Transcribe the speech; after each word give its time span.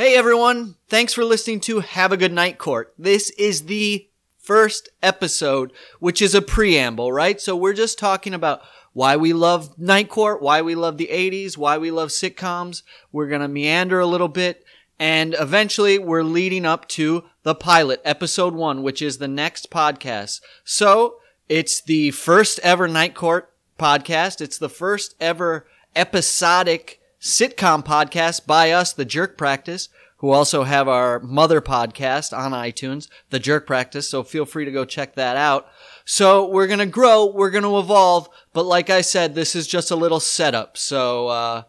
Hey 0.00 0.16
everyone, 0.16 0.76
thanks 0.88 1.12
for 1.12 1.26
listening 1.26 1.60
to 1.60 1.80
Have 1.80 2.10
a 2.10 2.16
Good 2.16 2.32
Night 2.32 2.56
Court. 2.56 2.94
This 2.98 3.28
is 3.32 3.66
the 3.66 4.08
first 4.38 4.88
episode, 5.02 5.74
which 5.98 6.22
is 6.22 6.34
a 6.34 6.40
preamble, 6.40 7.12
right? 7.12 7.38
So 7.38 7.54
we're 7.54 7.74
just 7.74 7.98
talking 7.98 8.32
about 8.32 8.62
why 8.94 9.16
we 9.18 9.34
love 9.34 9.78
Night 9.78 10.08
Court, 10.08 10.40
why 10.40 10.62
we 10.62 10.74
love 10.74 10.96
the 10.96 11.10
80s, 11.12 11.58
why 11.58 11.76
we 11.76 11.90
love 11.90 12.08
sitcoms. 12.08 12.82
We're 13.12 13.28
gonna 13.28 13.46
meander 13.46 14.00
a 14.00 14.06
little 14.06 14.28
bit, 14.28 14.64
and 14.98 15.36
eventually 15.38 15.98
we're 15.98 16.22
leading 16.22 16.64
up 16.64 16.88
to 16.88 17.24
the 17.42 17.54
pilot, 17.54 18.00
episode 18.02 18.54
one, 18.54 18.82
which 18.82 19.02
is 19.02 19.18
the 19.18 19.28
next 19.28 19.70
podcast. 19.70 20.40
So 20.64 21.16
it's 21.46 21.82
the 21.82 22.12
first 22.12 22.58
ever 22.60 22.88
Night 22.88 23.14
Court 23.14 23.52
podcast. 23.78 24.40
It's 24.40 24.56
the 24.56 24.70
first 24.70 25.14
ever 25.20 25.66
episodic 25.94 26.99
sitcom 27.20 27.84
podcast 27.84 28.46
by 28.46 28.70
us, 28.70 28.92
The 28.92 29.04
Jerk 29.04 29.36
Practice, 29.36 29.88
who 30.18 30.30
also 30.30 30.64
have 30.64 30.88
our 30.88 31.20
mother 31.20 31.60
podcast 31.60 32.36
on 32.36 32.52
iTunes, 32.52 33.08
The 33.30 33.38
Jerk 33.38 33.66
Practice. 33.66 34.08
So 34.08 34.22
feel 34.22 34.44
free 34.46 34.64
to 34.64 34.72
go 34.72 34.84
check 34.84 35.14
that 35.14 35.36
out. 35.36 35.68
So 36.04 36.46
we're 36.46 36.66
going 36.66 36.78
to 36.78 36.86
grow, 36.86 37.26
we're 37.26 37.50
going 37.50 37.64
to 37.64 37.78
evolve. 37.78 38.28
But 38.52 38.64
like 38.64 38.90
I 38.90 39.02
said, 39.02 39.34
this 39.34 39.54
is 39.54 39.66
just 39.66 39.90
a 39.90 39.96
little 39.96 40.20
setup. 40.20 40.76
So, 40.76 41.28
uh, 41.28 41.62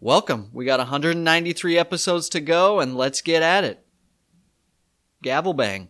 welcome. 0.00 0.50
We 0.52 0.64
got 0.64 0.80
193 0.80 1.78
episodes 1.78 2.28
to 2.30 2.40
go 2.40 2.80
and 2.80 2.96
let's 2.96 3.20
get 3.20 3.42
at 3.42 3.64
it. 3.64 3.84
Gavel 5.22 5.54
bang. 5.54 5.88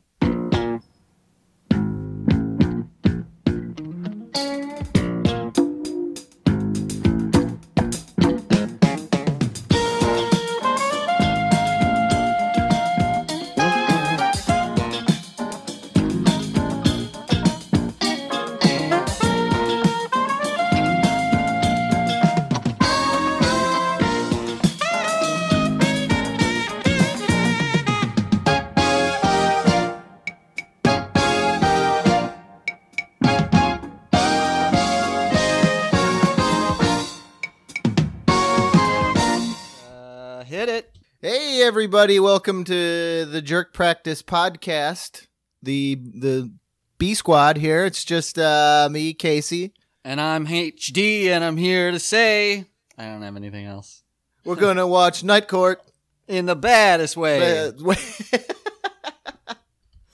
Everybody, 41.93 42.19
welcome 42.19 42.65
to 42.65 43.27
the 43.27 43.43
Jerk 43.43 43.75
Practice 43.75 44.23
podcast. 44.23 45.27
The 45.63 45.97
the 45.97 46.51
B 46.97 47.13
squad 47.13 47.59
here. 47.59 47.85
It's 47.85 48.03
just 48.03 48.39
uh 48.39 48.89
me, 48.91 49.13
Casey. 49.13 49.75
And 50.03 50.19
I'm 50.19 50.47
HD 50.47 51.27
and 51.27 51.45
I'm 51.45 51.59
here 51.59 51.91
to 51.91 51.99
say 51.99 52.65
I 52.97 53.05
don't 53.05 53.21
have 53.21 53.37
anything 53.37 53.67
else. 53.67 54.05
We're 54.43 54.57
gonna 54.57 54.87
watch 54.87 55.23
Night 55.23 55.49
Court. 55.49 55.83
In 56.29 56.47
the 56.47 56.57
baddest 56.57 57.19
way. 57.19 57.73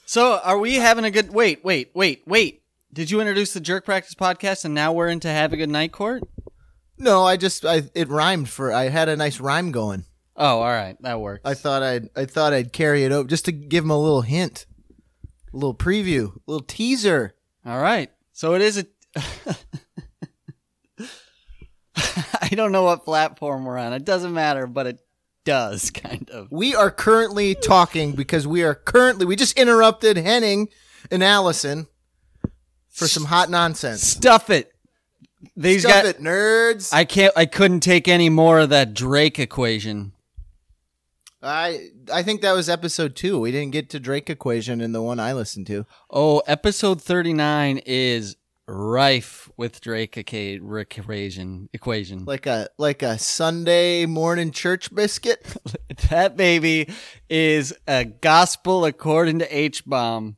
So, 0.04 0.40
are 0.42 0.58
we 0.58 0.76
having 0.76 1.04
a 1.04 1.12
good? 1.12 1.32
Wait, 1.32 1.64
wait, 1.64 1.92
wait, 1.94 2.22
wait. 2.26 2.62
Did 2.92 3.08
you 3.12 3.20
introduce 3.20 3.52
the 3.52 3.60
Jerk 3.60 3.84
Practice 3.84 4.14
podcast, 4.14 4.64
and 4.64 4.74
now 4.74 4.92
we're 4.92 5.10
into 5.10 5.28
Have 5.28 5.52
a 5.52 5.56
Good 5.56 5.70
Night 5.70 5.92
Court? 5.92 6.24
no, 6.98 7.22
I 7.22 7.36
just 7.36 7.64
I 7.64 7.84
it 7.94 8.08
rhymed 8.08 8.48
for 8.48 8.72
I 8.72 8.88
had 8.88 9.08
a 9.08 9.16
nice 9.16 9.38
rhyme 9.38 9.70
going. 9.70 10.06
Oh, 10.40 10.60
all 10.60 10.68
right, 10.68 10.96
that 11.02 11.20
works. 11.20 11.42
I 11.44 11.54
thought 11.54 11.82
I'd 11.82 12.08
I 12.16 12.24
thought 12.24 12.52
I'd 12.52 12.72
carry 12.72 13.02
it 13.04 13.10
over 13.12 13.28
just 13.28 13.44
to 13.46 13.52
give 13.52 13.82
him 13.84 13.90
a 13.90 13.98
little 14.00 14.22
hint, 14.22 14.66
a 15.52 15.56
little 15.56 15.74
preview, 15.74 16.34
a 16.36 16.40
little 16.46 16.64
teaser. 16.66 17.34
all 17.66 17.80
right. 17.80 18.10
So 18.32 18.54
it 18.54 18.62
is 18.62 18.78
a. 18.78 18.86
I 22.40 22.48
don't 22.54 22.72
know 22.72 22.84
what 22.84 23.04
platform 23.04 23.64
we're 23.64 23.78
on. 23.78 23.92
It 23.92 24.04
doesn't 24.04 24.32
matter, 24.32 24.66
but 24.66 24.86
it 24.86 25.00
does 25.44 25.90
kind 25.94 26.30
of. 26.30 26.48
We 26.50 26.74
are 26.74 26.90
currently 26.90 27.54
talking 27.54 28.12
because 28.12 28.46
we 28.46 28.62
are 28.62 28.74
currently 28.74 29.26
we 29.26 29.36
just 29.36 29.58
interrupted 29.58 30.16
Henning 30.16 30.68
and 31.10 31.22
Allison 31.22 31.88
for 32.88 33.08
some 33.08 33.24
hot 33.24 33.50
nonsense. 33.50 34.02
Stuff 34.02 34.50
it. 34.50 34.72
These 35.56 35.82
Stuff 35.82 35.92
got. 35.92 36.06
it, 36.06 36.20
nerds. 36.20 36.92
I 36.92 37.04
can't. 37.04 37.32
I 37.36 37.46
couldn't 37.46 37.80
take 37.80 38.08
any 38.08 38.28
more 38.28 38.60
of 38.60 38.70
that 38.70 38.94
Drake 38.94 39.38
equation. 39.38 40.12
I 41.42 41.90
I 42.12 42.22
think 42.22 42.40
that 42.42 42.52
was 42.52 42.68
episode 42.68 43.14
two. 43.14 43.38
We 43.40 43.52
didn't 43.52 43.72
get 43.72 43.90
to 43.90 44.00
Drake 44.00 44.28
equation 44.30 44.80
in 44.80 44.92
the 44.92 45.02
one 45.02 45.20
I 45.20 45.32
listened 45.32 45.66
to. 45.68 45.86
Oh, 46.10 46.40
episode 46.46 47.00
thirty 47.00 47.32
nine 47.32 47.78
is 47.86 48.36
rife 48.66 49.48
with 49.56 49.80
Drake 49.80 50.16
equation. 50.18 51.68
Equation. 51.72 52.24
Like 52.24 52.46
a 52.46 52.68
like 52.76 53.02
a 53.02 53.18
Sunday 53.18 54.04
morning 54.06 54.50
church 54.50 54.94
biscuit. 54.94 55.44
That 56.10 56.36
baby 56.36 56.88
is 57.28 57.74
a 57.88 58.04
gospel 58.04 58.84
according 58.84 59.40
to 59.40 59.56
H 59.56 59.84
bomb, 59.84 60.36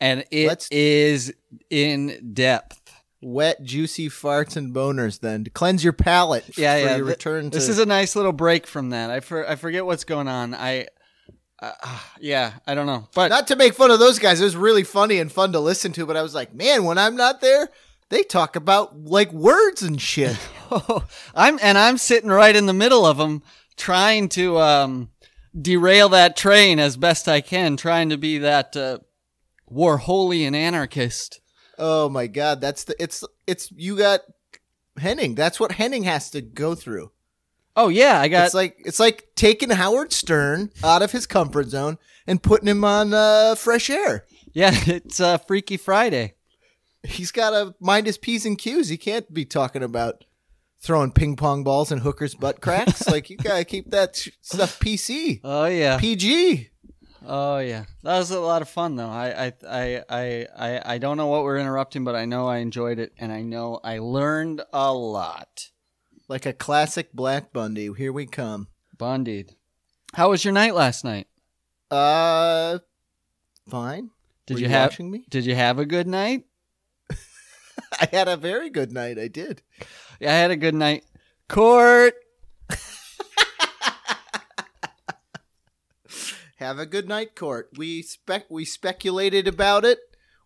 and 0.00 0.24
it 0.30 0.66
is 0.70 1.28
Let's- 1.28 1.62
in 1.70 2.32
depth. 2.34 2.79
Wet, 3.22 3.62
juicy 3.62 4.08
farts 4.08 4.56
and 4.56 4.74
boners. 4.74 5.20
Then 5.20 5.44
to 5.44 5.50
cleanse 5.50 5.84
your 5.84 5.92
palate. 5.92 6.56
Yeah, 6.56 6.74
for 6.74 6.86
yeah. 6.86 6.96
Your 6.96 7.06
return 7.06 7.50
to 7.50 7.50
This 7.50 7.68
is 7.68 7.78
a 7.78 7.86
nice 7.86 8.16
little 8.16 8.32
break 8.32 8.66
from 8.66 8.90
that. 8.90 9.10
I 9.10 9.20
for, 9.20 9.48
I 9.48 9.56
forget 9.56 9.84
what's 9.84 10.04
going 10.04 10.28
on. 10.28 10.54
I, 10.54 10.86
uh, 11.60 11.72
yeah, 12.20 12.54
I 12.66 12.74
don't 12.74 12.86
know, 12.86 13.08
but 13.14 13.28
not 13.28 13.46
to 13.48 13.56
make 13.56 13.74
fun 13.74 13.90
of 13.90 13.98
those 13.98 14.18
guys. 14.18 14.40
It 14.40 14.44
was 14.44 14.56
really 14.56 14.84
funny 14.84 15.18
and 15.18 15.30
fun 15.30 15.52
to 15.52 15.60
listen 15.60 15.92
to. 15.92 16.06
But 16.06 16.16
I 16.16 16.22
was 16.22 16.34
like, 16.34 16.54
man, 16.54 16.84
when 16.84 16.98
I'm 16.98 17.16
not 17.16 17.40
there, 17.40 17.68
they 18.08 18.22
talk 18.22 18.56
about 18.56 18.98
like 18.98 19.32
words 19.32 19.82
and 19.82 20.00
shit. 20.00 20.36
I'm 21.34 21.58
and 21.62 21.78
I'm 21.78 21.98
sitting 21.98 22.30
right 22.30 22.54
in 22.54 22.66
the 22.66 22.72
middle 22.72 23.06
of 23.06 23.16
them, 23.18 23.42
trying 23.76 24.28
to 24.30 24.58
um, 24.58 25.10
derail 25.58 26.08
that 26.10 26.36
train 26.36 26.78
as 26.78 26.96
best 26.96 27.28
I 27.28 27.40
can, 27.40 27.76
trying 27.76 28.10
to 28.10 28.16
be 28.16 28.38
that 28.38 28.76
uh, 28.76 28.98
Warholian 29.70 30.54
anarchist. 30.54 31.39
Oh 31.80 32.08
my 32.08 32.26
god, 32.28 32.60
that's 32.60 32.84
the 32.84 32.94
it's 33.02 33.24
it's 33.46 33.72
you 33.74 33.96
got 33.96 34.20
Henning. 34.98 35.34
That's 35.34 35.58
what 35.58 35.72
Henning 35.72 36.04
has 36.04 36.30
to 36.30 36.40
go 36.40 36.74
through. 36.76 37.10
Oh 37.76 37.88
yeah, 37.88 38.20
I 38.20 38.28
got 38.28 38.44
it's 38.46 38.54
like 38.54 38.76
it's 38.84 39.00
like 39.00 39.28
taking 39.34 39.70
Howard 39.70 40.12
Stern 40.12 40.70
out 40.84 41.02
of 41.02 41.12
his 41.12 41.26
comfort 41.26 41.68
zone 41.68 41.98
and 42.26 42.42
putting 42.42 42.68
him 42.68 42.84
on 42.84 43.14
uh, 43.14 43.54
fresh 43.54 43.88
air. 43.90 44.26
yeah. 44.52 44.74
It's 44.86 45.18
uh, 45.20 45.38
Freaky 45.38 45.76
Friday. 45.76 46.34
He's 47.02 47.30
got 47.32 47.50
to 47.50 47.74
mind 47.80 48.06
his 48.06 48.18
p's 48.18 48.44
and 48.44 48.58
q's. 48.58 48.88
He 48.90 48.98
can't 48.98 49.32
be 49.32 49.46
talking 49.46 49.82
about 49.82 50.24
throwing 50.82 51.12
ping 51.12 51.36
pong 51.36 51.64
balls 51.64 51.90
and 51.90 52.02
hookers' 52.02 52.34
butt 52.34 52.60
cracks. 52.60 53.06
like 53.08 53.30
you 53.30 53.36
gotta 53.38 53.64
keep 53.64 53.90
that 53.90 54.16
sh- 54.16 54.30
stuff 54.42 54.78
PC, 54.80 55.40
Oh 55.42 55.64
yeah. 55.66 55.96
PG. 55.98 56.68
Oh 57.26 57.58
yeah, 57.58 57.84
that 58.02 58.18
was 58.18 58.30
a 58.30 58.40
lot 58.40 58.62
of 58.62 58.68
fun 58.68 58.96
though. 58.96 59.08
I 59.08 59.52
I 59.68 60.02
I 60.08 60.46
I 60.58 60.82
I, 60.94 60.98
don't 60.98 61.16
know 61.16 61.26
what 61.26 61.42
we're 61.42 61.58
interrupting, 61.58 62.02
but 62.02 62.14
I 62.14 62.24
know 62.24 62.48
I 62.48 62.58
enjoyed 62.58 62.98
it, 62.98 63.12
and 63.18 63.30
I 63.30 63.42
know 63.42 63.78
I 63.84 63.98
learned 63.98 64.62
a 64.72 64.92
lot. 64.94 65.70
Like 66.28 66.46
a 66.46 66.52
classic 66.52 67.12
Black 67.12 67.52
Bundy. 67.52 67.92
Here 67.92 68.12
we 68.12 68.26
come. 68.26 68.68
Bundied. 68.96 69.50
How 70.14 70.30
was 70.30 70.44
your 70.44 70.54
night 70.54 70.74
last 70.74 71.04
night? 71.04 71.26
Uh, 71.90 72.78
fine. 73.68 74.10
Did 74.46 74.54
Were 74.54 74.60
you, 74.60 74.66
you 74.66 74.70
have 74.70 74.90
watching 74.90 75.10
me? 75.10 75.24
Did 75.28 75.44
you 75.44 75.54
have 75.54 75.78
a 75.78 75.86
good 75.86 76.06
night? 76.06 76.44
I 78.00 78.08
had 78.10 78.28
a 78.28 78.36
very 78.36 78.70
good 78.70 78.92
night. 78.92 79.18
I 79.18 79.28
did. 79.28 79.62
Yeah, 80.20 80.32
I 80.32 80.36
had 80.36 80.50
a 80.50 80.56
good 80.56 80.74
night. 80.74 81.04
Court. 81.48 82.14
Have 86.60 86.78
a 86.78 86.84
good 86.84 87.08
night, 87.08 87.34
Court. 87.34 87.70
We 87.78 88.02
spec 88.02 88.44
we 88.50 88.66
speculated 88.66 89.48
about 89.48 89.86
it. 89.86 89.98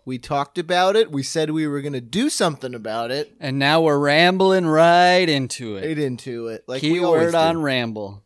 We 0.05 0.17
talked 0.17 0.59
about 0.59 0.95
it. 0.95 1.11
We 1.11 1.25
said 1.25 1.51
we 1.51 1.67
were 1.67 1.83
gonna 1.83 2.01
do 2.01 2.31
something 2.31 2.73
about 2.73 3.11
it. 3.11 3.35
And 3.41 3.59
now 3.59 3.81
we're 3.81 3.99
rambling 3.99 4.67
right 4.67 5.29
into 5.29 5.77
it. 5.77 5.85
Right 5.85 5.99
into 5.99 6.47
it. 6.47 6.63
Like 6.69 6.83
Keyword 6.83 7.35
on 7.35 7.63
ramble. 7.63 8.23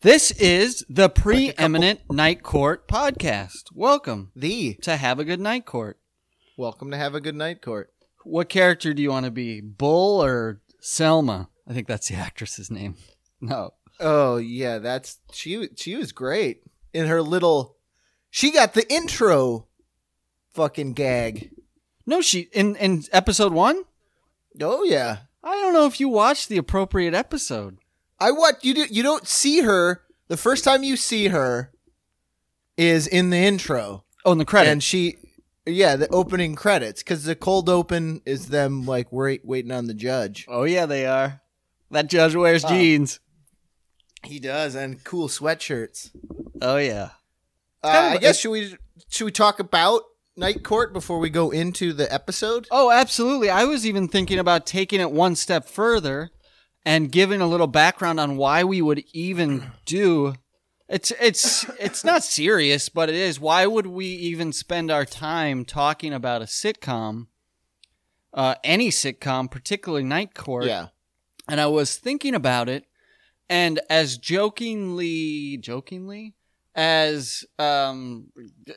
This 0.00 0.32
is 0.32 0.84
the 0.88 1.08
preeminent 1.08 2.00
night 2.10 2.42
court 2.42 2.88
podcast. 2.88 3.66
Welcome 3.72 4.32
the 4.34 4.74
to 4.82 4.96
Have 4.96 5.20
a 5.20 5.24
Good 5.24 5.40
Night 5.40 5.66
Court. 5.66 6.00
welcome 6.56 6.90
to 6.90 6.96
have 6.96 7.14
a 7.14 7.20
good 7.20 7.36
night, 7.36 7.62
Court. 7.62 7.92
What 8.24 8.48
character 8.48 8.92
do 8.92 9.00
you 9.00 9.10
want 9.10 9.24
to 9.24 9.30
be? 9.30 9.60
Bull 9.60 10.20
or 10.20 10.62
Selma? 10.80 11.48
I 11.64 11.74
think 11.74 11.86
that's 11.86 12.08
the 12.08 12.16
actress's 12.16 12.72
name. 12.72 12.96
No. 13.40 13.74
Oh 14.00 14.38
yeah, 14.38 14.78
that's 14.78 15.18
she. 15.30 15.68
She 15.76 15.94
was 15.94 16.10
great 16.10 16.62
in 16.92 17.06
her 17.06 17.22
little. 17.22 17.76
She 18.30 18.50
got 18.50 18.74
the 18.74 18.90
intro, 18.92 19.66
fucking 20.54 20.92
gag. 20.94 21.50
No, 22.06 22.20
she 22.20 22.48
in 22.52 22.76
in 22.76 23.04
episode 23.12 23.52
1? 23.52 23.82
Oh 24.62 24.82
yeah, 24.84 25.18
I 25.44 25.54
don't 25.54 25.72
know 25.72 25.86
if 25.86 26.00
you 26.00 26.08
watched 26.08 26.48
the 26.48 26.56
appropriate 26.58 27.14
episode. 27.14 27.78
I 28.18 28.30
what 28.32 28.64
you 28.64 28.74
do. 28.74 28.86
You 28.90 29.02
don't 29.02 29.26
see 29.26 29.60
her 29.60 30.02
the 30.28 30.36
first 30.36 30.64
time 30.64 30.82
you 30.82 30.96
see 30.96 31.28
her 31.28 31.72
is 32.76 33.06
in 33.06 33.30
the 33.30 33.36
intro, 33.38 34.04
Oh, 34.24 34.32
in 34.32 34.38
the 34.38 34.44
credit. 34.44 34.70
and 34.70 34.82
she, 34.82 35.16
yeah, 35.66 35.96
the 35.96 36.08
opening 36.08 36.54
credits 36.54 37.02
because 37.02 37.24
the 37.24 37.34
cold 37.34 37.68
open 37.68 38.20
is 38.26 38.48
them 38.48 38.84
like 38.86 39.12
wait, 39.12 39.44
waiting 39.44 39.70
on 39.72 39.86
the 39.86 39.94
judge. 39.94 40.44
oh 40.48 40.64
yeah, 40.64 40.86
they 40.86 41.06
are. 41.06 41.40
That 41.90 42.08
judge 42.08 42.34
wears 42.34 42.64
Oh. 42.64 42.68
jeans. 42.68 43.20
He 44.24 44.40
does, 44.40 44.74
and 44.74 45.02
cool 45.04 45.28
sweatshirts. 45.28 46.10
Oh 46.62 46.76
yeah. 46.76 47.10
Uh, 47.82 47.88
of- 47.88 48.12
I 48.14 48.16
guess 48.18 48.40
should 48.40 48.50
we 48.50 48.76
should 49.08 49.24
we 49.24 49.32
talk 49.32 49.60
about 49.60 50.02
Night 50.36 50.62
Court 50.62 50.92
before 50.92 51.18
we 51.18 51.30
go 51.30 51.50
into 51.50 51.92
the 51.92 52.12
episode? 52.12 52.66
Oh, 52.70 52.90
absolutely. 52.90 53.50
I 53.50 53.64
was 53.64 53.86
even 53.86 54.08
thinking 54.08 54.38
about 54.38 54.66
taking 54.66 55.00
it 55.00 55.10
one 55.10 55.36
step 55.36 55.66
further 55.66 56.30
and 56.84 57.12
giving 57.12 57.40
a 57.40 57.46
little 57.46 57.66
background 57.66 58.20
on 58.20 58.36
why 58.36 58.64
we 58.64 58.80
would 58.80 59.04
even 59.12 59.72
do 59.84 60.34
it's 60.88 61.12
it's 61.20 61.68
it's 61.78 62.02
not 62.04 62.24
serious, 62.24 62.88
but 62.88 63.08
it 63.08 63.14
is. 63.14 63.38
Why 63.38 63.66
would 63.66 63.86
we 63.86 64.06
even 64.06 64.52
spend 64.52 64.90
our 64.90 65.04
time 65.04 65.64
talking 65.64 66.12
about 66.12 66.42
a 66.42 66.46
sitcom? 66.46 67.26
Uh, 68.32 68.54
any 68.62 68.90
sitcom, 68.90 69.50
particularly 69.50 70.04
Night 70.04 70.34
Court. 70.34 70.66
Yeah, 70.66 70.88
And 71.48 71.60
I 71.60 71.66
was 71.66 71.96
thinking 71.96 72.34
about 72.34 72.68
it, 72.68 72.84
and 73.48 73.80
as 73.88 74.18
jokingly, 74.18 75.56
jokingly, 75.56 76.34
as 76.78 77.44
um, 77.58 78.28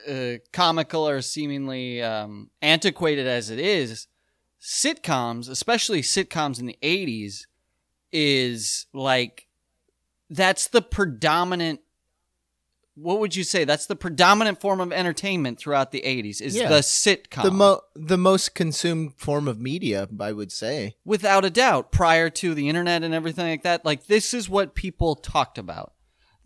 uh, 0.09 0.33
comical 0.51 1.07
or 1.07 1.21
seemingly 1.21 2.01
um, 2.01 2.49
antiquated 2.59 3.27
as 3.27 3.51
it 3.51 3.59
is, 3.59 4.07
sitcoms, 4.59 5.47
especially 5.47 6.01
sitcoms 6.01 6.59
in 6.59 6.65
the 6.65 6.77
80s, 6.81 7.45
is 8.11 8.87
like 8.91 9.47
that's 10.31 10.67
the 10.67 10.81
predominant. 10.81 11.81
What 12.95 13.19
would 13.19 13.35
you 13.35 13.43
say? 13.43 13.65
That's 13.65 13.85
the 13.85 13.95
predominant 13.95 14.59
form 14.59 14.81
of 14.81 14.91
entertainment 14.91 15.59
throughout 15.59 15.91
the 15.91 16.01
80s 16.01 16.41
is 16.41 16.55
Yeah. 16.55 16.69
the 16.69 16.79
sitcom. 16.79 17.43
the 17.43 17.51
mo 17.51 17.81
the 17.95 18.17
most 18.17 18.55
consumed 18.55 19.13
form 19.15 19.47
of 19.47 19.59
media, 19.61 20.09
I 20.19 20.31
would 20.31 20.51
say. 20.51 20.95
without 21.05 21.45
a 21.45 21.49
doubt 21.51 21.91
prior 21.91 22.29
to 22.31 22.55
the 22.55 22.67
internet 22.67 23.03
and 23.03 23.13
everything 23.13 23.47
like 23.47 23.61
that 23.63 23.85
like 23.85 24.07
this 24.07 24.33
is 24.33 24.49
what 24.49 24.73
people 24.75 25.15
talked 25.15 25.57
about 25.59 25.93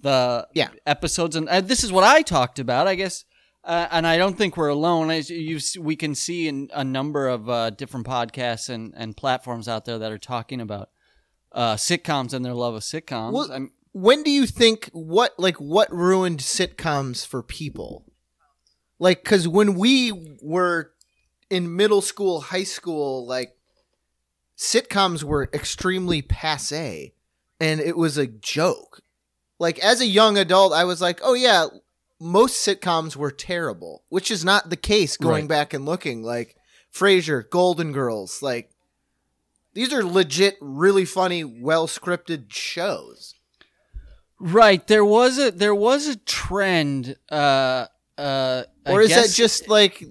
the 0.05 0.47
Yeah. 0.53 0.69
episodes 0.85 1.35
and 1.35 1.49
uh, 1.49 1.61
this 1.61 1.83
is 1.83 1.91
what 1.91 2.03
i 2.03 2.21
talked 2.21 2.59
about 2.59 2.87
i 2.87 2.95
guess 2.95 3.25
uh, 3.63 3.87
and 3.91 4.05
i 4.05 4.15
don't 4.17 4.37
think 4.37 4.55
we're 4.57 4.67
alone. 4.79 5.09
As 5.09 5.29
you 5.31 5.59
we 5.79 5.95
can 5.95 6.13
see 6.13 6.47
in 6.47 6.69
a 6.71 6.83
number 6.83 7.27
of 7.27 7.49
uh, 7.49 7.71
different 7.71 8.05
podcasts 8.05 8.69
and, 8.69 8.93
and 8.95 9.17
platforms 9.17 9.67
out 9.67 9.85
there 9.85 9.97
that 9.97 10.11
are 10.11 10.19
talking 10.35 10.61
about 10.61 10.89
uh, 11.51 11.75
sitcoms 11.75 12.31
and 12.33 12.45
their 12.45 12.53
love 12.53 12.75
of 12.75 12.83
sitcoms. 12.83 13.33
Well, 13.33 13.69
when 13.91 14.21
do 14.21 14.29
you 14.29 14.45
think 14.45 14.89
what 14.93 15.31
like 15.39 15.57
what 15.57 15.91
ruined 15.91 16.41
sitcoms 16.41 17.25
for 17.25 17.41
people? 17.41 18.05
Like 18.99 19.23
because 19.23 19.47
when 19.47 19.73
we 19.73 20.37
were 20.43 20.91
in 21.49 21.75
middle 21.75 22.01
school 22.01 22.41
high 22.41 22.67
school 22.77 23.25
like 23.25 23.55
sitcoms 24.57 25.23
were 25.23 25.49
extremely 25.53 26.21
passe 26.21 27.13
and 27.59 27.79
it 27.79 27.97
was 27.97 28.17
a 28.17 28.27
joke 28.27 29.01
like 29.59 29.79
as 29.79 30.01
a 30.01 30.05
young 30.07 30.37
adult 30.37 30.73
i 30.73 30.83
was 30.83 31.01
like 31.01 31.19
oh 31.23 31.33
yeah 31.33 31.67
most 32.19 32.65
sitcoms 32.65 33.15
were 33.15 33.31
terrible 33.31 34.03
which 34.09 34.29
is 34.31 34.43
not 34.45 34.69
the 34.69 34.75
case 34.77 35.17
going 35.17 35.43
Right. 35.43 35.49
back 35.49 35.73
and 35.73 35.85
looking 35.85 36.23
like 36.23 36.55
frasier 36.93 37.47
golden 37.49 37.91
girls 37.91 38.41
like 38.41 38.69
these 39.73 39.93
are 39.93 40.03
legit 40.03 40.55
really 40.61 41.05
funny 41.05 41.43
well 41.43 41.87
scripted 41.87 42.45
shows 42.51 43.35
right 44.39 44.85
there 44.87 45.05
was 45.05 45.37
a 45.37 45.51
there 45.51 45.75
was 45.75 46.07
a 46.07 46.15
trend 46.17 47.15
uh 47.31 47.85
uh 48.17 48.63
I 48.85 48.91
or 48.91 49.01
is 49.01 49.09
that 49.09 49.29
just 49.31 49.67
like 49.69 50.03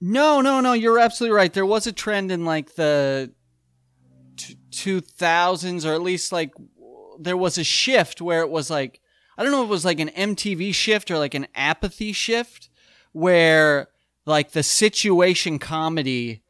No, 0.00 0.40
no, 0.40 0.60
no. 0.60 0.72
You're 0.72 0.98
absolutely 0.98 1.36
right. 1.36 1.52
There 1.52 1.66
was 1.66 1.86
a 1.86 1.92
trend 1.92 2.30
in 2.32 2.44
like 2.46 2.74
the 2.74 3.32
two 4.70 5.00
thousands, 5.00 5.84
or 5.84 5.92
at 5.94 6.00
least 6.02 6.32
like 6.32 6.52
there 7.20 7.36
was 7.36 7.58
a 7.58 7.64
shift 7.64 8.20
where 8.20 8.40
it 8.40 8.50
was 8.50 8.70
like 8.70 9.00
I 9.40 9.42
don't 9.42 9.52
know 9.52 9.62
if 9.62 9.68
it 9.68 9.70
was 9.70 9.86
like 9.86 10.00
an 10.00 10.10
MTV 10.10 10.74
shift 10.74 11.10
or 11.10 11.16
like 11.16 11.34
an 11.34 11.46
apathy 11.54 12.12
shift, 12.12 12.68
where 13.12 13.88
like 14.26 14.52
the 14.52 14.62
situation 14.62 15.58
comedy 15.58 16.42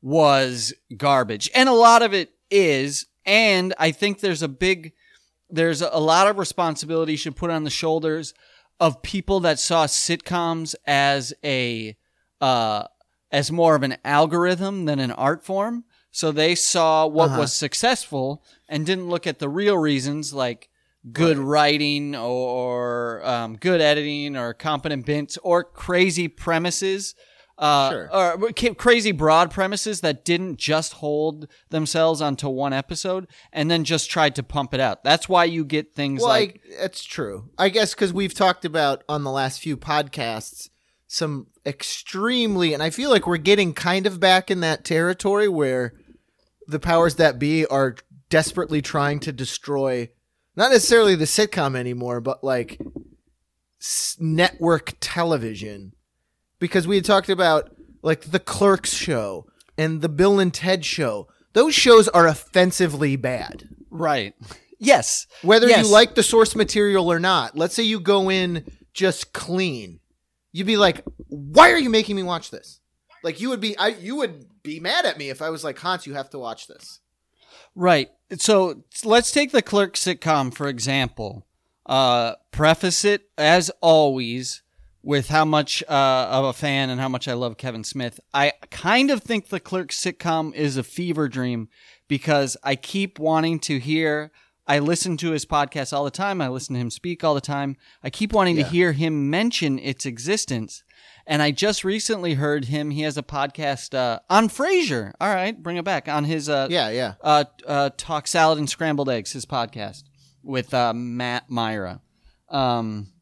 was 0.00 0.72
garbage, 0.96 1.50
and 1.54 1.68
a 1.68 1.74
lot 1.74 2.00
of 2.00 2.14
it 2.14 2.30
is. 2.50 3.06
And 3.26 3.74
I 3.78 3.90
think 3.90 4.20
there's 4.20 4.42
a 4.42 4.48
big, 4.48 4.94
there's 5.50 5.82
a 5.82 5.98
lot 5.98 6.26
of 6.26 6.38
responsibility 6.38 7.16
should 7.16 7.36
put 7.36 7.50
on 7.50 7.64
the 7.64 7.70
shoulders 7.70 8.32
of 8.80 9.02
people 9.02 9.40
that 9.40 9.58
saw 9.58 9.84
sitcoms 9.84 10.74
as 10.86 11.34
a 11.44 11.98
uh, 12.40 12.84
as 13.30 13.52
more 13.52 13.74
of 13.74 13.82
an 13.82 13.98
algorithm 14.06 14.86
than 14.86 15.00
an 15.00 15.10
art 15.10 15.44
form. 15.44 15.84
So 16.10 16.32
they 16.32 16.54
saw 16.54 17.06
what 17.06 17.30
Uh-huh. 17.30 17.40
was 17.40 17.52
successful 17.52 18.42
and 18.68 18.84
didn't 18.86 19.08
look 19.08 19.26
at 19.26 19.38
the 19.38 19.48
real 19.48 19.76
reasons 19.78 20.32
like 20.32 20.68
good 21.12 21.38
writing 21.38 22.14
or 22.16 23.24
um, 23.24 23.56
good 23.56 23.80
editing 23.80 24.36
or 24.36 24.52
competent 24.54 25.06
bits 25.06 25.38
or 25.42 25.64
crazy 25.64 26.28
premises. 26.28 27.14
Uh, 27.56 27.90
Sure. 27.90 28.10
Or 28.14 28.52
crazy 28.76 29.10
broad 29.10 29.50
premises 29.50 30.00
that 30.02 30.24
didn't 30.24 30.58
just 30.58 30.94
hold 30.94 31.48
themselves 31.70 32.20
onto 32.20 32.48
one 32.48 32.72
episode 32.72 33.26
and 33.52 33.68
then 33.70 33.82
just 33.84 34.08
tried 34.10 34.36
to 34.36 34.42
pump 34.44 34.72
it 34.74 34.80
out. 34.80 35.02
That's 35.02 35.28
why 35.28 35.44
you 35.44 35.64
get 35.64 35.92
things 35.92 36.20
well 36.20 36.28
like 36.28 36.60
I, 36.78 36.82
that's 36.82 37.02
true 37.04 37.50
i 37.58 37.68
guess 37.68 37.94
because 37.94 38.12
we've 38.12 38.34
talked 38.34 38.64
about 38.64 39.02
on 39.08 39.24
the 39.24 39.30
last 39.32 39.60
few 39.60 39.76
podcasts 39.76 40.68
some 41.08 41.48
extremely 41.66 42.72
and 42.74 42.82
i 42.82 42.90
feel 42.90 43.10
like 43.10 43.26
we're 43.26 43.36
getting 43.38 43.72
kind 43.74 44.06
of 44.06 44.20
back 44.20 44.50
in 44.50 44.60
that 44.60 44.84
territory 44.84 45.48
where 45.48 45.94
the 46.68 46.78
powers 46.78 47.16
that 47.16 47.38
be 47.38 47.66
are 47.66 47.96
desperately 48.28 48.80
trying 48.82 49.18
to 49.20 49.32
destroy 49.32 50.08
not 50.54 50.70
necessarily 50.70 51.14
the 51.14 51.24
sitcom 51.24 51.74
anymore 51.76 52.20
but 52.20 52.44
like 52.44 52.78
s- 53.80 54.16
network 54.20 54.94
television 55.00 55.92
because 56.58 56.86
we 56.86 56.96
had 56.96 57.04
talked 57.04 57.28
about 57.28 57.70
like 58.02 58.22
the 58.30 58.38
clerks 58.40 58.92
show 58.92 59.46
and 59.76 60.02
the 60.02 60.08
bill 60.08 60.38
and 60.38 60.52
ted 60.54 60.84
show 60.84 61.26
those 61.54 61.74
shows 61.74 62.06
are 62.08 62.26
offensively 62.28 63.16
bad 63.16 63.68
right. 63.90 64.34
Yes. 64.80 65.26
whether 65.42 65.66
Yes. 65.68 65.86
you 65.86 65.92
like 65.92 66.14
the 66.14 66.22
source 66.22 66.54
material 66.54 67.10
or 67.10 67.18
not. 67.18 67.56
Let's 67.56 67.74
say 67.74 67.82
you 67.82 67.98
go 67.98 68.30
in 68.30 68.64
just 68.94 69.32
clean, 69.32 69.98
you'd 70.52 70.68
be 70.68 70.76
like, 70.76 71.02
"Why 71.26 71.72
are 71.72 71.78
you 71.78 71.90
making 71.90 72.14
me 72.14 72.22
watch 72.22 72.50
this?" 72.52 72.78
Like 73.24 73.40
you 73.40 73.48
would 73.48 73.60
be, 73.60 73.76
I 73.76 73.88
you 73.88 74.14
would 74.16 74.46
be 74.68 74.80
mad 74.80 75.06
at 75.06 75.18
me 75.18 75.30
if 75.30 75.40
I 75.42 75.50
was 75.50 75.64
like, 75.64 75.78
"Hans, 75.78 76.06
you 76.06 76.14
have 76.14 76.30
to 76.30 76.38
watch 76.38 76.66
this." 76.66 77.00
Right. 77.74 78.10
So 78.38 78.84
let's 79.04 79.30
take 79.30 79.52
the 79.52 79.62
Clerk 79.62 79.94
sitcom 79.94 80.52
for 80.54 80.68
example. 80.68 81.46
Uh, 81.86 82.34
preface 82.50 83.04
it 83.04 83.30
as 83.38 83.70
always 83.80 84.62
with 85.02 85.28
how 85.28 85.44
much 85.44 85.82
uh, 85.88 86.28
of 86.30 86.44
a 86.44 86.52
fan 86.52 86.90
and 86.90 87.00
how 87.00 87.08
much 87.08 87.26
I 87.28 87.32
love 87.32 87.56
Kevin 87.56 87.84
Smith. 87.84 88.20
I 88.34 88.52
kind 88.70 89.10
of 89.10 89.22
think 89.22 89.48
the 89.48 89.60
Clerk 89.60 89.88
sitcom 89.90 90.54
is 90.54 90.76
a 90.76 90.82
fever 90.82 91.28
dream 91.28 91.68
because 92.08 92.56
I 92.62 92.76
keep 92.76 93.18
wanting 93.18 93.58
to 93.60 93.78
hear. 93.78 94.30
I 94.66 94.80
listen 94.80 95.16
to 95.18 95.30
his 95.30 95.46
podcast 95.46 95.94
all 95.94 96.04
the 96.04 96.10
time. 96.10 96.42
I 96.42 96.48
listen 96.48 96.74
to 96.74 96.80
him 96.80 96.90
speak 96.90 97.24
all 97.24 97.34
the 97.34 97.40
time. 97.40 97.76
I 98.02 98.10
keep 98.10 98.34
wanting 98.34 98.58
Yeah. 98.58 98.64
to 98.64 98.68
hear 98.70 98.92
him 98.92 99.30
mention 99.30 99.78
its 99.78 100.04
existence. 100.04 100.82
And 101.30 101.42
I 101.42 101.50
just 101.50 101.84
recently 101.84 102.34
heard 102.34 102.64
him. 102.64 102.90
He 102.90 103.02
has 103.02 103.18
a 103.18 103.22
podcast 103.22 103.92
uh, 103.94 104.20
on 104.30 104.48
Frasier. 104.48 105.12
All 105.20 105.28
right, 105.28 105.62
bring 105.62 105.76
it 105.76 105.84
back 105.84 106.08
on 106.08 106.24
his 106.24 106.48
uh, 106.48 106.68
Yeah, 106.70 106.88
yeah. 106.88 107.14
uh, 107.20 107.44
uh, 107.66 107.90
Talk 107.98 108.26
Salad 108.26 108.56
and 108.58 108.68
Scrambled 108.68 109.10
Eggs, 109.10 109.32
his 109.32 109.44
podcast 109.44 110.04
with 110.42 110.72
uh, 110.72 110.94
Matt 110.94 111.50
Mira. 111.50 112.00
Um, 112.48 113.12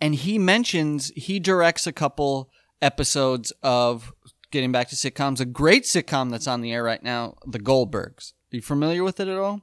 and 0.00 0.16
he 0.16 0.36
mentions 0.36 1.12
he 1.14 1.38
directs 1.38 1.86
a 1.86 1.92
couple 1.92 2.50
episodes 2.80 3.52
of 3.62 4.12
getting 4.50 4.72
back 4.72 4.88
to 4.88 4.96
sitcoms, 4.96 5.38
a 5.38 5.44
great 5.44 5.84
sitcom 5.84 6.28
that's 6.28 6.48
on 6.48 6.60
the 6.60 6.72
air 6.72 6.82
right 6.82 7.04
now, 7.04 7.36
The 7.46 7.60
Goldbergs. 7.60 8.32
Are 8.52 8.56
you 8.56 8.62
familiar 8.62 9.04
with 9.04 9.20
it 9.20 9.28
at 9.28 9.38
all? 9.38 9.60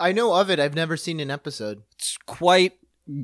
I 0.00 0.12
know 0.12 0.32
of 0.34 0.48
it. 0.50 0.58
I've 0.58 0.74
never 0.74 0.96
seen 0.96 1.20
an 1.20 1.30
episode. 1.30 1.82
It's 1.92 2.16
quite 2.26 2.72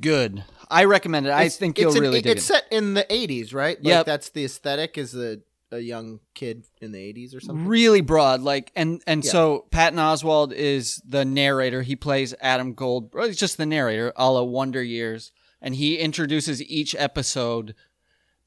good. 0.01 0.45
I 0.71 0.85
recommend 0.85 1.27
it. 1.27 1.33
I 1.33 1.49
think 1.49 1.79
it's 1.79 1.83
you'll 1.83 1.95
an- 1.97 2.01
really 2.01 2.21
dig 2.21 2.37
It's 2.37 2.45
it. 2.45 2.55
set 2.55 2.65
in 2.71 2.95
the 2.95 3.05
'80s, 3.05 3.55
right? 3.55 3.79
Like 3.79 3.87
Yep. 3.87 4.07
that's 4.07 4.31
the 4.31 4.45
aesthetic. 4.45 4.99
Is 4.99 5.15
a 5.15 5.39
a 5.71 5.79
young 5.81 6.21
kid 6.35 6.65
in 6.81 6.93
the 6.93 6.99
'80s 6.99 7.35
or 7.35 7.41
something? 7.41 7.67
really 7.67 8.01
broad 8.01 8.41
like 8.41 8.73
and 8.75 9.03
and 9.07 9.23
Yeah. 9.23 9.31
so 9.31 9.67
patton 9.71 9.99
oswalt 9.99 10.53
is 10.53 11.03
the 11.07 11.27
narrator 11.27 11.83
he 11.83 11.95
plays 11.95 12.35
adam 12.41 12.73
gold 12.73 13.13
he's 13.15 13.37
just 13.37 13.59
the 13.59 13.67
narrator 13.67 14.11
a 14.17 14.31
la 14.31 14.43
wonder 14.43 14.83
years 14.83 15.31
and 15.61 15.75
he 15.75 15.99
introduces 15.99 16.63
each 16.63 16.95
episode 16.99 17.75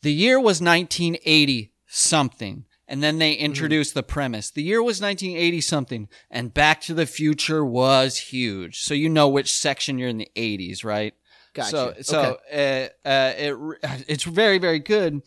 the 0.01 0.11
year 0.11 0.39
was 0.39 0.61
1980 0.61 1.71
something 1.85 2.65
and 2.87 3.01
then 3.01 3.19
they 3.19 3.35
mm-hmm. 3.35 3.45
introduced 3.45 3.93
the 3.93 4.03
premise. 4.03 4.49
The 4.51 4.63
year 4.63 4.83
was 4.83 4.99
1980 4.99 5.61
something, 5.61 6.09
and 6.29 6.53
Back 6.53 6.81
to 6.81 6.93
the 6.93 7.05
Future 7.05 7.63
was 7.63 8.17
huge. 8.17 8.81
So 8.81 8.93
you 8.93 9.07
know 9.07 9.29
which 9.29 9.53
section 9.55 9.97
you're 9.97 10.09
in 10.09 10.17
the 10.17 10.29
80s, 10.35 10.83
right? 10.83 11.13
Gotcha. 11.53 11.69
So, 11.69 11.93
so 12.01 12.37
uh, 12.51 13.07
uh, 13.07 13.33
it 13.37 14.05
it's 14.07 14.23
very 14.23 14.57
very 14.57 14.79
good. 14.79 15.21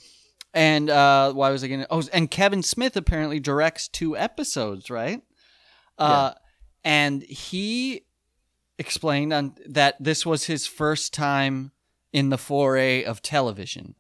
And 0.53 0.89
uh, 0.89 1.33
why 1.33 1.51
was 1.51 1.65
I 1.65 1.69
going 1.69 1.81
to? 1.81 1.87
Oh, 1.91 2.03
and 2.13 2.31
Kevin 2.31 2.63
Smith 2.63 2.97
apparently 2.97 3.41
directs 3.41 3.89
two 3.89 4.17
episodes, 4.17 4.89
right? 4.89 5.21
Uh, 5.99 6.33
and 6.85 7.23
he 7.23 8.03
explained 8.79 9.33
on 9.33 9.55
that 9.67 9.97
this 10.03 10.25
was 10.25 10.45
his 10.45 10.67
first 10.67 11.13
time 11.13 11.73
in 12.13 12.29
the 12.31 12.39
foray 12.39 13.03
of 13.03 13.21
television. 13.21 13.97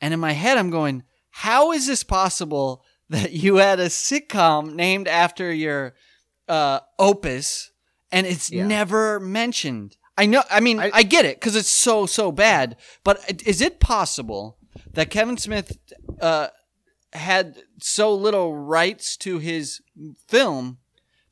And 0.00 0.14
in 0.14 0.20
my 0.20 0.32
head, 0.32 0.58
I'm 0.58 0.70
going, 0.70 1.02
how 1.30 1.72
is 1.72 1.86
this 1.86 2.04
possible 2.04 2.84
that 3.08 3.32
you 3.32 3.56
had 3.56 3.80
a 3.80 3.86
sitcom 3.86 4.74
named 4.74 5.08
after 5.08 5.52
your 5.52 5.94
uh, 6.48 6.80
opus 6.98 7.72
and 8.12 8.26
it's 8.26 8.50
Yeah. 8.50 8.66
never 8.66 9.18
mentioned? 9.18 9.96
I 10.18 10.26
know, 10.26 10.42
I 10.50 10.60
mean, 10.60 10.80
I, 10.80 10.90
I- 10.92 11.02
get 11.02 11.24
it 11.24 11.38
because 11.38 11.56
it's 11.56 11.68
so, 11.68 12.06
so 12.06 12.32
bad. 12.32 12.76
But 13.04 13.42
is 13.46 13.60
it 13.60 13.80
possible 13.80 14.58
that 14.94 15.10
Kevin 15.10 15.36
Smith 15.36 15.76
uh, 16.20 16.48
had 17.12 17.56
so 17.80 18.14
little 18.14 18.54
rights 18.54 19.16
to 19.18 19.38
his 19.38 19.80
film 20.28 20.78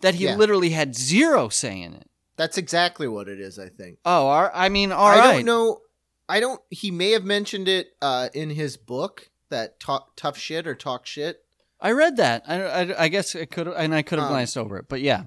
that 0.01 0.15
he 0.17 0.25
Yeah. 0.25 0.37
literally 0.37 0.71
had 0.71 0.95
zero 0.95 1.49
say 1.49 1.81
in 1.81 1.95
it? 1.95 2.11
That's 2.37 2.59
exactly 2.59 3.07
what 3.09 3.29
it 3.29 3.41
is. 3.41 3.59
I 3.59 3.69
think. 3.69 3.99
Oh, 4.05 4.29
I 4.29 4.69
mean, 4.69 4.91
all 4.93 5.07
I 5.07 5.19
right. 5.19 5.33
don't 5.37 5.45
know. 5.45 5.81
I 6.29 6.41
don't. 6.41 6.61
He 6.69 6.91
may 6.91 7.11
have 7.13 7.25
mentioned 7.25 7.69
it 7.69 7.89
uh, 8.03 8.29
in 8.35 8.51
his 8.51 8.77
book 8.77 9.31
that 9.51 9.79
talk 9.79 10.17
tough 10.17 10.37
shit 10.37 10.67
or 10.67 10.75
talk 10.75 11.07
shit. 11.07 11.45
I 11.81 11.93
read 11.93 12.17
that. 12.17 12.43
I, 12.49 12.63
I, 12.65 13.03
I 13.05 13.09
guess 13.09 13.35
it 13.35 13.51
could, 13.53 13.69
and 13.69 13.95
I 13.95 14.03
could 14.03 14.19
have 14.19 14.27
Um, 14.29 14.33
glanced 14.33 14.57
over 14.57 14.79
it. 14.79 14.87
But 14.89 15.01
yeah, 15.01 15.25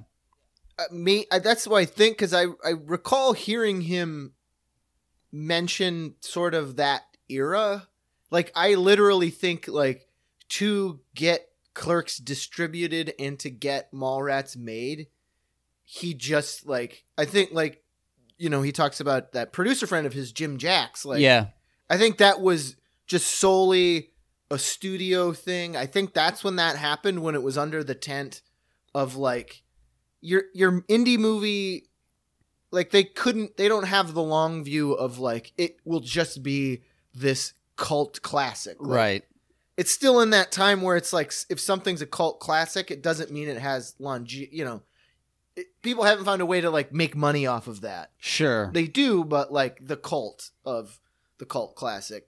me. 0.92 1.26
That's 1.32 1.68
what 1.68 1.78
I 1.78 1.86
think 1.86 2.18
because 2.18 2.34
I 2.34 2.44
I 2.64 2.72
recall 2.86 3.34
hearing 3.34 3.82
him 3.82 4.34
mention 5.32 6.16
sort 6.22 6.54
of 6.54 6.78
that 6.78 7.04
era. 7.30 7.88
Like 8.32 8.52
I 8.56 8.76
literally 8.76 9.30
think 9.30 9.68
like 9.68 10.08
to 10.50 11.00
get 11.16 11.48
clerks 11.74 12.18
distributed 12.18 13.14
and 13.20 13.38
to 13.40 13.50
get 13.50 13.92
Mallrats 13.92 14.58
made, 14.58 15.08
he 15.84 16.14
just 16.14 16.66
like 16.66 17.06
I 17.18 17.26
think 17.26 17.52
like 17.52 17.84
you 18.38 18.50
know 18.50 18.62
he 18.62 18.72
talks 18.72 19.00
about 19.00 19.34
that 19.34 19.54
producer 19.54 19.88
friend 19.88 20.06
of 20.06 20.14
his 20.14 20.32
Jim 20.32 20.58
Jacks 20.58 21.06
like 21.06 21.22
yeah, 21.22 21.48
I 21.90 21.98
think 21.98 22.18
that 22.18 22.42
was 22.42 22.76
just 23.06 23.40
solely 23.40 24.12
a 24.50 24.58
studio 24.58 25.34
thing. 25.34 25.76
I 25.76 25.86
think 25.86 26.14
that's 26.14 26.44
when 26.44 26.58
that 26.58 26.78
happened 26.78 27.22
when 27.22 27.36
it 27.36 27.44
was 27.44 27.58
under 27.58 27.84
the 27.84 27.96
tent 27.96 28.42
of 28.94 29.16
like 29.16 29.64
your 30.22 30.44
your 30.54 30.82
indie 30.84 31.18
movie 31.18 31.88
like 32.72 32.92
they 32.92 33.04
couldn't 33.04 33.58
they 33.58 33.68
don't 33.68 33.86
have 33.86 34.14
the 34.14 34.22
long 34.22 34.64
view 34.64 34.94
of 34.94 35.20
like 35.20 35.54
it 35.58 35.78
will 35.86 36.00
just 36.00 36.44
be 36.44 36.84
this 37.14 37.54
cult 37.76 38.22
classic. 38.22 38.78
Like, 38.80 38.98
right. 38.98 39.24
It's 39.78 39.92
still 39.92 40.22
in 40.22 40.32
that 40.32 40.52
time 40.52 40.82
where 40.82 40.98
it's 40.98 41.14
like 41.14 41.32
if 41.50 41.60
something's 41.60 42.02
a 42.02 42.08
cult 42.08 42.40
classic, 42.40 42.90
it 42.90 43.04
doesn't 43.04 43.32
mean 43.32 43.48
it 43.48 43.60
has 43.60 43.96
longe, 44.00 44.34
you 44.34 44.66
know. 44.66 44.82
It, 45.56 45.68
people 45.82 46.04
haven't 46.04 46.26
found 46.26 46.42
a 46.42 46.46
way 46.46 46.62
to 46.62 46.70
like 46.70 46.94
make 46.94 47.16
money 47.16 47.48
off 47.48 47.68
of 47.68 47.82
that 47.82 48.12
Sure. 48.18 48.72
they 48.74 48.88
do, 48.88 49.24
but 49.24 49.52
like 49.52 49.80
the 49.86 49.98
cult 49.98 50.52
of 50.66 51.00
the 51.38 51.46
cult 51.46 51.76
classic. 51.76 52.28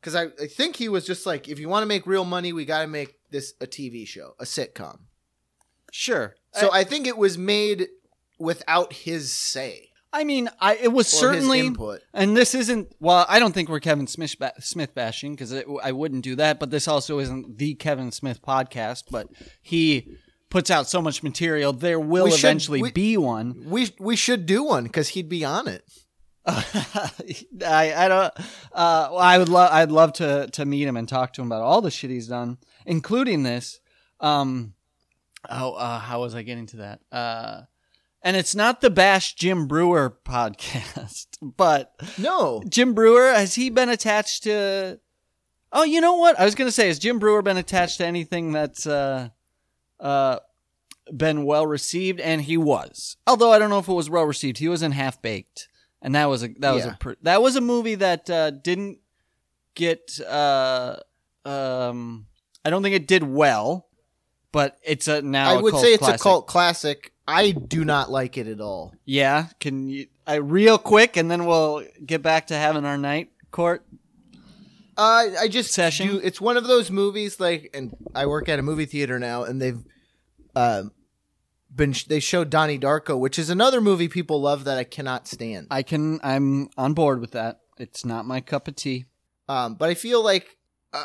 Because 0.00 0.14
I, 0.14 0.26
I 0.40 0.46
think 0.46 0.76
he 0.76 0.88
was 0.88 1.04
just 1.04 1.26
like, 1.26 1.48
if 1.48 1.58
you 1.58 1.68
want 1.68 1.82
to 1.82 1.86
make 1.86 2.06
real 2.06 2.24
money, 2.24 2.52
we 2.52 2.64
got 2.64 2.82
to 2.82 2.86
make 2.86 3.16
this 3.30 3.54
a 3.60 3.66
TV 3.66 4.06
show, 4.06 4.34
a 4.38 4.44
sitcom. 4.44 5.00
Sure. 5.90 6.36
So 6.56 6.68
I, 6.70 6.80
I 6.80 6.84
think 6.84 7.06
it 7.06 7.16
was 7.16 7.36
made 7.38 7.88
without 8.38 8.92
his 8.92 9.32
say 9.32 9.90
I 10.12 10.24
mean, 10.24 10.48
I 10.60 10.76
it 10.76 10.92
was 10.92 11.08
certainly, 11.08 11.58
his 11.58 11.66
input. 11.66 12.00
and 12.14 12.34
this 12.34 12.54
isn't. 12.54 12.94
Well, 13.00 13.26
I 13.28 13.38
don't 13.38 13.52
think 13.52 13.68
we're 13.68 13.80
Kevin 13.80 14.06
Smith 14.06 14.38
ba- 14.38 14.54
Smith 14.60 14.94
bashing 14.94 15.34
because 15.34 15.52
I 15.82 15.92
wouldn't 15.92 16.24
do 16.24 16.36
that. 16.36 16.58
But 16.58 16.70
this 16.70 16.88
also 16.88 17.18
isn't 17.18 17.58
the 17.58 17.74
Kevin 17.74 18.10
Smith 18.12 18.40
podcast. 18.40 19.04
But 19.10 19.28
he 19.60 20.16
puts 20.48 20.70
out 20.70 20.88
so 20.88 21.02
much 21.02 21.22
material. 21.22 21.74
There 21.74 22.00
will 22.00 22.24
We 22.24 22.30
should- 22.30 22.38
eventually 22.38 22.80
we- 22.82 22.92
be 22.92 23.16
one. 23.18 23.64
We 23.66 23.90
we 23.98 24.16
should 24.16 24.46
do 24.46 24.64
one 24.64 24.84
because 24.84 25.08
he'd 25.08 25.28
be 25.28 25.44
on 25.44 25.68
it. 25.68 25.84
I 26.46 27.92
I 27.96 28.08
don't. 28.08 28.32
Uh, 28.72 29.08
well, 29.10 29.18
I 29.18 29.36
would 29.36 29.50
love. 29.50 29.70
I'd 29.72 29.90
love 29.90 30.14
to 30.14 30.48
to 30.52 30.64
meet 30.64 30.86
him 30.88 30.96
and 30.96 31.06
talk 31.08 31.34
to 31.34 31.42
him 31.42 31.48
about 31.48 31.62
all 31.62 31.82
the 31.82 31.90
shit 31.90 32.10
he's 32.10 32.28
done, 32.28 32.56
including 32.86 33.42
this. 33.42 33.80
Um, 34.20 34.72
oh, 35.48 35.72
uh, 35.74 35.98
how 35.98 36.20
was 36.22 36.34
I 36.34 36.42
getting 36.42 36.66
to 36.66 36.76
that? 36.78 37.00
Uh, 37.12 37.62
and 38.22 38.36
it's 38.36 38.54
not 38.54 38.80
the 38.80 38.90
Bash 38.90 39.34
Jim 39.34 39.66
Breuer 39.68 40.10
podcast, 40.24 41.26
but 41.42 41.92
No, 42.18 42.62
Jim 42.68 42.94
Breuer 42.94 43.32
has 43.34 43.54
he 43.54 43.70
been 43.70 43.88
attached 43.88 44.44
to? 44.44 44.98
Oh, 45.72 45.84
you 45.84 46.00
know 46.00 46.14
what? 46.14 46.38
I 46.38 46.44
was 46.44 46.54
gonna 46.54 46.72
say, 46.72 46.88
has 46.88 46.98
Jim 46.98 47.18
Breuer 47.18 47.42
been 47.42 47.56
attached 47.56 47.98
to 47.98 48.06
anything 48.06 48.52
that's 48.52 48.86
uh, 48.86 49.28
uh, 50.00 50.38
been 51.14 51.44
well 51.44 51.66
received? 51.66 52.18
And 52.20 52.40
he 52.42 52.56
was, 52.56 53.16
although 53.26 53.52
I 53.52 53.58
don't 53.58 53.70
know 53.70 53.78
if 53.78 53.88
it 53.88 53.92
was 53.92 54.10
well 54.10 54.24
received. 54.24 54.58
He 54.58 54.68
was 54.68 54.82
in 54.82 54.92
Half 54.92 55.22
Baked, 55.22 55.68
and 56.02 56.14
that 56.14 56.26
was 56.26 56.42
a 56.42 56.48
that 56.60 56.72
was 56.72 56.84
Yeah. 56.84 56.94
a 56.94 56.96
pr- 56.96 57.12
that 57.22 57.42
was 57.42 57.56
a 57.56 57.60
movie 57.60 57.96
that 57.96 58.28
uh, 58.30 58.50
didn't 58.50 58.98
get. 59.74 60.18
Uh, 60.26 60.96
um, 61.44 62.26
I 62.64 62.70
don't 62.70 62.82
think 62.82 62.96
it 62.96 63.06
did 63.06 63.22
well, 63.22 63.86
but 64.56 64.78
it's 64.82 65.06
a 65.06 65.20
now. 65.20 65.50
I 65.50 65.60
would 65.60 65.76
say 65.76 65.92
it's 65.92 65.98
classic. 65.98 66.18
a 66.18 66.22
cult 66.22 66.46
classic. 66.46 67.12
I 67.28 67.50
do 67.50 67.84
not 67.84 68.10
like 68.10 68.38
it 68.38 68.46
at 68.46 68.58
all. 68.58 68.94
Yeah, 69.04 69.48
can 69.60 69.90
you? 69.90 70.06
I 70.26 70.36
real 70.36 70.78
quick, 70.78 71.18
and 71.18 71.30
then 71.30 71.44
we'll 71.44 71.84
get 72.06 72.22
back 72.22 72.46
to 72.46 72.54
having 72.54 72.86
our 72.86 72.96
night 72.96 73.28
court. 73.50 73.84
Uh, 74.96 75.28
I 75.38 75.48
just 75.48 75.74
Session? 75.74 76.08
do- 76.08 76.20
it's 76.24 76.40
one 76.40 76.56
of 76.56 76.66
those 76.66 76.90
movies 76.90 77.38
like, 77.38 77.68
and 77.74 77.94
I 78.14 78.24
work 78.24 78.48
at 78.48 78.58
a 78.58 78.62
movie 78.62 78.86
theater 78.86 79.18
now, 79.18 79.42
and 79.42 79.60
they've 79.60 79.84
uh, 80.54 80.84
been 81.70 81.94
they 82.08 82.20
showed 82.20 82.48
Donnie 82.48 82.78
Darko, 82.78 83.18
which 83.18 83.38
is 83.38 83.50
another 83.50 83.82
movie 83.82 84.08
people 84.08 84.40
love 84.40 84.64
that 84.64 84.78
I 84.78 84.84
cannot 84.84 85.28
stand. 85.28 85.66
I 85.70 85.82
can. 85.82 86.18
I'm 86.22 86.70
on 86.78 86.94
board 86.94 87.20
with 87.20 87.32
that. 87.32 87.60
It's 87.76 88.06
not 88.06 88.24
my 88.24 88.40
cup 88.40 88.68
of 88.68 88.76
tea. 88.76 89.04
Um, 89.50 89.74
but 89.74 89.90
I 89.90 89.94
feel 89.94 90.24
like 90.24 90.55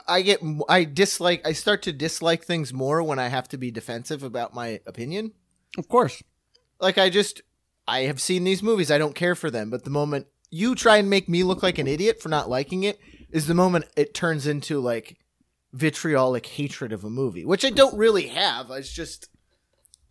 I- 0.07 0.21
get 0.21 0.41
I 0.69 0.83
dislike 0.83 1.45
I 1.45 1.53
start 1.53 1.81
to 1.83 1.93
dislike 1.93 2.43
things 2.43 2.73
more 2.73 3.01
when 3.03 3.19
I 3.19 3.27
have 3.27 3.47
to 3.49 3.57
be 3.57 3.71
defensive 3.71 4.23
about 4.23 4.53
my 4.53 4.79
opinion. 4.85 5.33
Of 5.77 5.87
course. 5.87 6.21
Like 6.79 6.97
I 6.97 7.09
just 7.09 7.41
I 7.87 8.01
have 8.01 8.21
seen 8.21 8.43
these 8.43 8.63
movies, 8.63 8.91
I 8.91 8.97
don't 8.97 9.15
care 9.15 9.35
for 9.35 9.49
them, 9.49 9.69
but 9.69 9.83
the 9.83 9.89
moment 9.89 10.27
you 10.49 10.75
try 10.75 10.97
and 10.97 11.09
make 11.09 11.29
me 11.29 11.43
look 11.43 11.63
like 11.63 11.77
an 11.77 11.87
idiot 11.87 12.21
for 12.21 12.29
not 12.29 12.49
liking 12.49 12.83
it 12.83 12.99
is 13.31 13.47
the 13.47 13.53
moment 13.53 13.85
it 13.95 14.13
turns 14.13 14.45
into 14.45 14.79
like 14.79 15.17
vitriolic 15.73 16.45
hatred 16.45 16.91
of 16.91 17.03
a 17.03 17.09
movie, 17.09 17.45
which 17.45 17.63
I 17.63 17.69
don't 17.69 17.97
really 17.97 18.27
have. 18.27 18.69
It's 18.71 18.91
just 18.91 19.29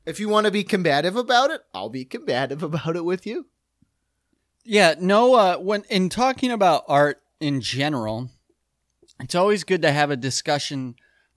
if 0.07 0.19
you 0.19 0.29
want 0.29 0.47
to 0.47 0.51
be 0.51 0.65
combative 0.65 1.17
about 1.17 1.51
it, 1.51 1.61
I'll 1.75 1.91
be 1.91 2.05
combative 2.05 2.63
about 2.63 2.97
it 2.97 3.05
with 3.05 3.27
you. 3.27 3.47
Yeah. 4.65 4.95
No. 4.99 5.35
Uh, 5.35 5.57
when 5.59 5.85
in 5.91 6.09
talking 6.09 6.51
about 6.51 6.85
art 6.89 7.23
in 7.41 7.61
general, 7.61 8.31
it's 9.21 9.35
always 9.35 9.65
good 9.65 9.83
to 9.83 9.93
have 9.93 10.11
a 10.11 10.17
discussion 10.17 10.95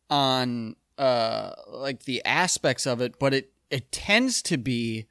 on 0.09 0.75
uh 0.97 1.51
like 1.67 2.03
the 2.03 2.23
aspects 2.25 2.85
of 2.85 3.01
it, 3.01 3.17
but 3.19 3.33
it 3.33 3.51
it 3.69 3.91
tends 3.91 4.41
to 4.43 4.57
be 4.57 5.07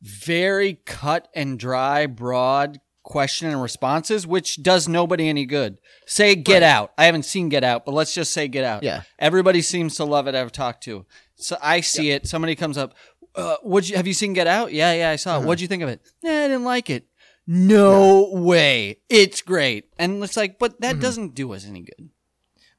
very 0.00 0.74
cut 0.84 1.28
and 1.34 1.58
dry, 1.58 2.06
broad 2.06 2.80
question 3.04 3.48
and 3.48 3.60
responses, 3.62 4.26
which 4.26 4.62
does 4.62 4.86
nobody 4.88 5.28
any 5.28 5.44
good. 5.46 5.78
Say 6.06 6.34
Get 6.34 6.54
Right. 6.62 6.62
Out. 6.62 6.92
I 6.98 7.04
haven't 7.06 7.24
seen 7.24 7.48
Get 7.48 7.64
Out, 7.64 7.84
but 7.84 7.92
let's 7.94 8.14
just 8.14 8.32
say 8.32 8.48
Get 8.48 8.64
Out. 8.64 8.82
Yeah. 8.82 9.02
Everybody 9.18 9.62
seems 9.62 9.96
to 9.96 10.04
love 10.04 10.26
it. 10.28 10.34
I've 10.34 10.52
talked 10.52 10.84
to. 10.84 11.06
So 11.36 11.56
I 11.62 11.80
see 11.80 12.10
it. 12.10 12.26
Somebody 12.28 12.54
comes 12.54 12.76
up. 12.78 12.94
Uh, 13.34 13.56
would 13.62 13.88
you 13.88 13.96
have 13.96 14.06
you 14.06 14.12
seen 14.12 14.34
Get 14.34 14.46
Out? 14.46 14.72
Yeah, 14.72 14.92
yeah, 14.92 15.10
I 15.10 15.16
saw 15.16 15.32
Uh-huh. 15.36 15.42
it. 15.44 15.46
What'd 15.46 15.60
you 15.62 15.68
think 15.68 15.82
of 15.82 15.88
it? 15.88 16.00
Nah, 16.22 16.30
I 16.30 16.48
didn't 16.48 16.64
like 16.64 16.90
it. 16.90 17.06
No 17.46 18.30
way. 18.32 18.98
It's 19.08 19.42
great. 19.42 19.88
And 19.98 20.22
it's 20.22 20.36
like, 20.36 20.58
but 20.58 20.72
Mm-hmm. 20.72 20.82
that 20.82 21.00
doesn't 21.00 21.34
do 21.34 21.52
us 21.52 21.66
any 21.66 21.82
good. 21.82 22.10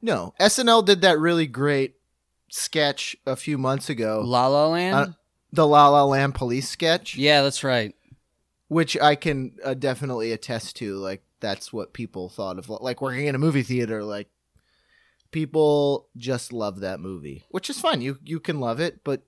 No, 0.02 0.34
SNL 0.40 0.86
did 0.86 1.02
that 1.02 1.18
really 1.20 1.48
great 1.48 1.96
sketch 2.50 3.16
a 3.26 3.36
few 3.36 3.58
months 3.58 3.90
ago. 3.90 4.22
La 4.26 4.48
La 4.48 4.68
Land. 4.68 4.96
Uh, 4.96 5.08
the 5.52 5.68
La 5.68 5.88
La 5.90 6.04
Land 6.04 6.36
police 6.36 6.68
sketch, 6.70 7.16
yeah, 7.16 7.42
that's 7.44 7.64
right. 7.64 7.94
which 8.68 8.98
I 9.00 9.16
can 9.16 9.56
uh, 9.64 9.76
definitely 9.76 10.32
attest 10.32 10.76
to. 10.78 10.96
Like 10.98 11.24
that's 11.40 11.72
what 11.72 11.94
people 11.94 12.28
thought 12.30 12.58
of, 12.58 12.70
like 12.70 13.02
working 13.02 13.28
in 13.28 13.36
a 13.36 13.40
movie 13.40 13.64
theater. 13.64 14.04
Like 14.04 14.30
people 15.32 16.10
just 16.18 16.52
love 16.54 16.80
that 16.82 17.00
movie, 17.00 17.44
which 17.50 17.70
is 17.70 17.80
fine. 17.80 18.02
You 18.02 18.18
you 18.24 18.40
can 18.40 18.60
love 18.60 18.80
it, 18.80 19.04
but 19.04 19.22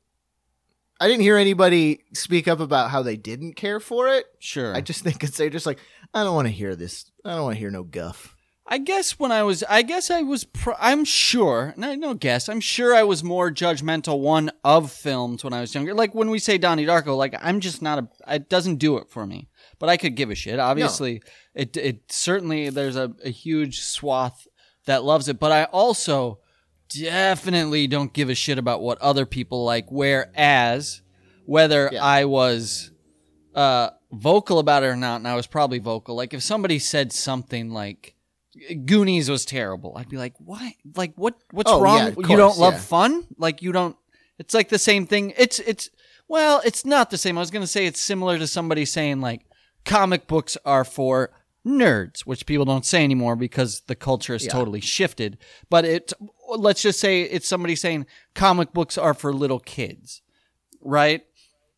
I 0.99 1.07
didn't 1.07 1.23
hear 1.23 1.37
anybody 1.37 2.01
speak 2.13 2.47
up 2.47 2.59
about 2.59 2.89
how 2.89 3.01
they 3.01 3.17
didn't 3.17 3.53
care 3.53 3.79
for 3.79 4.07
it. 4.07 4.25
Sure. 4.39 4.75
I 4.75 4.81
just 4.81 5.03
think 5.03 5.23
it's 5.23 5.37
they're 5.37 5.49
just 5.49 5.65
like 5.65 5.79
I 6.13 6.23
don't 6.23 6.35
want 6.35 6.47
to 6.47 6.53
hear 6.53 6.75
this. 6.75 7.11
I 7.23 7.31
don't 7.35 7.43
want 7.43 7.55
to 7.55 7.59
hear 7.59 7.71
no 7.71 7.83
guff. 7.83 8.35
I 8.67 8.79
guess 8.79 9.19
when 9.19 9.31
I 9.31 9.43
was, 9.43 9.63
I 9.69 9.83
guess 9.83 10.09
I 10.09 10.23
was, 10.23 10.43
pr- 10.43 10.71
I'm 10.79 11.05
sure, 11.05 11.75
no, 11.77 11.93
no 11.93 12.15
guess, 12.15 12.49
I'm 12.49 12.59
sure 12.59 12.95
I 12.95 13.03
was 13.03 13.23
more 13.23 13.51
judgmental 13.51 14.19
one 14.19 14.51
of 14.63 14.91
films 14.91 15.43
when 15.43 15.53
I 15.53 15.61
was 15.61 15.75
younger. 15.75 15.93
Like 15.93 16.15
when 16.15 16.31
we 16.31 16.39
say 16.39 16.57
Donnie 16.57 16.85
Darko, 16.85 17.15
like 17.15 17.35
I'm 17.39 17.59
just 17.59 17.83
not 17.83 17.99
a, 17.99 18.35
it 18.35 18.49
doesn't 18.49 18.77
do 18.77 18.97
it 18.97 19.09
for 19.11 19.27
me. 19.27 19.49
But 19.77 19.89
I 19.89 19.97
could 19.97 20.15
give 20.15 20.31
a 20.31 20.35
shit. 20.35 20.57
Obviously, 20.57 21.21
it 21.53 21.75
it 21.75 22.11
certainly 22.11 22.69
there's 22.69 22.95
a, 22.95 23.13
a 23.23 23.29
huge 23.29 23.81
swath 23.81 24.47
that 24.85 25.03
loves 25.03 25.27
it, 25.27 25.37
but 25.37 25.51
I 25.51 25.65
also 25.65 26.39
definitely 26.89 27.87
don't 27.87 28.13
give 28.13 28.29
a 28.29 28.35
shit 28.35 28.57
about 28.57 28.81
what 28.81 28.99
other 29.01 29.25
people 29.25 29.63
like. 29.63 29.85
Whereas, 29.91 31.01
whether 31.45 31.89
Yeah. 31.91 32.03
I 32.03 32.25
was 32.25 32.91
uh, 33.53 33.89
vocal 34.11 34.59
about 34.59 34.83
it 34.83 34.87
or 34.87 34.95
not, 34.95 35.17
and 35.17 35.27
I 35.27 35.35
was 35.35 35.47
probably 35.47 35.79
vocal. 35.79 36.15
Like 36.15 36.33
if 36.33 36.43
somebody 36.43 36.79
said 36.79 37.11
something 37.13 37.71
like 37.71 38.15
Goonies 38.85 39.29
was 39.29 39.45
terrible, 39.45 39.93
I'd 39.97 40.09
be 40.09 40.17
like, 40.17 40.33
"What? 40.39 40.73
Like 40.95 41.13
what? 41.15 41.35
What's 41.51 41.71
Oh, 41.71 41.81
wrong? 41.81 41.97
yeah, 41.99 42.07
of 42.07 42.29
you 42.29 42.37
don't 42.37 42.57
love 42.57 42.73
yeah. 42.73 42.79
fun? 42.79 43.27
Like 43.37 43.61
you 43.61 43.71
don't? 43.71 43.95
It's 44.39 44.53
like 44.53 44.69
the 44.69 44.79
same 44.79 45.05
thing. 45.07 45.33
It's 45.37 45.59
it's 45.59 45.89
well, 46.27 46.61
it's 46.65 46.85
not 46.85 47.09
the 47.11 47.17
same. 47.17 47.37
I 47.37 47.41
was 47.41 47.51
gonna 47.51 47.67
say 47.67 47.85
it's 47.85 48.01
similar 48.01 48.37
to 48.37 48.47
somebody 48.47 48.85
saying 48.85 49.21
like 49.21 49.41
comic 49.85 50.27
books 50.27 50.57
are 50.65 50.83
for 50.83 51.31
nerds, 51.65 52.21
which 52.21 52.45
people 52.45 52.65
don't 52.65 52.85
say 52.85 53.03
anymore 53.03 53.35
because 53.35 53.81
the 53.87 53.95
culture 53.95 54.33
has 54.33 54.45
Yeah. 54.45 54.51
totally 54.51 54.81
shifted. 54.81 55.37
But 55.69 55.83
it 55.85 56.13
let's 56.47 56.81
just 56.81 56.99
say 56.99 57.21
it's 57.23 57.47
somebody 57.47 57.75
saying 57.75 58.05
comic 58.33 58.73
books 58.73 58.97
are 58.97 59.13
for 59.13 59.33
little 59.33 59.59
kids, 59.59 60.21
right? 60.81 61.23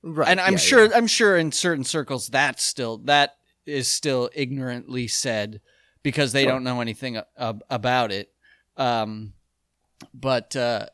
Right. 0.04 0.28
and 0.30 0.40
I'm 0.40 0.54
yeah, 0.54 0.58
sure 0.60 0.86
yeah. 0.86 0.96
I'm 0.96 1.08
sure 1.08 1.38
in 1.38 1.52
certain 1.52 1.84
circles 1.84 2.28
that's 2.28 2.64
still 2.64 3.00
that 3.00 3.36
is 3.66 3.88
still 3.88 4.30
ignorantly 4.34 5.08
said 5.08 5.60
because 6.04 6.32
they 6.32 6.44
Sure. 6.44 6.54
don't 6.54 6.64
know 6.64 6.80
anything 6.82 7.20
about 7.38 8.12
it. 8.12 8.32
Um, 8.78 9.34
but 10.14 10.56
uh, 10.56 10.86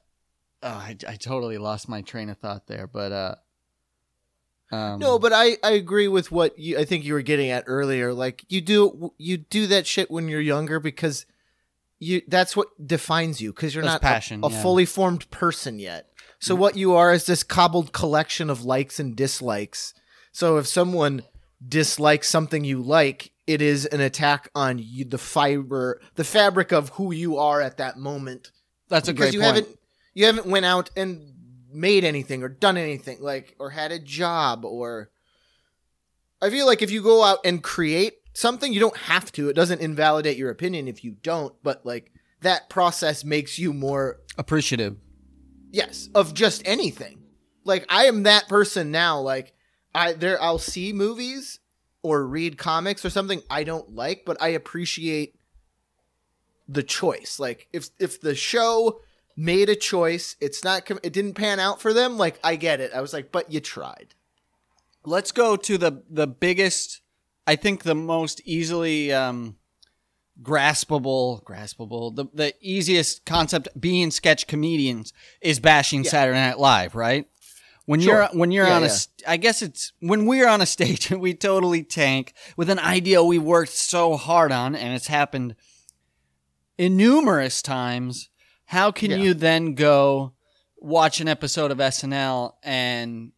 oh, 0.63 0.67
I, 0.67 0.95
I 1.07 1.15
totally 1.17 1.57
lost 1.59 1.87
my 1.89 2.01
train 2.01 2.29
of 2.29 2.37
thought 2.39 2.65
there. 2.67 2.87
But 2.87 3.11
uh, 3.11 3.35
um, 4.71 4.99
No, 4.99 5.19
but 5.19 5.33
I, 5.33 5.57
I 5.63 5.71
agree 5.71 6.07
with 6.07 6.31
what 6.31 6.57
you 6.57 6.79
I 6.79 6.85
think 6.85 7.03
you 7.03 7.13
were 7.13 7.21
getting 7.21 7.49
at 7.51 7.65
earlier. 7.67 8.13
Like 8.13 8.45
you 8.49 8.61
do 8.61 9.13
you 9.17 9.37
do 9.37 9.67
that 9.67 9.85
shit 9.85 10.09
when 10.09 10.27
you're 10.29 10.41
younger 10.41 10.79
because 10.79 11.25
you 12.03 12.21
that's 12.27 12.55
what 12.55 12.67
defines 12.85 13.41
you 13.41 13.51
because 13.51 13.73
you're 13.73 13.83
not 13.83 14.01
passion, 14.01 14.41
a, 14.43 14.47
a 14.47 14.51
yeah. 14.51 14.61
fully 14.61 14.85
formed 14.85 15.29
person 15.31 15.79
yet. 15.79 16.09
So 16.39 16.55
mm. 16.55 16.59
what 16.59 16.75
you 16.77 16.93
are 16.93 17.13
is 17.13 17.25
this 17.25 17.43
cobbled 17.43 17.93
collection 17.93 18.49
of 18.49 18.65
likes 18.65 18.99
and 18.99 19.15
dislikes. 19.15 19.93
So 20.31 20.57
if 20.57 20.67
someone 20.67 21.23
dislikes 21.65 22.29
something 22.29 22.63
you 22.63 22.81
like, 22.81 23.31
it 23.47 23.61
is 23.61 23.85
an 23.85 24.01
attack 24.01 24.49
on 24.53 24.79
you, 24.79 25.05
the 25.05 25.17
fiber, 25.17 26.01
the 26.15 26.23
fabric 26.23 26.71
of 26.71 26.89
who 26.89 27.13
you 27.13 27.37
are 27.37 27.61
at 27.61 27.77
that 27.77 27.97
moment 27.97 28.51
that's 28.93 29.07
a 29.07 29.13
because 29.13 29.31
great 29.31 29.33
you 29.33 29.39
point. 29.39 29.55
haven't 29.55 29.79
you 30.13 30.25
haven't 30.25 30.45
went 30.45 30.65
out 30.65 30.91
and 30.95 31.33
made 31.71 32.03
anything 32.03 32.43
or 32.43 32.49
done 32.49 32.77
anything 32.77 33.17
like 33.19 33.55
or 33.59 33.71
had 33.71 33.91
a 33.91 33.99
job 33.99 34.63
or 34.65 35.09
I 36.41 36.49
feel 36.49 36.65
like 36.65 36.81
if 36.81 36.91
you 36.91 37.01
go 37.01 37.23
out 37.23 37.39
and 37.43 37.63
create 37.63 38.13
something 38.33 38.73
you 38.73 38.79
don't 38.79 38.97
have 38.97 39.31
to 39.31 39.49
it 39.49 39.53
doesn't 39.55 39.81
invalidate 39.81 40.37
your 40.37 40.49
opinion 40.49 40.87
if 40.87 41.03
you 41.03 41.11
don't 41.23 41.53
but 41.63 41.85
like 41.85 42.11
that 42.41 42.69
process 42.69 43.23
makes 43.23 43.57
you 43.57 43.73
more 43.73 44.19
Appreciative. 44.37 44.97
yes 45.71 46.09
of 46.15 46.33
just 46.33 46.61
anything 46.65 47.23
like 47.63 47.85
I 47.89 48.05
am 48.05 48.23
that 48.23 48.47
person 48.49 48.91
now 48.91 49.19
like 49.19 49.53
I 49.95 50.13
there 50.13 50.41
I'll 50.41 50.57
see 50.59 50.91
movies 50.93 51.59
or 52.01 52.25
read 52.25 52.57
comics 52.57 53.05
or 53.05 53.09
something 53.09 53.41
I 53.49 53.63
don't 53.63 53.95
like 53.95 54.23
but 54.25 54.41
I 54.41 54.49
appreciate 54.49 55.35
the 56.67 56.83
choice. 56.83 57.39
Like 57.39 57.67
if 57.73 57.89
if 57.99 58.19
the 58.21 58.35
show 58.35 58.99
made 59.35 59.69
a 59.69 59.75
choice, 59.75 60.35
it's 60.39 60.63
not 60.63 60.85
com- 60.85 60.99
it 61.03 61.13
didn't 61.13 61.33
pan 61.33 61.59
out 61.59 61.81
for 61.81 61.93
them, 61.93 62.17
like 62.17 62.39
I 62.43 62.55
get 62.55 62.79
it. 62.79 62.93
I 62.93 63.01
was 63.01 63.13
like, 63.13 63.31
but 63.31 63.51
you 63.51 63.59
tried. 63.59 64.15
Let's 65.05 65.31
go 65.31 65.55
to 65.57 65.77
the 65.77 66.03
the 66.09 66.27
biggest, 66.27 67.01
I 67.45 67.55
think 67.55 67.83
the 67.83 67.95
most 67.95 68.41
easily 68.45 69.11
um, 69.11 69.57
graspable, 70.41 71.43
graspable, 71.43 72.15
the 72.15 72.25
the 72.33 72.53
easiest 72.61 73.25
concept 73.25 73.67
being 73.79 74.11
sketch 74.11 74.47
comedians 74.47 75.13
is 75.41 75.59
bashing 75.59 76.03
Yeah. 76.03 76.09
Saturday 76.11 76.39
Night 76.39 76.59
Live, 76.59 76.95
right? 76.95 77.25
When 77.85 77.99
Sure. 77.99 78.13
you're 78.13 78.27
when 78.39 78.51
you're 78.51 78.65
Yeah, 78.67 78.75
on 78.77 78.83
a, 78.83 78.87
yeah. 78.87 78.93
I 79.27 79.37
guess 79.37 79.61
it's 79.61 79.91
when 79.99 80.25
we're 80.25 80.47
on 80.47 80.61
a 80.61 80.65
stage 80.65 81.11
and 81.11 81.19
we 81.27 81.33
totally 81.33 81.83
tank 81.83 82.33
with 82.55 82.69
an 82.69 82.79
idea 82.79 83.23
we 83.23 83.37
worked 83.39 83.73
so 83.73 84.15
hard 84.15 84.51
on, 84.53 84.75
and 84.75 84.93
it's 84.95 85.07
happened 85.07 85.55
innumerous 86.77 87.61
times. 87.61 88.29
How 88.65 88.91
can 88.91 89.11
you 89.11 89.33
then 89.33 89.75
go 89.75 90.33
watch 90.77 91.19
an 91.21 91.27
episode 91.27 91.71
of 91.71 91.77
SNL 91.77 92.53
and 92.63 93.31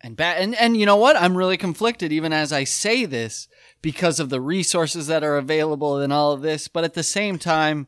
and 0.00 0.16
bad 0.16 0.42
and 0.42 0.54
and 0.54 0.76
you 0.76 0.86
know 0.86 0.96
what? 0.96 1.16
I'm 1.16 1.36
really 1.36 1.56
conflicted 1.56 2.12
even 2.12 2.32
as 2.32 2.52
I 2.52 2.64
say 2.64 3.04
this 3.04 3.48
because 3.82 4.20
of 4.20 4.30
the 4.30 4.40
resources 4.40 5.06
that 5.06 5.24
are 5.24 5.36
available 5.36 5.98
and 5.98 6.12
all 6.12 6.32
of 6.32 6.42
this. 6.42 6.68
But 6.68 6.84
at 6.84 6.94
the 6.94 7.02
same 7.02 7.38
time, 7.38 7.86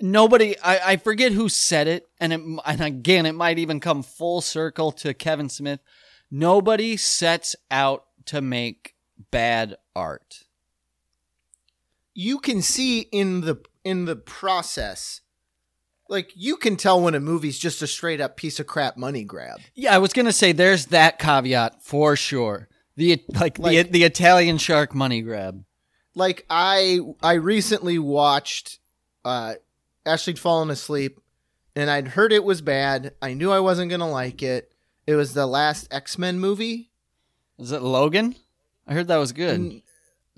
nobody. 0.00 0.58
I, 0.60 0.92
I 0.92 0.96
forget 0.96 1.32
who 1.32 1.48
said 1.48 1.88
it, 1.88 2.08
and 2.20 2.32
it, 2.32 2.40
and 2.64 2.80
again, 2.80 3.26
it 3.26 3.34
might 3.34 3.58
even 3.58 3.80
come 3.80 4.02
full 4.02 4.40
circle 4.40 4.92
to 4.92 5.14
Kevin 5.14 5.48
Smith. 5.48 5.80
Nobody 6.30 6.96
sets 6.96 7.56
out 7.70 8.06
to 8.26 8.40
make 8.40 8.94
bad 9.30 9.76
art. 9.96 10.44
You 12.14 12.38
can 12.38 12.62
see 12.62 13.00
in 13.00 13.42
the 13.42 13.60
in 13.84 14.04
the 14.04 14.16
process 14.16 15.20
like 16.08 16.32
you 16.34 16.56
can 16.56 16.76
tell 16.76 17.00
when 17.00 17.14
a 17.14 17.20
movie's 17.20 17.58
just 17.58 17.82
a 17.82 17.86
straight 17.86 18.20
up 18.20 18.36
piece 18.36 18.58
of 18.60 18.66
crap 18.66 18.96
money 18.96 19.24
grab. 19.24 19.60
Yeah, 19.74 19.94
I 19.94 19.98
was 19.98 20.12
gonna 20.12 20.32
say 20.32 20.52
there's 20.52 20.86
that 20.86 21.18
caveat 21.18 21.82
for 21.82 22.16
sure. 22.16 22.68
The 22.96 23.22
like, 23.38 23.54
the 23.56 23.62
Like- 23.62 23.92
the 23.92 24.04
Italian 24.04 24.58
shark 24.58 24.94
money 24.94 25.20
grab. 25.22 25.64
Like 26.14 26.44
I 26.50 27.00
I 27.22 27.34
recently 27.34 27.98
watched 27.98 28.78
uh 29.24 29.54
Ashley'd 30.06 30.38
fallen 30.38 30.70
asleep 30.70 31.20
and 31.76 31.90
I'd 31.90 32.08
heard 32.08 32.32
it 32.32 32.42
was 32.42 32.60
bad. 32.62 33.14
I 33.22 33.34
knew 33.34 33.52
I 33.52 33.60
wasn't 33.60 33.90
going 33.90 34.00
to 34.00 34.06
like 34.06 34.42
it. 34.42 34.72
It 35.06 35.14
was 35.14 35.34
the 35.34 35.46
last 35.46 35.86
X-Men 35.92 36.40
movie. 36.40 36.90
Is 37.58 37.70
it 37.72 37.82
Logan? 37.82 38.34
I 38.86 38.94
heard 38.94 39.06
that 39.08 39.18
was 39.18 39.32
good. 39.32 39.54
And 39.60 39.82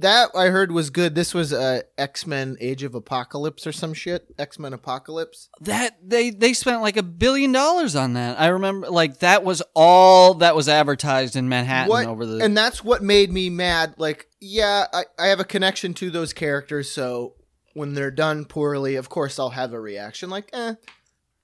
that 0.00 0.30
I 0.34 0.46
heard 0.46 0.72
was 0.72 0.90
good. 0.90 1.14
This 1.14 1.32
was 1.34 1.52
uh, 1.52 1.80
X 1.98 2.26
Men 2.26 2.56
Age 2.60 2.82
of 2.82 2.94
Apocalypse 2.94 3.66
or 3.66 3.72
some 3.72 3.94
shit. 3.94 4.26
X 4.38 4.58
Men 4.58 4.72
Apocalypse. 4.72 5.48
that 5.60 5.96
they 6.06 6.30
they 6.30 6.52
spent 6.52 6.82
like 6.82 6.96
a 6.96 7.02
billion 7.02 7.52
dollars 7.52 7.94
on 7.96 8.12
that. 8.14 8.40
I 8.40 8.48
remember 8.48 8.88
like 8.90 9.20
that 9.20 9.44
was 9.44 9.62
all 9.74 10.34
that 10.34 10.54
was 10.56 10.68
advertised 10.68 11.36
in 11.36 11.48
Manhattan 11.48 11.88
What? 11.90 12.06
over 12.06 12.26
the 12.26 12.44
And 12.44 12.56
that's 12.56 12.82
what 12.84 13.02
made 13.02 13.32
me 13.32 13.50
mad. 13.50 13.94
Like, 13.98 14.28
yeah, 14.40 14.86
I, 14.92 15.04
I 15.18 15.26
have 15.28 15.40
a 15.40 15.44
connection 15.44 15.94
to 15.94 16.10
those 16.10 16.32
characters, 16.32 16.90
so 16.90 17.34
when 17.74 17.94
they're 17.94 18.10
done 18.10 18.44
poorly, 18.44 18.96
of 18.96 19.08
course 19.08 19.38
I'll 19.38 19.50
have 19.50 19.72
a 19.72 19.80
reaction. 19.80 20.28
Like, 20.30 20.50
eh, 20.52 20.74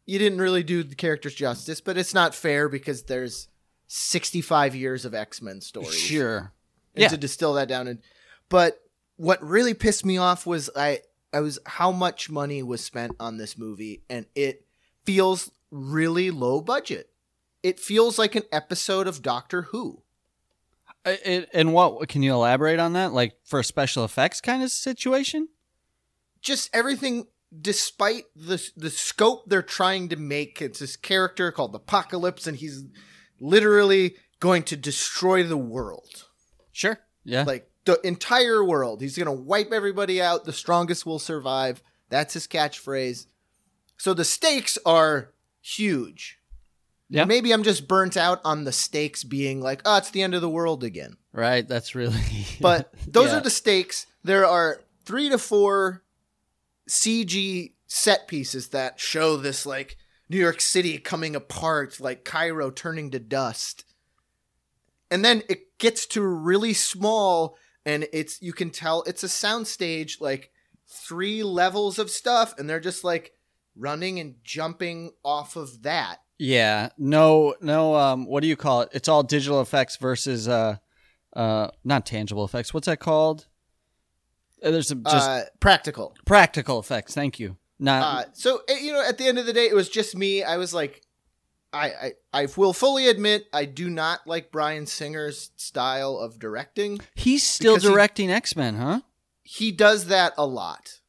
you 0.07 0.19
didn't 0.19 0.41
really 0.41 0.63
do 0.63 0.83
the 0.83 0.95
characters 0.95 1.35
justice, 1.35 1.81
but 1.81 1.97
it's 1.97 2.15
not 2.15 2.35
fair 2.35 2.69
because 2.69 3.05
there's 3.05 3.49
65 3.89 4.75
years 4.75 5.05
of 5.05 5.15
X 5.15 5.41
Men 5.43 5.61
stories. 5.61 5.95
sure. 5.95 6.53
and 6.95 7.03
Yeah. 7.03 7.09
to 7.09 7.17
distill 7.17 7.55
that 7.55 7.69
down 7.69 7.87
and 7.89 8.01
but 8.49 8.81
what 9.17 9.43
really 9.43 9.75
pissed 9.75 10.05
me 10.05 10.17
off 10.19 10.47
was 10.47 10.69
i 10.77 11.01
i 11.33 11.41
was 11.41 11.59
how 11.67 11.91
much 11.91 12.31
money 12.31 12.63
was 12.63 12.83
spent 12.85 13.13
on 13.19 13.37
this 13.39 13.57
movie 13.59 14.03
and 14.11 14.27
it 14.35 14.67
feels 15.05 15.51
really 15.71 16.31
low 16.31 16.61
budget 16.61 17.11
it 17.63 17.81
feels 17.81 18.19
like 18.19 18.35
an 18.35 18.45
episode 18.53 19.07
of 19.07 19.23
doctor 19.23 19.63
who 19.63 20.03
it- 21.05 21.49
and 21.55 21.73
what 21.73 22.09
can 22.09 22.23
you 22.23 22.33
elaborate 22.33 22.81
on 22.81 22.95
that? 22.95 23.13
Like 23.13 23.35
for 23.45 23.61
a 23.61 23.65
special 23.65 24.05
effects 24.05 24.41
kind 24.41 24.63
of 24.63 24.71
situation? 24.71 25.49
just 26.43 26.69
everything 26.75 27.27
despite 27.61 28.25
the 28.37 28.63
the 28.77 28.91
scope 28.91 29.45
they're 29.49 29.63
trying 29.63 30.09
to 30.09 30.17
make 30.17 30.61
it's 30.61 30.79
this 30.81 30.97
character 30.97 31.51
called 31.51 31.75
apocalypse 31.75 32.47
and 32.47 32.57
he's 32.59 32.85
literally 33.41 34.15
going 34.41 34.63
to 34.65 34.77
destroy 34.77 35.43
the 35.43 35.57
world 35.57 36.27
Sure. 36.73 36.99
Yeah. 37.25 37.45
like 37.45 37.69
the 37.87 37.99
entire 38.07 38.63
world. 38.65 39.01
He's 39.01 39.17
gonna 39.17 39.33
wipe 39.33 39.73
everybody 39.73 40.21
out. 40.21 40.45
The 40.45 40.53
strongest 40.53 41.07
will 41.07 41.19
survive. 41.19 41.83
That's 42.11 42.35
his 42.35 42.47
catchphrase. 42.47 43.27
So 43.97 44.13
the 44.15 44.25
stakes 44.25 44.77
are 44.85 45.33
huge. 45.63 46.39
Yeah. 47.09 47.25
Maybe 47.25 47.53
I'm 47.53 47.63
just 47.63 47.89
burnt 47.89 48.17
out 48.17 48.41
on 48.45 48.65
the 48.65 48.73
stakes 48.73 49.25
being 49.25 49.61
like, 49.61 49.81
oh, 49.85 49.97
it's 49.97 50.11
the 50.11 50.23
end 50.23 50.35
of 50.35 50.41
the 50.43 50.49
world 50.51 50.85
again. 50.85 51.17
right. 51.33 51.67
That's 51.67 51.95
really. 51.95 52.21
But 52.61 52.93
those 53.07 53.31
Yeah. 53.31 53.39
are 53.39 53.41
the 53.43 53.51
stakes. 53.51 54.07
There 54.25 54.45
are 54.47 54.83
three 55.05 55.29
to 55.29 55.39
four 55.39 56.03
CG 56.89 57.73
set 57.87 58.27
pieces 58.29 58.69
that 58.69 58.99
show 59.01 59.37
this 59.37 59.65
like 59.67 59.97
New 60.29 60.39
York 60.39 60.61
City 60.61 60.99
coming 60.99 61.37
apart, 61.37 62.01
like 62.01 62.25
Cairo 62.25 62.71
turning 62.71 63.11
to 63.13 63.19
dust. 63.19 63.85
And 65.11 65.25
then 65.25 65.43
it 65.49 65.79
gets 65.79 66.07
to 66.07 66.23
really 66.23 66.73
small 66.73 67.57
and 67.87 68.07
it's 68.13 68.43
you 68.43 68.53
can 68.53 68.69
tell 68.71 69.03
it's 69.05 69.25
a 69.25 69.29
soundstage 69.29 70.21
like 70.21 70.51
three 70.87 71.43
levels 71.43 71.99
of 71.99 72.11
stuff, 72.11 72.53
and 72.59 72.69
they're 72.69 72.81
just 72.81 73.03
like 73.05 73.33
running 73.75 74.21
and 74.21 74.35
jumping 74.45 75.13
off 75.25 75.57
of 75.57 75.83
that. 75.83 76.19
Yeah, 76.39 76.91
no, 76.99 77.55
no. 77.63 77.95
Um, 77.95 78.27
what 78.27 78.43
do 78.43 78.49
you 78.49 78.57
call 78.57 78.83
it? 78.83 78.91
It's 78.93 79.09
all 79.09 79.23
digital 79.23 79.63
effects 79.63 79.97
versus 79.97 80.49
uh, 80.49 80.77
uh, 81.35 81.69
not 81.85 82.05
tangible 82.05 82.45
effects. 82.45 82.75
What's 82.75 82.87
that 82.87 83.01
called? 83.01 83.47
Uh, 84.63 84.71
There's 84.71 84.89
some 84.89 85.03
just 85.03 85.29
uh, 85.31 85.43
practical. 85.61 86.15
practical 86.27 86.79
effects. 86.79 87.15
Thank 87.15 87.39
you. 87.41 87.57
Not 87.79 88.03
Uh, 88.03 88.31
so 88.33 88.63
eh, 88.69 88.79
you 88.81 88.93
know, 88.93 89.03
at 89.07 89.19
the 89.19 89.27
end 89.27 89.39
of 89.39 89.47
the 89.47 89.53
day, 89.53 89.67
it 89.67 89.75
was 89.75 89.89
just 89.89 90.17
me. 90.17 90.43
I 90.43 90.57
was 90.57 90.75
like, 90.75 91.03
I, 91.73 91.87
I, 91.91 92.13
I 92.43 92.47
will 92.57 92.73
fully 92.73 93.09
admit 93.09 93.47
I 93.53 93.65
do 93.67 93.91
not 93.91 94.27
like 94.27 94.51
Bryan 94.51 94.87
Singer's 94.87 95.51
style 95.57 96.17
of 96.17 96.39
directing. 96.39 97.01
he's 97.15 97.43
still 97.45 97.77
directing 97.77 98.31
X 98.31 98.57
Men, 98.57 98.77
huh? 98.77 99.01
He 99.43 99.73
does 99.73 100.07
that 100.07 100.33
a 100.39 100.47
lot. 100.47 101.01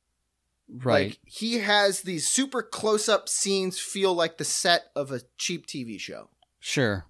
Right. 0.70 1.10
Like 1.12 1.20
he 1.24 1.60
has 1.60 2.02
these 2.02 2.28
super 2.28 2.62
close 2.62 3.08
up 3.08 3.30
scenes 3.30 3.80
feel 3.80 4.14
like 4.14 4.38
the 4.38 4.44
set 4.44 4.86
of 4.96 5.12
a 5.12 5.22
cheap 5.38 5.66
TV 5.68 6.00
show. 6.00 6.30
sure. 6.60 7.06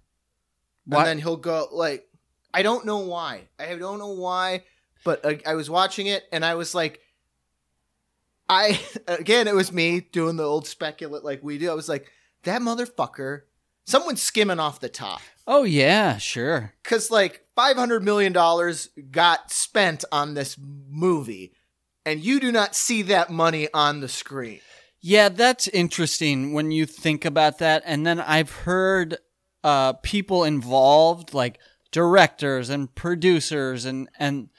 Why- 0.86 1.00
And 1.00 1.08
then 1.08 1.18
he'll 1.20 1.38
go 1.38 1.68
like 1.72 2.08
I 2.54 2.62
don't 2.62 2.86
know 2.86 3.00
why. 3.00 3.50
I 3.60 3.76
don't 3.76 3.98
know 4.00 4.14
why, 4.14 4.64
but 5.04 5.26
I, 5.26 5.40
I 5.46 5.56
was 5.56 5.70
watching 5.70 6.08
it 6.08 6.24
and 6.32 6.46
I 6.46 6.56
was 6.56 6.76
like 6.76 7.02
I 8.50 8.80
again 9.08 9.48
it 9.48 9.56
was 9.56 9.72
me 9.72 10.02
doing 10.12 10.36
the 10.38 10.44
old 10.44 10.68
speculate 10.68 11.24
like 11.24 11.44
we 11.44 11.58
do. 11.58 11.72
I 11.72 11.74
was 11.74 11.90
like 11.90 12.12
that 12.44 12.62
motherfucker 12.62 13.42
someone's 13.86 14.22
skimming 14.22 14.60
off 14.60 14.80
the 14.80 14.90
top 14.90 15.22
oh 15.48 15.64
yeah, 15.64 16.18
sure. 16.18 16.74
cuz 16.84 17.10
like 17.12 17.46
500 17.56 18.04
million 18.04 18.34
dollars 18.34 18.90
got 19.12 19.52
spent 19.52 20.04
on 20.12 20.34
this 20.34 20.58
movie 20.60 21.54
and 22.06 22.22
you 22.24 22.40
do 22.40 22.52
not 22.52 22.76
see 22.76 23.02
that 23.02 23.30
money 23.30 23.68
on 23.74 24.00
the 24.00 24.08
screen. 24.08 24.62
Yeah, 25.02 25.28
that's 25.30 25.68
interesting 25.68 26.54
when 26.54 26.72
you 26.72 26.86
think 26.86 27.26
about 27.26 27.58
that. 27.60 27.84
And 27.86 28.06
then 28.08 28.20
I've 28.22 28.50
heard 28.50 29.18
uh, 29.64 29.94
people 29.94 30.44
involved, 30.46 31.34
like 31.34 31.60
directors 31.92 32.70
and 32.70 32.94
producers, 32.96 33.84
and 33.86 34.08
and 34.18 34.50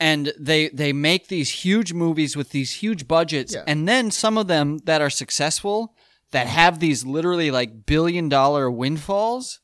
and 0.00 0.32
they 0.38 0.68
they 0.70 0.92
make 0.92 1.28
these 1.28 1.50
huge 1.64 1.92
movies 1.92 2.36
with 2.36 2.50
these 2.50 2.72
huge 2.82 3.06
budgets, 3.06 3.54
Yeah. 3.54 3.64
and 3.66 3.86
then 3.86 4.10
some 4.10 4.38
of 4.38 4.46
them 4.46 4.78
that 4.84 5.00
are 5.02 5.10
successful 5.10 5.94
that 6.32 6.46
have 6.46 6.78
these 6.78 7.04
literally 7.04 7.50
like 7.50 7.86
billion 7.86 8.28
dollar 8.28 8.70
windfalls. 8.70 9.60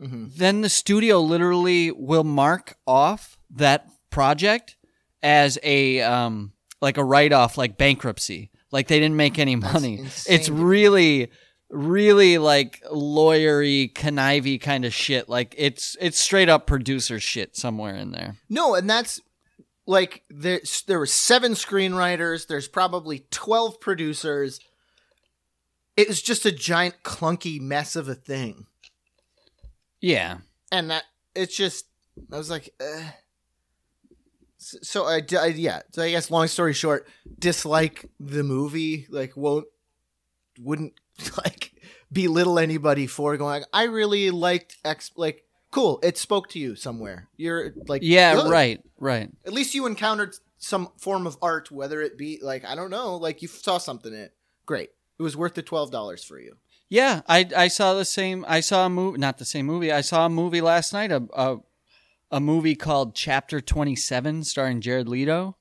Mhm. 0.00 0.34
Then 0.36 0.60
the 0.62 0.68
studio 0.68 1.20
literally 1.20 1.90
will 1.92 2.24
mark 2.24 2.76
off 2.86 3.36
that 3.50 3.86
project 4.10 4.76
as 5.22 5.58
a 5.62 6.00
um 6.00 6.52
like 6.80 6.96
a 6.96 7.04
write 7.04 7.32
off, 7.32 7.56
like 7.56 7.78
bankruptcy. 7.78 8.50
Like 8.72 8.88
they 8.88 8.98
didn't 8.98 9.16
make 9.16 9.38
any 9.38 9.54
money. 9.56 10.04
It's 10.28 10.48
really, 10.48 11.30
really 11.70 12.38
like 12.38 12.82
lawyery, 12.90 13.92
connivey 13.92 14.60
kind 14.60 14.84
of 14.84 14.92
shit. 14.92 15.28
Like 15.28 15.54
it's 15.56 15.96
it's 16.00 16.18
straight 16.18 16.48
up 16.48 16.66
producer 16.66 17.20
shit 17.20 17.56
somewhere 17.56 17.94
in 17.94 18.10
there. 18.10 18.36
No, 18.48 18.74
and 18.74 18.90
that's 18.90 19.20
like 19.86 20.22
there 20.30 20.60
there 20.86 20.98
were 20.98 21.06
seven 21.06 21.52
screenwriters, 21.52 22.46
there's 22.46 22.68
probably 22.68 23.26
12 23.30 23.80
producers. 23.80 24.58
It 25.96 26.08
was 26.08 26.22
just 26.22 26.46
a 26.46 26.52
giant 26.52 27.02
clunky 27.02 27.60
mess 27.60 27.96
of 27.96 28.08
a 28.08 28.14
thing. 28.14 28.66
Yeah. 30.00 30.38
And 30.70 30.90
that 30.90 31.04
it's 31.34 31.56
just 31.56 31.86
I 32.32 32.38
was 32.38 32.50
like 32.50 32.74
uh. 32.80 33.10
so, 34.58 35.04
I, 35.06 35.22
I 35.38 35.46
yeah, 35.46 35.82
so 35.92 36.02
I 36.02 36.10
guess 36.10 36.30
long 36.30 36.46
story 36.48 36.72
short, 36.72 37.06
dislike 37.38 38.06
the 38.20 38.42
movie, 38.42 39.06
like 39.10 39.36
won't 39.36 39.66
wouldn't 40.60 40.94
like 41.44 41.72
belittle 42.10 42.58
anybody 42.58 43.06
for 43.06 43.36
going 43.36 43.60
like 43.60 43.68
I 43.72 43.84
really 43.84 44.30
liked 44.30 44.76
X 44.84 45.10
like 45.16 45.44
cool, 45.70 46.00
it 46.02 46.18
spoke 46.18 46.48
to 46.50 46.58
you 46.58 46.74
somewhere. 46.76 47.28
You're 47.36 47.72
like 47.88 48.02
Yeah. 48.04 48.34
good 48.34 48.50
Right. 48.50 48.80
Right. 48.98 49.30
at 49.46 49.52
least 49.52 49.74
you 49.74 49.86
encountered 49.86 50.34
some 50.58 50.90
form 50.98 51.26
of 51.26 51.36
art, 51.42 51.70
whether 51.70 52.00
it 52.00 52.16
be 52.16 52.38
like 52.42 52.64
I 52.64 52.74
don't 52.74 52.90
know, 52.90 53.16
like 53.16 53.42
you 53.42 53.48
saw 53.48 53.78
something 53.78 54.12
in 54.12 54.20
it. 54.20 54.34
Great, 54.64 54.90
it 55.22 55.24
was 55.24 55.36
worth 55.36 55.54
the 55.54 55.62
twelve 55.62 55.90
dollars 55.92 56.24
for 56.24 56.40
you. 56.40 56.56
Yeah, 56.88 57.22
I 57.28 57.48
I 57.56 57.68
saw 57.68 57.94
the 57.94 58.04
same. 58.04 58.44
I 58.48 58.60
saw 58.60 58.86
a 58.86 58.90
movie, 58.90 59.18
not 59.18 59.38
the 59.38 59.44
same 59.44 59.66
movie. 59.66 59.92
I 59.92 60.00
saw 60.00 60.26
a 60.26 60.28
movie 60.28 60.60
last 60.60 60.92
night. 60.92 61.12
A 61.12 61.22
a, 61.32 61.58
a 62.32 62.40
movie 62.40 62.74
called 62.74 63.14
Chapter 63.14 63.60
Twenty 63.60 63.94
Seven, 63.96 64.42
starring 64.42 64.80
Jared 64.80 65.08
Leto, 65.08 65.56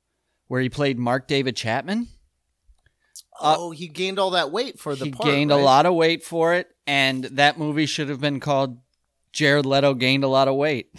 where 0.48 0.62
he 0.62 0.70
played 0.70 0.98
Mark 0.98 1.28
David 1.28 1.56
Chapman. 1.56 2.08
Uh, 3.40 3.56
oh, 3.58 3.72
he 3.72 3.88
gained 3.88 4.20
all 4.20 4.32
that 4.32 4.52
weight 4.52 4.80
for 4.80 4.96
the 4.96 5.06
he 5.06 5.12
part, 5.12 5.26
gained 5.26 5.52
a 5.52 5.58
lot 5.58 5.86
of 5.86 5.94
weight 5.94 6.24
for 6.24 6.54
it, 6.56 6.68
and 6.88 7.24
that 7.26 7.58
movie 7.58 7.86
should 7.86 8.10
have 8.10 8.20
been 8.22 8.40
called 8.40 8.80
Jared 9.32 9.66
Leto 9.66 9.94
gained 9.94 10.24
a 10.24 10.28
lot 10.28 10.48
of 10.48 10.56
weight. 10.56 10.90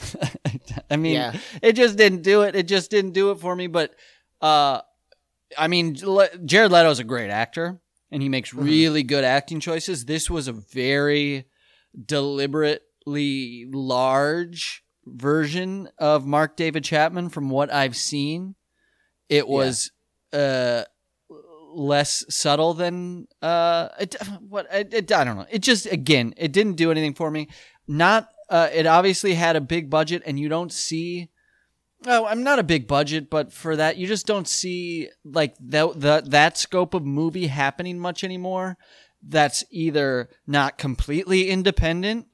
I 0.90 0.96
mean, 0.96 1.14
Yeah. 1.14 1.36
it 1.60 1.74
just 1.74 1.96
didn't 1.98 2.22
do 2.22 2.42
it. 2.42 2.56
It 2.56 2.66
just 2.68 2.90
didn't 2.90 3.12
do 3.12 3.30
it 3.30 3.38
for 3.38 3.54
me. 3.54 3.66
But 3.66 3.94
uh, 4.40 4.80
I 5.58 5.68
mean, 5.68 5.94
Jared 6.44 6.72
is 6.72 6.98
a 6.98 7.04
great 7.04 7.30
actor, 7.30 7.80
and 8.12 8.22
he 8.22 8.28
makes 8.28 8.50
Mm-hmm. 8.50 8.64
really 8.64 9.02
good 9.02 9.24
acting 9.24 9.58
choices. 9.58 10.04
This 10.04 10.30
was 10.30 10.46
a 10.46 10.52
very 10.52 11.46
deliberately 12.06 13.66
large 13.72 14.84
version 15.04 15.88
of 15.98 16.24
Mark 16.26 16.56
David 16.56 16.84
Chapman 16.84 17.28
from 17.28 17.50
what 17.50 17.72
I've 17.72 17.96
seen. 17.96 18.54
It 19.28 19.48
was 19.48 19.90
uh 20.32 20.84
less 21.74 22.24
subtle 22.28 22.74
than 22.74 23.26
uh 23.40 23.88
it, 23.98 24.14
what 24.48 24.66
it, 24.72 24.92
it, 24.94 25.12
I 25.12 25.24
don't 25.24 25.36
know. 25.36 25.46
It 25.50 25.60
just 25.62 25.86
again, 25.86 26.34
it 26.36 26.52
didn't 26.52 26.74
do 26.74 26.90
anything 26.90 27.14
for 27.14 27.30
me. 27.30 27.48
Not 27.88 28.28
uh 28.50 28.68
it 28.72 28.86
obviously 28.86 29.34
had 29.34 29.56
a 29.56 29.60
big 29.60 29.90
budget 29.90 30.22
and 30.26 30.38
you 30.38 30.48
don't 30.48 30.72
see 30.72 31.30
Oh, 32.06 32.26
I'm 32.26 32.42
not 32.42 32.58
a 32.58 32.64
big 32.64 32.86
budget, 32.86 33.30
but 33.30 33.52
for 33.52 33.76
that 33.76 33.96
you 33.96 34.06
just 34.06 34.26
don't 34.26 34.48
see 34.48 35.08
like 35.24 35.54
that 35.60 36.00
that 36.00 36.30
that 36.30 36.58
scope 36.58 36.94
of 36.94 37.04
movie 37.04 37.46
happening 37.46 37.98
much 37.98 38.24
anymore. 38.24 38.76
That's 39.26 39.64
either 39.70 40.28
not 40.46 40.78
completely 40.78 41.48
independent, 41.48 42.26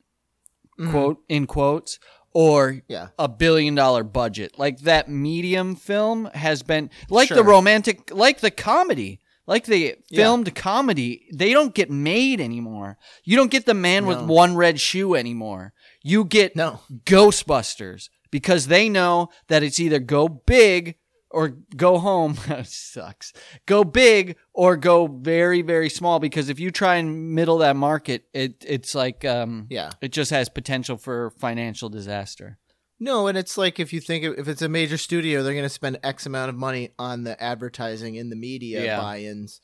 mm-hmm. 0.78 0.90
quote 0.90 1.18
in 1.28 1.46
quotes, 1.46 1.98
or 2.32 2.82
Yeah. 2.88 3.08
a 3.18 3.28
billion 3.28 3.74
dollar 3.74 4.04
budget. 4.04 4.58
Like 4.58 4.80
that 4.80 5.08
medium 5.08 5.76
film 5.76 6.26
has 6.34 6.62
been 6.62 6.90
like 7.10 7.28
the 7.28 7.44
romantic, 7.44 8.10
like 8.14 8.40
the 8.40 8.50
comedy, 8.50 9.20
like 9.46 9.66
the 9.66 9.96
filmed 10.14 10.54
comedy. 10.54 11.26
They 11.34 11.52
don't 11.52 11.74
get 11.74 11.90
made 11.90 12.40
anymore. 12.40 12.96
You 13.24 13.36
don't 13.36 13.50
get 13.50 13.66
the 13.66 13.74
man 13.74 14.06
with 14.06 14.22
one 14.22 14.56
red 14.56 14.80
shoe 14.80 15.14
anymore. 15.14 15.72
You 16.02 16.24
get 16.24 16.56
No. 16.56 16.80
Ghostbusters 17.04 18.08
because 18.30 18.66
they 18.66 18.88
know 18.88 19.28
that 19.48 19.62
it's 19.62 19.80
either 19.80 19.98
go 19.98 20.28
big 20.28 20.96
or 21.30 21.48
go 21.76 21.98
home. 21.98 22.36
sucks. 22.64 23.32
Go 23.66 23.84
big 23.84 24.36
or 24.54 24.76
go 24.76 25.06
very 25.06 25.62
very 25.62 25.90
small 25.90 26.18
because 26.18 26.48
if 26.48 26.58
you 26.58 26.70
try 26.70 26.96
and 26.96 27.34
middle 27.34 27.58
that 27.58 27.76
market, 27.76 28.24
it 28.32 28.64
it's 28.66 28.94
like 28.94 29.24
um 29.24 29.66
Yeah. 29.68 29.90
it 30.00 30.12
just 30.12 30.30
has 30.30 30.48
potential 30.48 30.96
for 30.96 31.30
financial 31.38 31.88
disaster. 31.88 32.58
No, 33.00 33.28
and 33.28 33.38
it's 33.38 33.56
like 33.56 33.78
if 33.78 33.92
you 33.92 34.00
think 34.00 34.24
if 34.24 34.48
it's 34.48 34.62
a 34.62 34.68
major 34.68 34.96
studio, 34.98 35.42
they're 35.42 35.52
going 35.52 35.62
to 35.64 35.68
spend 35.68 35.98
X 36.02 36.26
amount 36.26 36.48
of 36.48 36.56
money 36.56 36.90
on 36.98 37.22
the 37.24 37.40
advertising 37.40 38.16
in 38.16 38.28
the 38.30 38.34
media 38.34 38.84
Yeah. 38.84 39.00
buy-ins, 39.00 39.60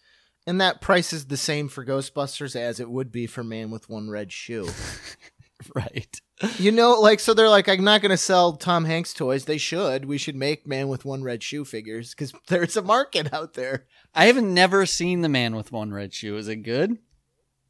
and 0.46 0.60
that 0.60 0.80
price 0.80 1.12
is 1.12 1.26
the 1.26 1.36
same 1.36 1.68
for 1.68 1.84
Ghostbusters 1.84 2.54
as 2.54 2.78
it 2.78 2.88
would 2.90 3.10
be 3.10 3.26
for 3.26 3.42
Man 3.42 3.72
with 3.72 3.88
One 3.88 4.08
Red 4.08 4.30
Shoe. 4.30 4.68
Right. 5.74 6.20
you 6.58 6.72
know, 6.72 7.00
like 7.00 7.20
so 7.20 7.32
they're 7.34 7.48
like, 7.48 7.68
I'm 7.68 7.84
not 7.84 8.00
going 8.02 8.10
to 8.10 8.16
sell 8.16 8.54
Tom 8.54 8.84
Hanks 8.84 9.14
toys. 9.14 9.44
They 9.44 9.58
should. 9.58 10.04
We 10.04 10.18
should 10.18 10.34
make 10.36 10.66
Man 10.66 10.88
with 10.88 11.04
One 11.04 11.22
Red 11.22 11.42
Shoe 11.42 11.64
figures 11.64 12.10
because 12.10 12.32
there's 12.48 12.76
a 12.76 12.82
market 12.82 13.32
out 13.32 13.54
there. 13.54 13.86
I 14.14 14.26
have 14.26 14.42
never 14.42 14.84
seen 14.86 15.20
The 15.20 15.28
Man 15.28 15.54
with 15.56 15.72
One 15.72 15.92
Red 15.92 16.12
Shoe. 16.12 16.36
Is 16.36 16.48
it 16.48 16.56
good? 16.56 16.98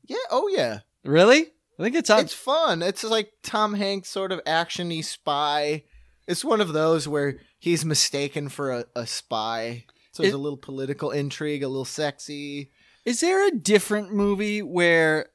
Yeah. 0.07 0.17
Oh 0.31 0.49
yeah. 0.49 0.81
Really? 1.05 1.47
I 1.79 1.83
think 1.83 1.97
it's 1.97 2.11
on. 2.11 2.21
It's 2.21 2.35
fun. 2.35 2.83
It's 2.83 3.03
like 3.05 3.31
Tom 3.43 3.75
Hanks 3.75 4.09
sort 4.09 4.33
of 4.33 4.43
actiony 4.45 5.05
spy. 5.05 5.85
It's 6.27 6.45
one 6.45 6.61
of 6.61 6.73
those 6.73 7.07
where 7.09 7.41
he's 7.59 7.85
mistaken 7.85 8.49
for 8.49 8.71
a, 8.73 8.85
a 8.97 9.07
spy. 9.07 9.85
So 10.13 10.23
there's 10.23 10.33
It- 10.33 10.37
a 10.37 10.41
little 10.41 10.57
political 10.59 11.11
intrigue, 11.11 11.63
a 11.63 11.69
little 11.69 11.85
sexy. 11.85 12.71
Is 13.05 13.21
there 13.21 13.47
a 13.47 13.51
different 13.51 14.13
movie 14.15 14.63
where 14.63 15.27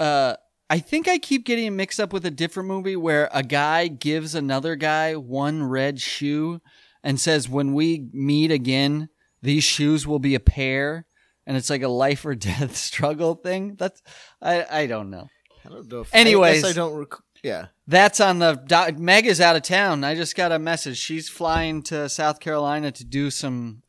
uh 0.00 0.36
I 0.70 0.78
think 0.80 1.08
I 1.08 1.18
keep 1.18 1.46
getting 1.46 1.76
mixed 1.76 1.98
up 1.98 2.12
with 2.12 2.26
a 2.26 2.30
different 2.30 2.68
movie 2.68 2.96
where 2.96 3.30
a 3.32 3.42
guy 3.42 3.88
gives 3.88 4.34
another 4.34 4.76
guy 4.76 5.16
one 5.16 5.64
red 5.64 6.00
shoe 6.00 6.60
and 7.02 7.18
says 7.18 7.48
when 7.48 7.72
we 7.72 8.08
meet 8.12 8.50
again 8.50 9.08
these 9.40 9.64
shoes 9.64 10.06
will 10.06 10.18
be 10.18 10.34
a 10.34 10.40
pair 10.40 11.06
and 11.46 11.56
it's 11.56 11.70
like 11.70 11.82
a 11.82 11.88
life 11.88 12.26
or 12.26 12.34
death 12.34 12.76
struggle 12.76 13.34
thing. 13.34 13.76
That's 13.76 14.02
I 14.42 14.66
I 14.70 14.86
don't 14.86 15.10
know. 15.10 15.28
I 15.64 15.68
don't 15.70 15.90
know. 15.90 16.00
If, 16.00 16.14
Anyways. 16.14 16.64
I, 16.64 16.68
guess 16.68 16.76
I 16.76 16.80
don't. 16.80 16.94
Rec- 16.94 17.22
yeah. 17.42 17.66
That's 17.86 18.20
on 18.20 18.38
the 18.38 18.94
Meg 18.98 19.26
is 19.26 19.40
out 19.40 19.56
of 19.56 19.62
town. 19.62 20.04
I 20.04 20.14
just 20.14 20.36
got 20.36 20.52
a 20.52 20.58
message. 20.58 20.98
She's 20.98 21.28
flying 21.28 21.82
to 21.84 22.08
South 22.08 22.40
Carolina 22.40 22.92
to 22.92 23.04
do 23.04 23.30
some 23.30 23.82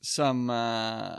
some 0.00 0.50
uh, 0.50 1.18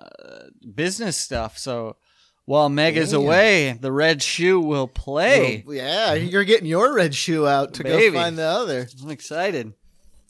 business 0.74 1.18
stuff. 1.18 1.58
So 1.58 1.98
while 2.46 2.70
Meg 2.70 2.98
is 2.98 3.14
away, 3.14 3.72
the 3.80 3.92
red 3.92 4.22
shoe 4.22 4.60
will 4.60 4.88
play. 4.88 5.64
Well, 5.66 5.76
yeah, 5.76 6.14
you're 6.14 6.44
getting 6.44 6.66
your 6.68 6.94
red 6.94 7.16
shoe 7.16 7.48
out 7.48 7.74
to 7.76 7.84
Baby. 7.84 8.14
go 8.14 8.22
find 8.22 8.38
the 8.38 8.44
other. 8.44 8.88
I'm 9.02 9.10
excited. 9.10 9.74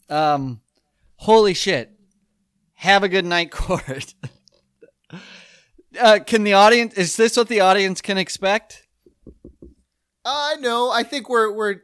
Um, 0.10 0.62
holy 1.16 1.54
shit! 1.54 1.92
Have 2.76 3.04
a 3.04 3.10
good 3.10 3.26
night, 3.26 3.52
court. 3.52 4.14
uh, 6.00 6.20
can 6.26 6.44
the 6.44 6.54
audience? 6.54 6.94
Is 6.96 7.16
this 7.16 7.36
what 7.38 7.48
the 7.48 7.62
audience 7.62 8.02
can 8.02 8.18
expect? 8.18 8.88
I 10.26 10.56
know. 10.60 10.92
I 10.92 11.04
think 11.04 11.30
we're 11.30 11.52
we're 11.52 11.78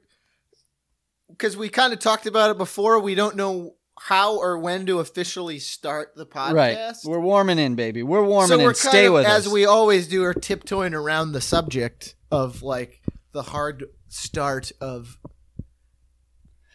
because 1.29 1.57
we 1.57 1.69
kind 1.69 1.93
of 1.93 1.99
talked 1.99 2.25
about 2.25 2.51
it 2.51 2.57
before. 2.57 2.99
We 2.99 3.15
don't 3.15 3.35
know 3.35 3.75
how 4.07 4.37
or 4.37 4.57
when 4.57 4.85
to 4.85 4.99
officially 4.99 5.59
start 5.59 6.13
the 6.15 6.25
podcast. 6.25 6.53
Right. 6.53 6.95
We're 7.05 7.19
warming 7.19 7.59
in, 7.59 7.75
baby. 7.75 8.01
We're 8.03 8.23
warming 8.23 8.47
so 8.47 8.57
we're 8.63 8.69
in. 8.69 8.75
Stay 8.75 9.05
of, 9.07 9.13
with 9.13 9.25
as 9.25 9.45
us. 9.47 9.53
we 9.53 9.65
always 9.65 10.07
do, 10.07 10.21
We're 10.21 10.33
tiptoeing 10.33 10.93
around 10.93 11.33
the 11.33 11.41
subject 11.41 12.15
of 12.31 12.61
like 12.63 13.01
the 13.33 13.43
hard 13.43 13.85
start 14.07 14.71
of. 14.81 15.17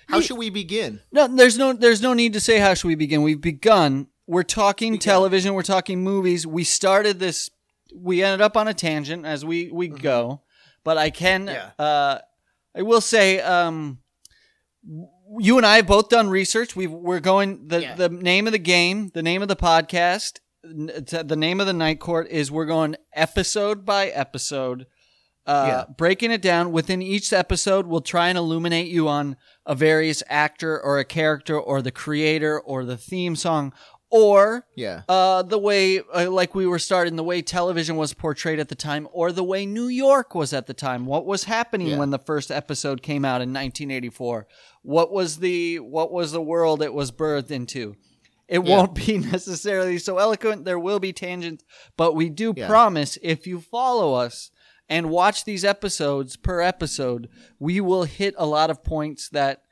How 0.06 0.20
should 0.20 0.36
we 0.36 0.50
begin? 0.50 1.00
No, 1.12 1.26
there's 1.26 1.56
no 1.56 1.72
there's 1.72 2.02
no 2.02 2.12
need 2.12 2.34
to 2.34 2.40
say 2.40 2.58
how 2.58 2.74
should 2.74 2.88
we 2.88 2.94
begin. 2.94 3.22
We've 3.22 3.40
begun. 3.40 4.08
We're 4.26 4.42
talking 4.42 4.98
television, 4.98 5.54
we're 5.54 5.62
talking 5.62 6.02
movies. 6.02 6.46
We 6.46 6.64
started 6.64 7.18
this 7.18 7.50
we 7.94 8.22
ended 8.22 8.40
up 8.40 8.56
on 8.56 8.68
a 8.68 8.74
tangent 8.74 9.24
as 9.24 9.44
we 9.44 9.70
we 9.72 9.88
go. 9.88 10.42
But 10.84 10.98
I 10.98 11.10
can 11.10 11.46
Yeah. 11.46 11.70
uh 11.78 12.18
I 12.76 12.82
will 12.82 13.00
say 13.00 13.40
um 13.40 13.98
you 15.38 15.56
and 15.56 15.66
I 15.66 15.76
have 15.76 15.86
both 15.86 16.08
done 16.08 16.28
research. 16.28 16.76
We've 16.76 16.90
we're 16.90 17.20
going 17.20 17.68
the 17.68 17.80
Yeah. 17.82 17.94
the 17.94 18.08
name 18.08 18.46
of 18.46 18.52
the 18.52 18.58
game, 18.58 19.10
the 19.14 19.22
name 19.22 19.42
of 19.42 19.48
the 19.48 19.56
podcast, 19.56 20.38
the 20.62 21.36
name 21.36 21.60
of 21.60 21.66
the 21.66 21.72
night 21.72 22.00
court 22.00 22.28
is 22.30 22.50
we're 22.50 22.64
going 22.66 22.96
episode 23.14 23.84
by 23.84 24.08
episode 24.08 24.86
uh, 25.46 25.66
Yeah. 25.68 25.84
breaking 25.98 26.30
it 26.30 26.40
down 26.40 26.72
within 26.72 27.02
each 27.02 27.30
episode 27.32 27.86
we'll 27.86 28.00
try 28.00 28.28
and 28.30 28.38
illuminate 28.38 28.86
you 28.88 29.08
on 29.08 29.36
a 29.66 29.74
various 29.74 30.22
actor 30.30 30.80
or 30.80 30.98
a 30.98 31.04
character 31.04 31.60
or 31.60 31.82
the 31.82 31.90
creator 31.90 32.58
or 32.58 32.86
the 32.86 32.96
theme 32.96 33.36
song 33.36 33.74
or 34.16 34.64
Yeah. 34.76 35.02
uh, 35.08 35.42
the 35.42 35.58
way 35.58 35.98
uh, 35.98 36.30
like 36.30 36.54
we 36.54 36.66
were 36.68 36.78
starting 36.78 37.16
the 37.16 37.24
way 37.24 37.42
television 37.42 37.96
was 37.96 38.14
portrayed 38.14 38.60
at 38.60 38.68
the 38.68 38.76
time 38.76 39.08
or 39.12 39.32
the 39.32 39.42
way 39.42 39.66
new 39.66 39.88
york 39.88 40.36
was 40.36 40.52
at 40.52 40.68
the 40.68 40.74
time 40.74 41.04
what 41.04 41.26
was 41.26 41.44
happening 41.44 41.88
Yeah. 41.88 41.98
when 41.98 42.10
the 42.10 42.18
first 42.20 42.52
episode 42.52 43.02
came 43.02 43.24
out 43.24 43.40
in 43.42 43.48
1984 43.52 44.46
what 44.82 45.10
was 45.12 45.38
the 45.38 45.80
what 45.80 46.12
was 46.12 46.30
the 46.30 46.40
world 46.40 46.80
it 46.80 46.94
was 46.94 47.10
birthed 47.10 47.50
into 47.50 47.96
it 48.46 48.64
Yeah. 48.64 48.76
won't 48.76 48.94
be 49.06 49.18
necessarily 49.18 49.98
so 49.98 50.18
eloquent 50.18 50.64
there 50.64 50.78
will 50.78 51.00
be 51.00 51.12
tangents 51.12 51.64
but 51.96 52.14
we 52.14 52.28
do 52.28 52.54
Yeah. 52.56 52.68
promise 52.68 53.18
if 53.20 53.48
you 53.48 53.60
follow 53.60 54.14
us 54.14 54.52
and 54.88 55.10
watch 55.10 55.44
these 55.44 55.64
episodes 55.64 56.36
per 56.36 56.60
episode 56.60 57.28
we 57.58 57.80
will 57.80 58.04
hit 58.04 58.34
a 58.38 58.46
lot 58.46 58.70
of 58.70 58.84
points 58.84 59.28
that 59.30 59.62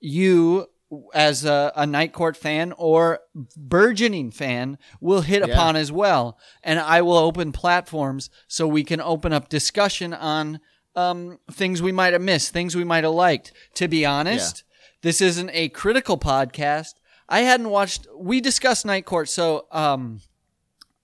you 0.00 0.66
as 1.14 1.44
a, 1.44 1.72
a 1.74 1.84
night 1.86 2.12
court 2.12 2.36
fan 2.36 2.72
or 2.78 3.20
burgeoning 3.56 4.30
fan 4.30 4.78
will 5.00 5.22
hit 5.22 5.46
Yeah. 5.46 5.52
upon 5.54 5.76
as 5.76 5.90
well. 5.90 6.38
And 6.62 6.78
i 6.78 7.02
will 7.02 7.16
open 7.18 7.52
platforms 7.52 8.30
so 8.46 8.66
we 8.68 8.84
can 8.84 9.00
open 9.00 9.32
up 9.32 9.48
discussion 9.48 10.12
on 10.14 10.60
um, 10.94 11.38
things 11.50 11.82
we 11.82 11.92
might 11.92 12.12
have 12.12 12.22
missed 12.22 12.52
things 12.52 12.74
we 12.76 12.84
might 12.84 13.04
have 13.04 13.12
liked. 13.12 13.52
To 13.74 13.88
be 13.88 14.06
honest 14.06 14.62
this 15.02 15.20
isn't 15.20 15.50
a 15.52 15.68
critical 15.68 16.16
podcast. 16.18 16.94
I 17.28 17.40
hadn't 17.40 17.70
watched 17.70 18.06
we 18.16 18.40
discussed 18.40 18.86
night 18.86 19.04
court 19.04 19.28
so 19.28 19.66
um, 19.72 20.20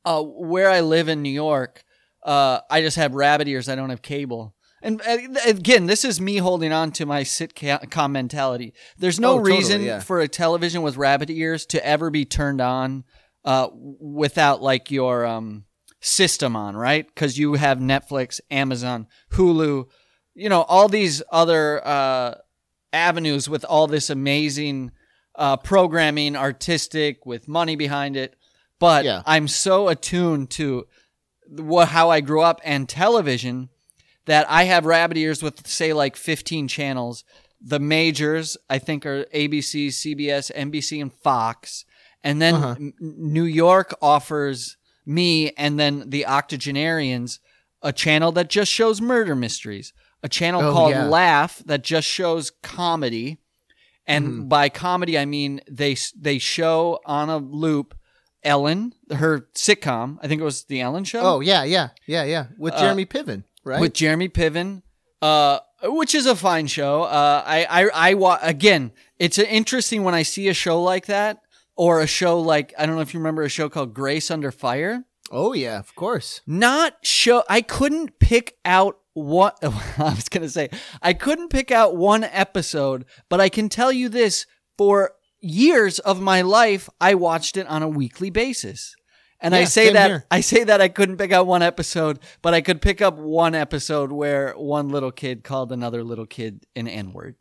uh, 0.05 0.23
where 0.23 0.71
i 0.71 0.81
live 0.81 1.09
in 1.09 1.23
new 1.23 1.31
york 1.31 1.85
uh, 2.25 2.61
i 2.71 2.81
just 2.81 2.97
have 2.97 3.15
rabbit 3.15 3.49
ears. 3.49 3.69
I 3.69 3.75
don't 3.75 3.91
have 3.91 4.03
cable 4.03 4.55
and 4.83 5.01
uh, 5.01 5.17
again, 5.47 5.87
this 5.87 6.05
is 6.05 6.21
me 6.21 6.37
holding 6.39 6.73
on 6.73 6.91
to 6.93 7.07
my 7.07 7.23
sitcom 7.23 8.11
mentality. 8.11 8.75
There's 8.99 9.21
no 9.21 9.33
Oh, 9.35 9.39
totally, 9.39 9.53
reason 9.57 9.83
yeah. 9.83 10.01
for 10.01 10.21
a 10.21 10.29
television 10.29 10.83
with 10.83 10.97
rabbit 10.97 11.31
ears 11.31 11.67
to 11.67 11.87
ever 11.87 12.11
be 12.11 12.25
turned 12.25 12.61
on 12.61 13.05
uh, 13.45 13.69
without 13.73 14.63
like 14.63 14.91
your 14.91 15.25
um, 15.27 15.65
system 16.01 16.57
on, 16.57 16.77
right? 16.77 17.07
Because 17.07 17.39
you 17.39 17.55
have 17.55 17.79
Netflix, 17.79 18.41
Amazon, 18.51 19.07
Hulu, 19.33 19.87
you 20.35 20.49
know, 20.49 20.63
all 20.63 20.89
these 20.89 21.23
other 21.31 21.87
uh, 21.87 22.35
avenues 22.93 23.49
with 23.49 23.65
all 23.65 23.87
this 23.87 24.11
amazing 24.11 24.91
uh, 25.35 25.57
programming, 25.57 26.37
artistic, 26.37 27.25
with 27.25 27.49
money 27.49 27.77
behind 27.77 28.17
it. 28.17 28.35
But 28.79 29.05
Yeah. 29.05 29.23
I'm 29.27 29.49
so 29.49 29.89
attuned 29.89 30.51
to 30.53 30.87
what 31.49 31.89
how 31.89 32.11
I 32.11 32.21
grew 32.21 32.41
up 32.43 32.61
and 32.65 32.89
television 32.89 33.69
that 34.27 34.47
I 34.51 34.65
have 34.65 34.85
rabbit 34.87 35.17
ears 35.17 35.43
with 35.43 35.67
say 35.67 35.93
like 35.93 36.17
15 36.17 36.69
channels. 36.69 37.25
The 37.61 37.79
majors 37.81 38.57
I 38.69 38.79
think 38.79 39.07
are 39.07 39.25
ABC, 39.35 39.89
CBS, 39.89 40.51
NBC, 40.55 41.01
and 41.01 41.13
Fox, 41.13 41.85
and 42.25 42.41
then 42.43 42.55
Uh-huh. 42.55 42.75
New 43.01 43.45
York 43.45 43.95
offers 44.03 44.77
me 45.07 45.51
and 45.57 45.79
then 45.79 46.09
the 46.11 46.27
octogenarians 46.27 47.41
a 47.83 47.93
channel 47.93 48.31
that 48.33 48.49
just 48.49 48.71
shows 48.71 49.01
murder 49.01 49.35
mysteries, 49.35 49.93
a 50.23 50.29
channel 50.29 50.63
Oh, 50.63 50.73
called 50.73 50.93
yeah. 50.93 51.05
Laugh 51.07 51.61
that 51.67 51.83
just 51.83 52.07
shows 52.07 52.51
comedy. 52.63 53.39
And 54.07 54.27
Mm-hmm. 54.27 54.49
by 54.49 54.69
comedy, 54.69 55.19
I 55.19 55.25
mean 55.25 55.61
they 55.71 55.97
they 56.17 56.39
show 56.39 57.01
on 57.07 57.29
a 57.29 57.39
loop 57.39 57.95
Ellen, 58.45 58.93
her 59.13 59.49
sitcom. 59.55 60.19
I 60.23 60.27
think 60.29 60.41
it 60.41 60.45
was 60.45 60.65
the 60.65 60.81
Ellen 60.81 61.05
Show 61.05 61.21
Oh 61.21 61.41
yeah, 61.41 61.63
yeah, 61.63 61.89
yeah, 62.07 62.25
yeah. 62.25 62.47
With 62.59 62.75
Uh, 62.75 62.81
Jeremy 62.81 63.07
Piven, 63.07 63.45
right? 63.65 63.81
with 63.81 63.95
Jeremy 63.95 64.29
Piven, 64.29 64.83
uh, 65.21 65.61
which 65.85 66.15
is 66.15 66.27
a 66.27 66.37
fine 66.37 66.67
show. 66.67 67.03
Uh, 67.03 67.43
I, 67.47 67.65
I, 67.65 68.11
I, 68.11 68.15
wa- 68.15 68.39
again, 68.43 68.93
it's 69.19 69.39
interesting 69.39 70.03
when 70.05 70.15
I 70.15 70.23
see 70.23 70.49
a 70.49 70.55
show 70.55 70.83
like 70.83 71.07
that 71.07 71.43
or 71.77 72.01
a 72.01 72.07
show 72.07 72.41
like 72.41 72.73
I 72.79 72.87
don't 72.87 72.97
know 72.97 73.03
if 73.03 73.15
you 73.15 73.21
remember 73.21 73.43
a 73.43 73.49
show 73.49 73.69
called 73.69 73.95
Grace 73.95 74.31
Under 74.31 74.51
Fire. 74.53 75.05
oh 75.31 75.53
yeah, 75.55 75.79
of 75.79 75.95
course. 75.95 76.41
Not 76.47 76.97
show. 77.03 77.43
I 77.49 77.63
couldn't 77.63 78.19
pick 78.19 78.57
out 78.65 78.99
what 79.15 79.59
I 79.63 79.69
was 79.99 80.29
gonna 80.29 80.49
say. 80.49 80.69
I 81.01 81.13
couldn't 81.15 81.49
pick 81.49 81.71
out 81.71 81.97
one 81.97 82.25
episode, 82.25 83.05
but 83.29 83.41
I 83.41 83.49
can 83.49 83.69
tell 83.69 83.93
you 83.93 84.09
this: 84.09 84.47
for 84.77 85.13
years 85.41 85.99
of 86.01 86.21
my 86.21 86.43
life, 86.43 86.89
I 87.01 87.15
watched 87.15 87.57
it 87.57 87.67
on 87.67 87.83
a 87.83 87.89
weekly 87.89 88.31
basis. 88.31 88.95
And 89.43 89.55
I 89.55 89.65
say 89.65 89.93
that 89.93 90.11
here. 90.11 90.25
I 90.31 90.41
say 90.41 90.65
that 90.65 90.81
I 90.81 90.89
couldn't 90.89 91.17
pick 91.17 91.33
out 91.33 91.47
one 91.47 91.63
episode, 91.63 92.21
but 92.43 92.55
I 92.55 92.61
could 92.61 92.81
pick 92.81 93.03
up 93.03 93.17
one 93.19 93.55
episode 93.55 94.13
where 94.13 94.53
one 94.53 94.89
little 94.89 95.11
kid 95.11 95.43
called 95.43 95.73
another 95.73 96.05
little 96.05 96.27
kid 96.27 96.65
an 96.77 96.87
N 96.87 97.13
word. 97.13 97.35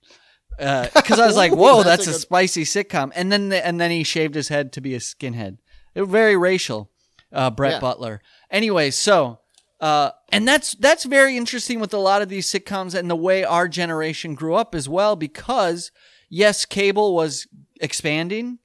Because 0.57 1.19
I 1.19 1.27
was 1.27 1.37
like, 1.37 1.51
"Whoa, 1.55 1.83
that's 1.83 2.05
that's, 2.05 2.07
a 2.07 2.09
a, 2.09 2.13
good- 2.13 2.21
spicy 2.21 2.63
sitcom," 2.65 3.11
and 3.15 3.31
then 3.31 3.49
the, 3.49 3.65
and 3.65 3.79
then 3.79 3.91
he 3.91 4.03
shaved 4.03 4.35
his 4.35 4.47
head 4.49 4.73
to 4.73 4.81
be 4.81 4.95
a 4.95 4.99
skinhead. 4.99 5.59
It 5.93 6.03
very 6.05 6.35
racial, 6.35 6.89
uh, 7.31 7.51
Brett 7.51 7.73
Yeah. 7.73 7.79
Butler. 7.79 8.21
Anyway, 8.49 8.89
so 8.91 9.39
uh, 9.79 10.11
and 10.29 10.47
that's 10.47 10.73
that's 10.75 11.05
very 11.05 11.37
interesting 11.37 11.79
with 11.79 11.93
a 11.93 11.97
lot 11.97 12.21
of 12.21 12.29
these 12.29 12.51
sitcoms 12.51 12.93
and 12.93 13.09
the 13.09 13.15
way 13.15 13.43
our 13.43 13.67
generation 13.67 14.35
grew 14.35 14.55
up 14.55 14.73
as 14.75 14.89
well. 14.89 15.15
Because 15.15 15.91
yes, 16.29 16.65
cable 16.65 17.15
was 17.15 17.47
expanding, 17.79 18.59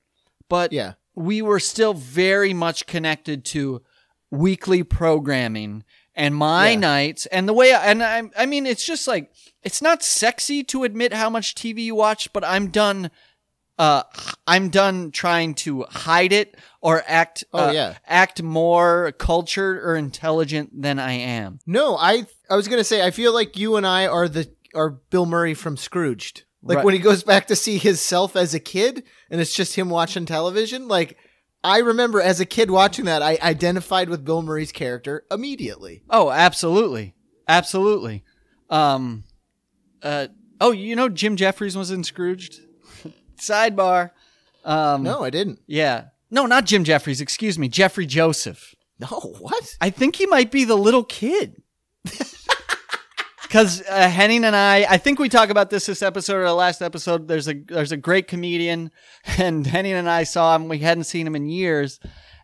but 0.49 0.73
Yeah. 0.73 0.95
We 1.17 1.41
were 1.43 1.59
still 1.59 1.95
very 1.95 2.53
much 2.55 2.87
connected 2.87 3.45
to 3.47 3.83
weekly 4.31 4.83
programming 4.83 5.83
and 6.15 6.35
my 6.35 6.71
Yeah. 6.71 6.77
nights 6.79 7.27
and 7.27 7.49
the 7.49 7.53
way 7.53 7.73
and 7.73 8.03
I 8.03 8.23
I 8.37 8.47
mean 8.47 8.67
it's 8.67 8.85
just 8.85 9.09
like 9.09 9.33
it's 9.63 9.81
not 9.83 10.03
sexy 10.03 10.63
to 10.65 10.85
admit 10.85 11.13
how 11.13 11.31
much 11.31 11.55
TV 11.55 11.85
you 11.85 11.95
watch 11.95 12.33
but 12.33 12.45
I'm 12.45 12.69
done 12.69 13.11
uh 13.79 14.03
I'm 14.47 14.69
done 14.71 15.11
trying 15.11 15.55
to 15.57 15.83
hide 15.91 16.33
it 16.33 16.57
or 16.81 17.03
act 17.07 17.45
Oh, 17.53 17.69
uh, 17.69 17.73
yeah. 17.73 17.95
act 18.07 18.43
more 18.43 19.13
cultured 19.19 19.79
or 19.79 19.95
intelligent 19.97 20.71
than 20.83 20.99
I 20.99 21.13
am. 21.13 21.59
No, 21.67 21.97
I 21.97 22.27
I 22.51 22.57
was 22.57 22.69
gonna 22.69 22.85
say 22.85 23.03
I 23.05 23.11
feel 23.11 23.33
like 23.35 23.57
you 23.59 23.77
and 23.77 23.87
I 23.87 24.07
are 24.07 24.29
the 24.29 24.51
are 24.75 24.91
Bill 24.91 25.27
Murray 25.27 25.55
from 25.55 25.77
Scrooged. 25.77 26.45
Like 26.67 26.77
Right. 26.77 26.85
when 26.85 26.95
he 26.95 27.01
goes 27.01 27.23
back 27.23 27.47
to 27.49 27.57
see 27.57 27.79
his 27.79 28.01
self 28.01 28.35
as 28.37 28.53
a 28.55 28.61
kid, 28.61 29.05
and 29.31 29.41
it's 29.41 29.55
just 29.55 29.77
him 29.77 29.89
watching 29.91 30.27
television. 30.27 30.89
Like 30.89 31.17
I 31.65 31.79
remember 31.79 32.21
as 32.21 32.41
a 32.41 32.45
kid 32.47 32.71
watching 32.71 33.05
that, 33.07 33.23
I 33.23 33.39
identified 33.43 34.09
with 34.09 34.25
Bill 34.25 34.43
Murray's 34.43 34.73
character 34.73 35.25
immediately. 35.31 36.03
Oh, 36.11 36.31
absolutely. 36.31 37.15
Absolutely. 37.49 38.25
Um 38.71 39.25
uh 40.03 40.29
oh, 40.61 40.73
you 40.73 40.97
know 40.97 41.09
Jim 41.09 41.37
Jefferies 41.37 41.77
was 41.77 41.91
in 41.91 42.03
Scrooged? 42.05 42.61
Sidebar. 43.41 44.11
Um 44.65 45.03
No, 45.03 45.23
I 45.23 45.31
didn't. 45.31 45.61
Yeah. 45.67 46.07
No, 46.31 46.47
not 46.47 46.65
Jim 46.67 46.83
Jefferies, 46.85 47.21
excuse 47.21 47.59
me. 47.59 47.69
Jeffrey 47.69 48.07
Joseph. 48.07 48.75
No, 48.99 49.07
what? 49.41 49.77
I 49.81 49.91
think 49.91 50.17
he 50.17 50.27
might 50.27 50.51
be 50.51 50.65
the 50.65 50.77
little 50.77 51.05
kid. 51.05 51.63
Because 53.57 53.81
uh, 53.89 54.07
Henning 54.11 54.45
and 54.45 54.55
I, 54.55 54.85
I 54.87 54.99
think 54.99 55.19
we 55.19 55.31
talk 55.31 55.49
about 55.49 55.71
this 55.71 55.87
this 55.87 56.03
episode 56.03 56.37
or 56.37 56.45
the 56.45 56.53
last 56.53 56.83
episode. 56.83 57.27
There's 57.27 57.49
a 57.49 57.55
there's 57.55 57.91
a 57.91 57.97
great 57.97 58.29
comedian, 58.29 58.91
and 59.39 59.67
Henning 59.67 59.95
and 59.95 60.11
I 60.11 60.25
saw 60.25 60.55
him. 60.55 60.69
We 60.69 60.81
hadn't 60.81 61.05
seen 61.05 61.27
him 61.27 61.35
in 61.35 61.49
years, 61.49 61.99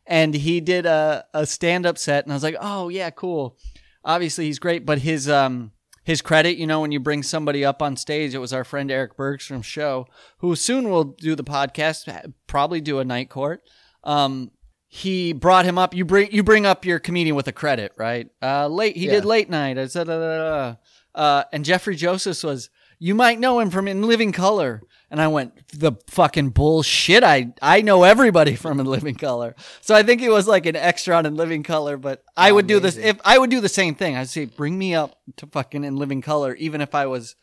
and 0.07 0.33
he 0.35 0.63
did 0.63 0.87
a, 0.87 1.27
a 1.35 1.45
stand 1.45 1.85
up 1.85 1.99
set, 1.99 2.25
and 2.25 2.33
I 2.33 2.37
was 2.37 2.43
like, 2.43 2.57
oh 2.59 2.89
yeah, 2.89 3.11
cool. 3.11 3.59
Obviously, 4.07 4.47
he's 4.47 4.59
great, 4.59 4.87
but 4.87 5.01
his 5.01 5.29
um 5.29 5.73
his 6.03 6.23
credit, 6.23 6.57
you 6.57 6.67
know, 6.67 6.81
when 6.81 6.93
you 6.93 6.99
bring 6.99 7.23
somebody 7.23 7.63
up 7.63 7.83
on 7.83 7.95
stage, 7.99 8.35
it 8.35 8.39
was 8.39 8.55
our 8.55 8.65
friend 8.65 8.91
Eric 8.91 9.15
Bergstrom's 9.15 9.67
show, 9.67 10.07
who 10.39 10.57
soon 10.57 10.89
will 10.89 11.05
do 11.05 11.35
the 11.35 11.45
podcast, 11.45 12.33
probably 12.47 12.81
do 12.81 13.01
a 13.01 13.05
night 13.05 13.29
court. 13.29 13.61
Um, 14.03 14.51
he 14.95 15.33
brought 15.33 15.65
him 15.65 15.79
up. 15.79 15.95
You 15.95 16.05
bring 16.05 16.33
you 16.33 16.43
bring 16.43 16.67
up 16.67 16.85
your 16.85 16.99
comedian 16.99 17.35
with 17.35 17.49
a 17.49 17.53
credit, 17.53 17.93
right? 17.99 18.29
Uh, 18.43 18.69
late 18.69 18.95
he 18.97 19.07
Yeah. 19.07 19.13
did 19.13 19.25
late 19.25 19.49
night. 19.49 19.79
I 19.79 19.87
said, 19.87 20.09
uh, 20.09 20.77
uh, 21.15 21.45
and 21.53 21.65
Jeffrey 21.65 21.97
Joseph 21.97 22.43
was. 22.45 22.71
You 22.99 23.17
might 23.17 23.41
know 23.41 23.59
him 23.59 23.71
from 23.71 23.89
In 23.89 24.03
Living 24.03 24.31
Color, 24.31 24.81
and 25.11 25.21
I 25.21 25.27
went 25.27 25.55
the 25.73 25.95
fucking 26.07 26.51
bullshit. 26.51 27.25
I 27.25 27.53
I 27.61 27.83
know 27.83 28.05
everybody 28.05 28.55
from 28.57 28.79
In 28.79 28.87
Living 28.87 29.17
Color, 29.17 29.57
so 29.81 29.95
I 29.95 30.05
think 30.05 30.23
it 30.23 30.31
was 30.31 30.47
like 30.47 30.67
an 30.67 30.77
extra 30.77 31.17
on 31.17 31.27
In 31.27 31.35
Living 31.35 31.65
Color. 31.65 31.97
But 31.97 32.23
I 32.37 32.53
would 32.53 32.69
do 32.69 32.79
this 32.79 32.97
if 32.97 33.19
I 33.25 33.39
would 33.39 33.51
do 33.51 33.61
the 33.61 33.69
same 33.69 33.97
thing. 33.97 34.17
I'd 34.17 34.29
say, 34.29 34.45
bring 34.45 34.79
me 34.79 34.95
up 34.95 35.19
to 35.39 35.47
fucking 35.47 35.83
In 35.83 35.97
Living 35.97 36.23
Color, 36.23 36.55
even 36.55 36.81
if 36.81 36.95
I 36.95 37.07
was 37.07 37.35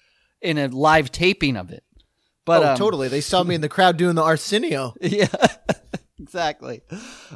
in 0.41 0.58
a 0.58 0.67
live 0.67 1.12
taping 1.12 1.58
of 1.58 1.71
it. 1.71 1.84
But 2.45 2.63
oh, 2.63 2.71
um, 2.71 2.77
totally. 2.77 3.08
They 3.10 3.21
saw 3.21 3.43
me 3.43 3.55
in 3.55 3.62
the 3.62 3.69
crowd 3.69 3.97
doing 3.97 4.15
the 4.15 4.23
Arsenio. 4.23 4.95
yeah, 5.01 5.27
exactly. 6.19 6.82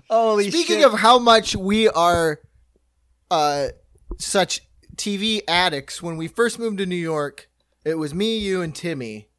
Holy 0.10 0.50
Speaking 0.50 0.80
shit. 0.80 0.86
of 0.86 1.00
how 1.00 1.20
much 1.20 1.56
we 1.56 1.88
are 1.88 2.40
uh, 3.30 3.68
such 4.18 4.62
TV 4.96 5.42
addicts, 5.48 6.02
when 6.02 6.18
we 6.18 6.28
first 6.28 6.60
moved 6.60 6.78
to 6.80 6.86
New 6.86 6.96
York, 6.96 7.50
it 7.86 7.96
was 7.96 8.14
me, 8.14 8.38
you, 8.38 8.62
and 8.62 8.74
Timmy. 8.76 9.30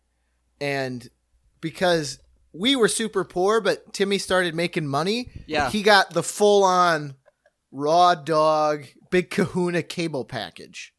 And 0.60 1.08
because 1.60 2.18
we 2.52 2.76
were 2.76 2.88
super 2.88 3.24
poor, 3.24 3.60
but 3.60 3.92
Timmy 3.92 4.18
started 4.18 4.54
making 4.54 4.86
money, 4.86 5.30
Yeah. 5.46 5.70
he 5.70 5.82
got 5.82 6.10
the 6.14 6.22
full 6.22 6.62
on 6.64 7.14
raw 7.72 8.14
dog, 8.14 8.86
big 9.10 9.30
kahuna 9.30 9.82
cable 9.82 10.24
package. 10.24 10.92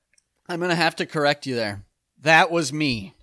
I'm 0.47 0.59
gonna 0.59 0.75
have 0.75 0.95
to 0.97 1.05
correct 1.05 1.45
you 1.45 1.55
there. 1.55 1.85
That 2.21 2.51
was 2.51 2.71
me. 2.73 3.14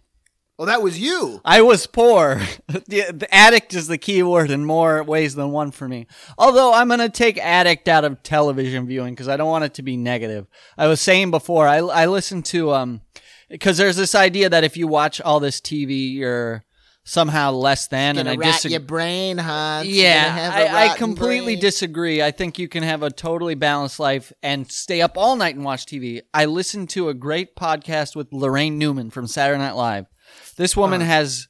Oh, 0.62 0.66
that 0.66 0.80
was 0.80 0.96
you. 0.96 1.40
I 1.44 1.60
was 1.62 1.88
poor. 1.88 2.40
the, 2.68 3.10
the 3.12 3.26
addict 3.34 3.74
is 3.74 3.88
the 3.88 3.98
key 3.98 4.22
word 4.22 4.48
in 4.48 4.64
more 4.64 5.02
ways 5.02 5.34
than 5.34 5.50
one 5.50 5.72
for 5.72 5.88
me. 5.88 6.06
Although 6.38 6.72
I'm 6.72 6.86
going 6.86 7.00
to 7.00 7.08
take 7.08 7.36
addict 7.36 7.88
out 7.88 8.04
of 8.04 8.22
television 8.22 8.86
viewing 8.86 9.12
because 9.12 9.26
I 9.26 9.36
don't 9.36 9.48
want 9.48 9.64
it 9.64 9.74
to 9.74 9.82
be 9.82 9.96
negative. 9.96 10.46
I 10.78 10.86
was 10.86 11.00
saying 11.00 11.32
before, 11.32 11.66
I, 11.66 11.78
I 11.78 12.06
listened 12.06 12.44
to, 12.44 12.70
um, 12.74 13.00
because 13.48 13.76
there's 13.76 13.96
this 13.96 14.14
idea 14.14 14.48
that 14.50 14.62
if 14.62 14.76
you 14.76 14.86
watch 14.86 15.20
all 15.20 15.40
this 15.40 15.60
TV, 15.60 16.14
you're 16.14 16.62
somehow 17.02 17.50
less 17.50 17.88
than, 17.88 18.16
and 18.16 18.28
I 18.28 18.36
disagree. 18.36 18.70
your 18.70 18.80
brain, 18.80 19.38
huh? 19.38 19.82
Yeah, 19.84 20.52
I, 20.54 20.90
I, 20.90 20.96
completely 20.96 21.54
brain. 21.54 21.60
disagree. 21.60 22.22
I 22.22 22.30
think 22.30 22.60
you 22.60 22.68
can 22.68 22.84
have 22.84 23.02
a 23.02 23.10
totally 23.10 23.56
balanced 23.56 23.98
life 23.98 24.32
and 24.44 24.70
stay 24.70 25.02
up 25.02 25.18
all 25.18 25.34
night 25.34 25.56
and 25.56 25.64
watch 25.64 25.86
TV. 25.86 26.20
I 26.32 26.44
listened 26.44 26.88
to 26.90 27.08
a 27.08 27.14
great 27.14 27.56
podcast 27.56 28.14
with 28.14 28.30
Laraine 28.30 28.74
Newman 28.74 29.10
from 29.10 29.26
Saturday 29.26 29.58
Night 29.58 29.74
Live. 29.74 30.06
This 30.56 30.76
woman 30.76 31.00
has 31.00 31.48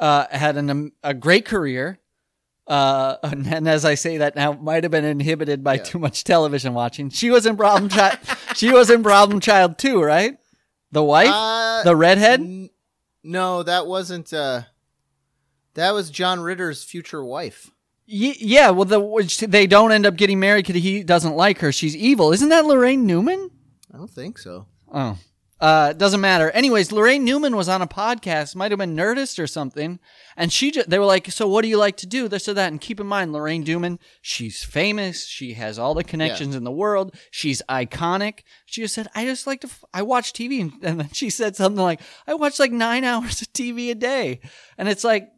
uh, 0.00 0.26
had 0.30 0.56
an, 0.56 0.70
um, 0.70 0.92
a 1.02 1.14
great 1.14 1.44
career. 1.44 1.98
Uh, 2.66 3.16
and, 3.22 3.46
and 3.54 3.68
as 3.68 3.84
I 3.84 3.94
say 3.94 4.18
that 4.18 4.36
now, 4.36 4.52
might 4.52 4.84
have 4.84 4.90
been 4.90 5.04
inhibited 5.04 5.62
by 5.62 5.74
Yeah. 5.74 5.82
too 5.82 5.98
much 5.98 6.24
television 6.24 6.74
watching. 6.74 7.10
She 7.10 7.30
was 7.30 7.46
in 7.46 7.56
Problem 7.56 7.88
Child. 7.90 8.18
she 8.56 8.70
was 8.72 8.90
in 8.90 9.02
Problem 9.02 9.40
Child 9.40 9.78
too, 9.78 10.02
right? 10.02 10.36
The 10.92 11.02
wife, 11.02 11.28
Uh, 11.30 11.82
the 11.82 11.96
redhead. 11.96 12.40
N- 12.40 12.70
no, 13.22 13.62
that 13.62 13.86
wasn't. 13.86 14.32
Uh, 14.32 14.62
that 15.74 15.92
was 15.92 16.10
John 16.10 16.40
Ritter's 16.40 16.84
future 16.84 17.24
wife. 17.24 17.70
Ye- 18.06 18.36
yeah, 18.38 18.70
well, 18.70 18.84
the 18.84 19.00
which 19.00 19.38
they 19.38 19.66
don't 19.66 19.90
end 19.92 20.06
up 20.06 20.16
getting 20.16 20.38
married 20.38 20.66
because 20.66 20.82
he 20.82 21.02
doesn't 21.02 21.34
like 21.36 21.58
her. 21.58 21.72
She's 21.72 21.96
evil. 21.96 22.32
Isn't 22.32 22.50
that 22.50 22.64
Laraine 22.64 23.00
Newman? 23.04 23.50
I 23.92 23.96
don't 23.96 24.10
think 24.10 24.38
so. 24.38 24.66
Oh, 24.92 25.18
uh, 25.60 25.92
doesn't 25.92 26.20
matter. 26.20 26.50
Anyways, 26.50 26.88
Laraine 26.90 27.22
Newman 27.22 27.56
was 27.56 27.68
on 27.68 27.80
a 27.80 27.86
podcast, 27.86 28.54
might 28.56 28.72
have 28.72 28.78
been 28.78 28.96
Nerdist 28.96 29.38
or 29.38 29.46
something, 29.46 29.98
and 30.36 30.52
she 30.52 30.70
just, 30.70 30.90
they 30.90 30.98
were 30.98 31.04
like, 31.04 31.30
"So 31.30 31.48
what 31.48 31.62
do 31.62 31.68
you 31.68 31.78
like 31.78 31.96
to 31.98 32.06
do?" 32.06 32.28
This 32.28 32.48
or 32.48 32.54
that. 32.54 32.70
And 32.72 32.80
keep 32.80 32.98
in 33.00 33.06
mind, 33.06 33.30
Laraine 33.32 33.64
Newman, 33.66 33.98
she's 34.20 34.62
famous. 34.64 35.26
She 35.26 35.54
has 35.54 35.78
all 35.78 35.94
the 35.94 36.04
connections 36.04 36.54
in 36.54 36.64
the 36.64 36.70
world. 36.72 37.14
She's 37.30 37.62
iconic. 37.68 38.40
She 38.66 38.82
just 38.82 38.94
said, 38.94 39.08
"I 39.14 39.24
just 39.24 39.46
like 39.46 39.60
to. 39.62 39.68
F- 39.68 39.84
I 39.94 40.02
watch 40.02 40.32
TV," 40.32 40.60
and, 40.60 40.72
and 40.82 41.00
then 41.00 41.08
she 41.12 41.30
said 41.30 41.56
something 41.56 41.82
like, 41.82 42.00
"I 42.26 42.34
watch 42.34 42.58
like 42.58 42.72
nine 42.72 43.04
hours 43.10 43.40
of 43.40 43.52
TV 43.52 43.90
a 43.90 43.94
day," 43.94 44.40
and 44.76 44.88
it's 44.88 45.04
like, 45.04 45.28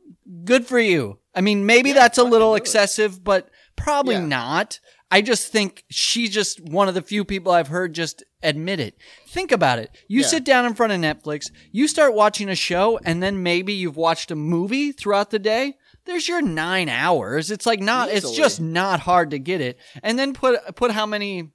good 0.44 0.66
for 0.66 0.78
you. 0.78 1.18
I 1.34 1.42
mean, 1.42 1.66
maybe 1.66 1.92
that's 1.92 2.16
a 2.18 2.24
little 2.24 2.54
excessive, 2.54 3.22
but 3.22 3.50
probably 3.76 4.14
Yeah. 4.14 4.24
not. 4.26 4.80
I 5.10 5.22
just 5.22 5.52
think 5.52 5.84
she's 5.88 6.30
just 6.30 6.60
one 6.60 6.88
of 6.88 6.94
the 6.94 7.02
few 7.02 7.24
people 7.24 7.52
I've 7.52 7.68
heard 7.68 7.92
just 7.94 8.24
admit 8.42 8.80
it. 8.80 8.98
Think 9.28 9.52
about 9.52 9.78
it. 9.78 9.90
You 10.08 10.22
Yeah. 10.22 10.26
sit 10.26 10.44
down 10.44 10.66
in 10.66 10.74
front 10.74 10.92
of 10.92 11.00
Netflix, 11.00 11.44
you 11.70 11.86
start 11.86 12.12
watching 12.14 12.48
a 12.48 12.56
show, 12.56 12.98
and 13.04 13.22
then 13.22 13.42
maybe 13.42 13.72
you've 13.72 13.96
watched 13.96 14.30
a 14.32 14.34
movie 14.36 14.90
throughout 14.92 15.30
the 15.30 15.38
day. 15.38 15.76
There's 16.06 16.26
your 16.28 16.42
nine 16.42 16.88
hours. 16.88 17.50
It's 17.50 17.66
like 17.66 17.80
not. 17.80 18.08
It's 18.10 18.32
just 18.32 18.60
not 18.60 19.00
hard 19.00 19.30
to 19.30 19.38
get 19.38 19.60
it. 19.60 19.78
And 20.02 20.18
then 20.18 20.32
put 20.34 20.74
put 20.76 20.90
how 20.92 21.06
many 21.06 21.50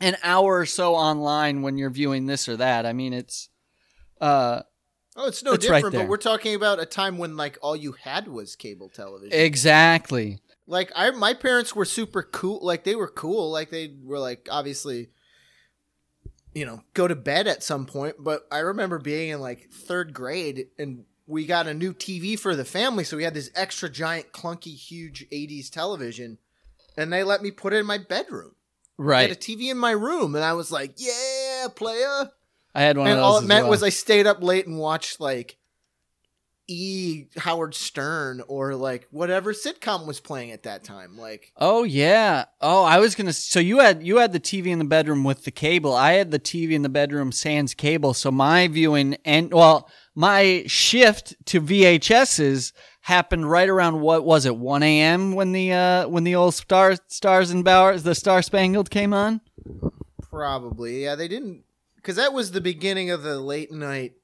an 0.00 0.16
hour 0.24 0.58
or 0.58 0.66
so 0.66 0.94
online 0.96 1.62
when 1.62 1.78
you're 1.78 1.90
viewing 1.90 2.26
this 2.26 2.48
or 2.48 2.56
that. 2.56 2.84
I 2.86 2.92
mean, 2.92 3.12
it's 3.12 3.48
uh 4.20 4.62
Oh, 5.14 5.26
it's 5.28 5.42
no 5.42 5.52
It's 5.52 5.64
different. 5.66 5.92
there. 5.92 6.02
but 6.02 6.08
we're 6.08 6.16
talking 6.16 6.54
about 6.54 6.80
a 6.80 6.86
time 6.86 7.18
when 7.18 7.36
like 7.36 7.58
all 7.60 7.76
you 7.76 7.92
had 7.92 8.28
was 8.28 8.56
cable 8.56 8.88
television. 8.88 9.38
exactly. 9.38 10.38
Like 10.66 10.92
I, 10.94 11.10
my 11.10 11.34
parents 11.34 11.74
were 11.74 11.84
super 11.84 12.22
cool. 12.22 12.60
Like 12.62 12.84
they 12.84 12.94
were 12.94 13.08
cool. 13.08 13.50
Like 13.50 13.70
they 13.70 13.94
were 14.02 14.18
like 14.18 14.48
obviously, 14.50 15.10
you 16.54 16.66
know, 16.66 16.82
go 16.94 17.08
to 17.08 17.16
bed 17.16 17.46
at 17.46 17.62
some 17.62 17.86
point. 17.86 18.16
But 18.18 18.46
I 18.50 18.58
remember 18.58 18.98
being 18.98 19.30
in 19.30 19.40
like 19.40 19.70
third 19.70 20.12
grade 20.14 20.68
and 20.78 21.04
we 21.26 21.46
got 21.46 21.66
a 21.66 21.74
new 21.74 21.94
TV 21.94 22.38
for 22.38 22.54
the 22.54 22.64
family, 22.64 23.04
so 23.04 23.16
we 23.16 23.24
had 23.24 23.34
this 23.34 23.50
extra 23.54 23.88
giant, 23.88 24.32
clunky, 24.32 24.74
huge 24.74 25.26
'80s 25.32 25.70
television, 25.70 26.38
and 26.96 27.12
they 27.12 27.22
let 27.22 27.42
me 27.42 27.50
put 27.50 27.72
it 27.72 27.76
in 27.76 27.86
my 27.86 27.98
bedroom. 27.98 28.54
Right. 28.98 29.18
I 29.18 29.22
had 29.22 29.30
a 29.30 29.36
TV 29.36 29.70
in 29.70 29.78
my 29.78 29.92
room, 29.92 30.34
and 30.34 30.44
I 30.44 30.52
was 30.52 30.70
like, 30.70 30.94
"Yeah, 30.96 31.68
playa." 31.74 32.30
I 32.74 32.82
had 32.82 32.96
one 32.96 33.06
and 33.06 33.18
of 33.18 33.18
those. 33.18 33.24
all 33.24 33.38
it 33.38 33.46
meant 33.46 33.64
well. 33.64 33.70
was 33.70 33.82
I 33.82 33.90
stayed 33.90 34.26
up 34.26 34.42
late 34.42 34.66
and 34.66 34.78
watched 34.78 35.20
like 35.20 35.56
E 36.72 37.26
Howard 37.36 37.74
Stern 37.74 38.42
or 38.48 38.74
like 38.74 39.06
whatever 39.10 39.52
sitcom 39.52 40.06
was 40.06 40.20
playing 40.20 40.50
at 40.50 40.62
that 40.64 40.84
time. 40.84 41.16
Like 41.16 41.52
Oh 41.56 41.84
yeah. 41.84 42.46
Oh, 42.60 42.84
I 42.84 42.98
was 42.98 43.14
gonna. 43.14 43.32
So 43.32 43.60
you 43.60 43.80
had 43.80 44.02
you 44.02 44.18
had 44.18 44.32
the 44.32 44.40
TV 44.40 44.66
in 44.66 44.78
the 44.78 44.84
bedroom 44.84 45.24
with 45.24 45.44
the 45.44 45.50
cable. 45.50 45.94
I 45.94 46.12
had 46.12 46.30
the 46.30 46.38
TV 46.38 46.72
in 46.72 46.82
the 46.82 46.88
bedroom 46.88 47.32
sans 47.32 47.74
cable. 47.74 48.14
So 48.14 48.30
my 48.30 48.68
viewing 48.68 49.16
and 49.24 49.52
well, 49.52 49.88
my 50.14 50.64
shift 50.66 51.34
to 51.46 51.60
VHSs 51.60 52.72
happened 53.02 53.50
right 53.50 53.68
around 53.68 54.00
what 54.00 54.24
was 54.24 54.46
it 54.46 54.56
1 54.56 54.82
a.m. 54.82 55.32
when 55.34 55.52
the 55.52 55.72
uh 55.72 56.08
when 56.08 56.24
the 56.24 56.34
old 56.34 56.54
star 56.54 56.96
stars 57.08 57.50
and 57.50 57.64
bowers 57.64 58.02
the 58.02 58.14
Star 58.14 58.42
Spangled 58.42 58.90
came 58.90 59.12
on. 59.12 59.40
probably, 60.30 61.04
yeah, 61.04 61.14
they 61.14 61.28
didn't 61.28 61.64
because 61.96 62.16
that 62.16 62.32
was 62.32 62.50
the 62.50 62.60
beginning 62.60 63.10
of 63.10 63.22
the 63.22 63.40
late 63.40 63.70
night. 63.70 64.14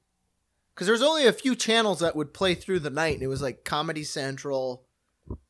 Because 0.79 0.87
there 0.87 0.93
was 0.93 1.03
only 1.03 1.27
a 1.27 1.33
few 1.33 1.57
channels 1.57 1.99
that 1.99 2.15
would 2.15 2.33
play 2.33 2.55
through 2.55 2.79
the 2.79 2.89
night, 2.89 3.15
and 3.15 3.21
it 3.21 3.27
was 3.27 3.41
like 3.41 3.65
Comedy 3.65 4.05
Central, 4.05 4.85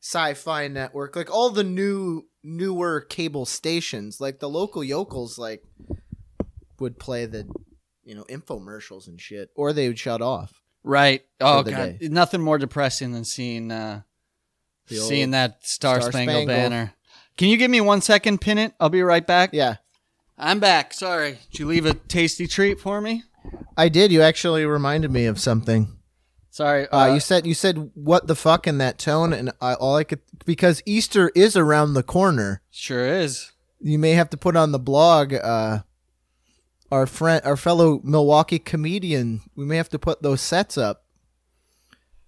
Sci-Fi 0.00 0.66
Network, 0.66 1.14
like 1.14 1.32
all 1.32 1.50
the 1.50 1.62
new 1.62 2.26
newer 2.42 3.00
cable 3.00 3.46
stations. 3.46 4.20
Like 4.20 4.40
the 4.40 4.48
local 4.48 4.82
yokels, 4.82 5.38
like 5.38 5.62
would 6.80 6.98
play 6.98 7.26
the 7.26 7.48
you 8.02 8.16
know 8.16 8.24
infomercials 8.24 9.06
and 9.06 9.20
shit, 9.20 9.50
or 9.54 9.72
they 9.72 9.86
would 9.86 10.00
shut 10.00 10.20
off. 10.20 10.60
Right. 10.82 11.22
Oh 11.40 11.62
god, 11.62 12.00
day. 12.00 12.08
nothing 12.08 12.40
more 12.40 12.58
depressing 12.58 13.12
than 13.12 13.24
seeing 13.24 13.70
uh 13.70 14.02
seeing 14.86 15.30
that 15.30 15.64
Star, 15.64 16.00
Star 16.00 16.10
Spangled, 16.10 16.46
Spangled. 16.46 16.48
Banner. 16.48 16.94
Can 17.36 17.50
you 17.50 17.56
give 17.56 17.70
me 17.70 17.80
one 17.80 18.00
second, 18.00 18.40
pin 18.40 18.58
it? 18.58 18.72
I'll 18.80 18.88
be 18.88 19.02
right 19.02 19.24
back. 19.24 19.50
Yeah. 19.52 19.76
I'm 20.36 20.58
back. 20.58 20.92
Sorry. 20.92 21.38
Did 21.52 21.60
you 21.60 21.66
leave 21.68 21.86
a 21.86 21.94
tasty 21.94 22.48
treat 22.48 22.80
for 22.80 23.00
me? 23.00 23.22
I 23.76 23.88
did. 23.88 24.12
You 24.12 24.22
actually 24.22 24.64
reminded 24.66 25.10
me 25.10 25.26
of 25.26 25.38
something. 25.38 25.96
Sorry. 26.50 26.88
Uh, 26.88 27.14
you 27.14 27.20
said 27.20 27.46
you 27.46 27.54
said 27.54 27.90
what 27.94 28.26
the 28.26 28.34
fuck 28.34 28.66
in 28.66 28.78
that 28.78 28.98
tone, 28.98 29.32
and 29.32 29.52
I, 29.60 29.74
all 29.74 29.96
I 29.96 30.04
could 30.04 30.20
because 30.44 30.82
Easter 30.84 31.30
is 31.34 31.56
around 31.56 31.94
the 31.94 32.02
corner. 32.02 32.62
sure 32.70 33.06
is. 33.06 33.52
You 33.80 33.98
may 33.98 34.10
have 34.10 34.28
to 34.30 34.36
put 34.36 34.56
on 34.56 34.72
the 34.72 34.78
blog. 34.78 35.32
Uh, 35.32 35.80
our 36.92 37.06
friend, 37.06 37.40
our 37.44 37.56
fellow 37.56 38.00
Milwaukee 38.02 38.58
comedian, 38.58 39.40
we 39.54 39.64
may 39.64 39.76
have 39.76 39.88
to 39.90 39.98
put 39.98 40.22
those 40.22 40.40
sets 40.40 40.76
up. 40.76 41.04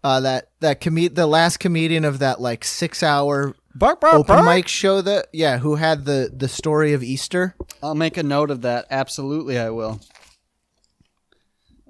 Uh, 0.05 0.21
that 0.21 0.51
that 0.61 0.81
comed 0.81 1.15
the 1.15 1.27
last 1.27 1.59
comedian 1.59 2.05
of 2.05 2.21
that 2.21 2.41
like 2.41 2.65
six 2.65 3.03
hour 3.03 3.55
Bark, 3.75 4.01
bark, 4.01 4.15
open 4.15 4.45
mic 4.45 4.69
show 4.69 5.01
that 5.01 5.29
yeah, 5.33 5.59
who 5.59 5.77
had 5.77 6.05
the 6.05 6.31
the 6.35 6.49
story 6.49 6.93
of 6.93 7.03
Easter. 7.03 7.57
I'll 7.83 7.95
make 7.95 8.17
a 8.17 8.23
note 8.23 8.51
of 8.51 8.63
that. 8.63 8.87
Absolutely, 8.91 9.59
I 9.59 9.71
will. 9.71 10.01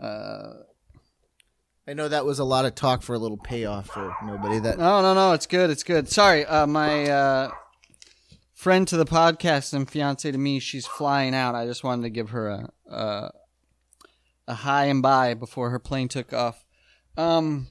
Uh, 0.02 0.64
I 1.86 1.94
know 1.94 2.08
that 2.08 2.24
was 2.24 2.38
a 2.40 2.44
lot 2.44 2.64
of 2.64 2.74
talk 2.74 3.02
for 3.02 3.14
a 3.14 3.18
little 3.18 3.36
payoff 3.36 3.86
for 3.86 4.14
nobody. 4.24 4.58
That 4.58 4.78
no, 4.78 5.00
no, 5.00 5.14
no. 5.14 5.32
It's 5.32 5.46
good. 5.46 5.70
It's 5.70 5.84
good. 5.84 6.08
Sorry. 6.08 6.44
Uh, 6.44 6.66
my 6.66 7.08
uh, 7.08 7.50
friend 8.54 8.86
to 8.88 8.96
the 8.96 9.04
podcast 9.04 9.72
and 9.72 9.88
fiance 9.88 10.30
to 10.30 10.38
me. 10.38 10.58
She's 10.58 10.86
flying 10.86 11.34
out. 11.34 11.54
I 11.54 11.66
just 11.66 11.84
wanted 11.84 12.02
to 12.02 12.10
give 12.10 12.30
her 12.30 12.48
a 12.48 12.70
a, 12.90 13.30
a 14.48 14.54
hi 14.54 14.86
and 14.86 15.02
bye 15.02 15.34
before 15.34 15.70
her 15.70 15.78
plane 15.78 16.08
took 16.08 16.32
off. 16.32 16.64
Um, 17.16 17.68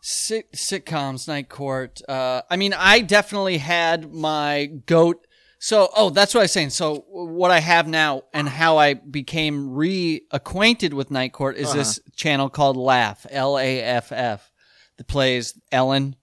sit, 0.00 0.52
sitcoms, 0.52 1.28
Night 1.28 1.48
Court. 1.48 2.00
Uh, 2.08 2.42
I 2.50 2.56
mean, 2.56 2.74
I 2.76 3.00
definitely 3.00 3.58
had 3.58 4.12
my 4.12 4.66
goat. 4.66 5.26
So, 5.64 5.90
oh, 5.96 6.10
that's 6.10 6.34
what 6.34 6.40
I 6.40 6.44
was 6.44 6.50
saying. 6.50 6.70
So, 6.70 7.04
what 7.08 7.52
I 7.52 7.60
have 7.60 7.86
now 7.86 8.22
and 8.34 8.48
how 8.48 8.78
I 8.78 8.94
became 8.94 9.68
reacquainted 9.68 10.92
with 10.92 11.12
Night 11.12 11.32
Court 11.32 11.56
is 11.56 11.72
this 11.72 12.00
channel 12.16 12.50
called 12.50 12.76
Laugh, 12.76 13.24
L 13.30 13.56
A 13.56 13.80
F 13.80 14.10
F, 14.10 14.50
that 14.96 15.06
plays 15.06 15.56
Ellen 15.70 16.16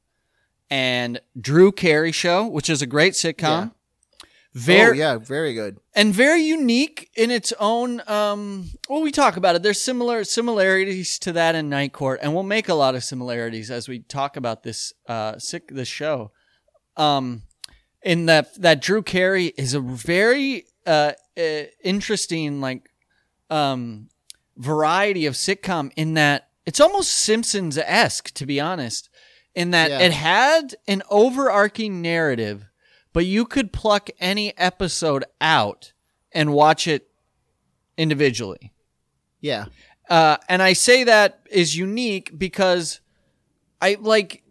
and 0.69 1.21
Drew 1.39 1.71
Carey 1.71 2.11
Show, 2.11 2.47
which 2.47 2.69
is 2.69 2.81
a 2.81 2.85
great 2.85 3.13
sitcom. 3.13 3.71
Very, 4.53 4.97
oh 4.97 5.11
yeah, 5.11 5.17
very 5.19 5.53
good. 5.53 5.77
and 5.95 6.13
very 6.13 6.41
unique 6.41 7.09
in 7.15 7.31
its 7.31 7.53
own 7.61 8.01
um 8.07 8.71
well 8.89 8.99
we 9.01 9.11
talk 9.11 9.37
about 9.37 9.55
it 9.55 9.61
there's 9.61 9.79
similar 9.79 10.23
similarities 10.23 11.17
to 11.19 11.31
that 11.31 11.53
in 11.55 11.69
night 11.69 11.93
court 11.93 12.19
and 12.23 12.33
we'll 12.33 12.41
make 12.43 12.67
a 12.67 12.73
lot 12.73 12.95
of 12.95 13.03
similarities 13.03 13.69
as 13.69 13.87
we 13.87 13.99
talk 13.99 14.35
about 14.35 14.63
this 14.63 14.91
uh 15.07 15.37
sick 15.37 15.67
this 15.69 15.87
show 15.87 16.31
um 16.97 17.43
in 18.03 18.25
that 18.27 18.53
that 18.61 18.81
drew 18.81 19.01
carey 19.01 19.47
is 19.57 19.73
a 19.73 19.79
very 19.79 20.65
uh, 20.85 21.11
uh 21.37 21.63
interesting 21.83 22.61
like 22.61 22.89
um 23.49 24.09
variety 24.57 25.25
of 25.25 25.33
sitcom 25.33 25.91
in 25.95 26.13
that 26.13 26.49
it's 26.65 26.79
almost 26.79 27.11
simpsons-esque 27.11 28.31
to 28.33 28.45
be 28.45 28.59
honest 28.59 29.09
in 29.55 29.71
that 29.71 29.89
Yeah. 29.89 29.99
it 29.99 30.11
had 30.11 30.75
an 30.87 31.01
overarching 31.09 32.01
narrative 32.01 32.65
but 33.13 33.25
you 33.25 33.45
could 33.45 33.73
pluck 33.73 34.09
any 34.19 34.55
episode 34.57 35.25
out 35.41 35.93
and 36.31 36.53
watch 36.53 36.87
it 36.87 37.07
individually. 37.97 38.71
Yeah. 39.41 39.65
Uh, 40.09 40.37
and 40.47 40.61
I 40.61 40.73
say 40.73 41.03
that 41.05 41.39
is 41.51 41.75
unique 41.75 42.37
because 42.37 43.01
I 43.81 43.97
like 43.99 44.43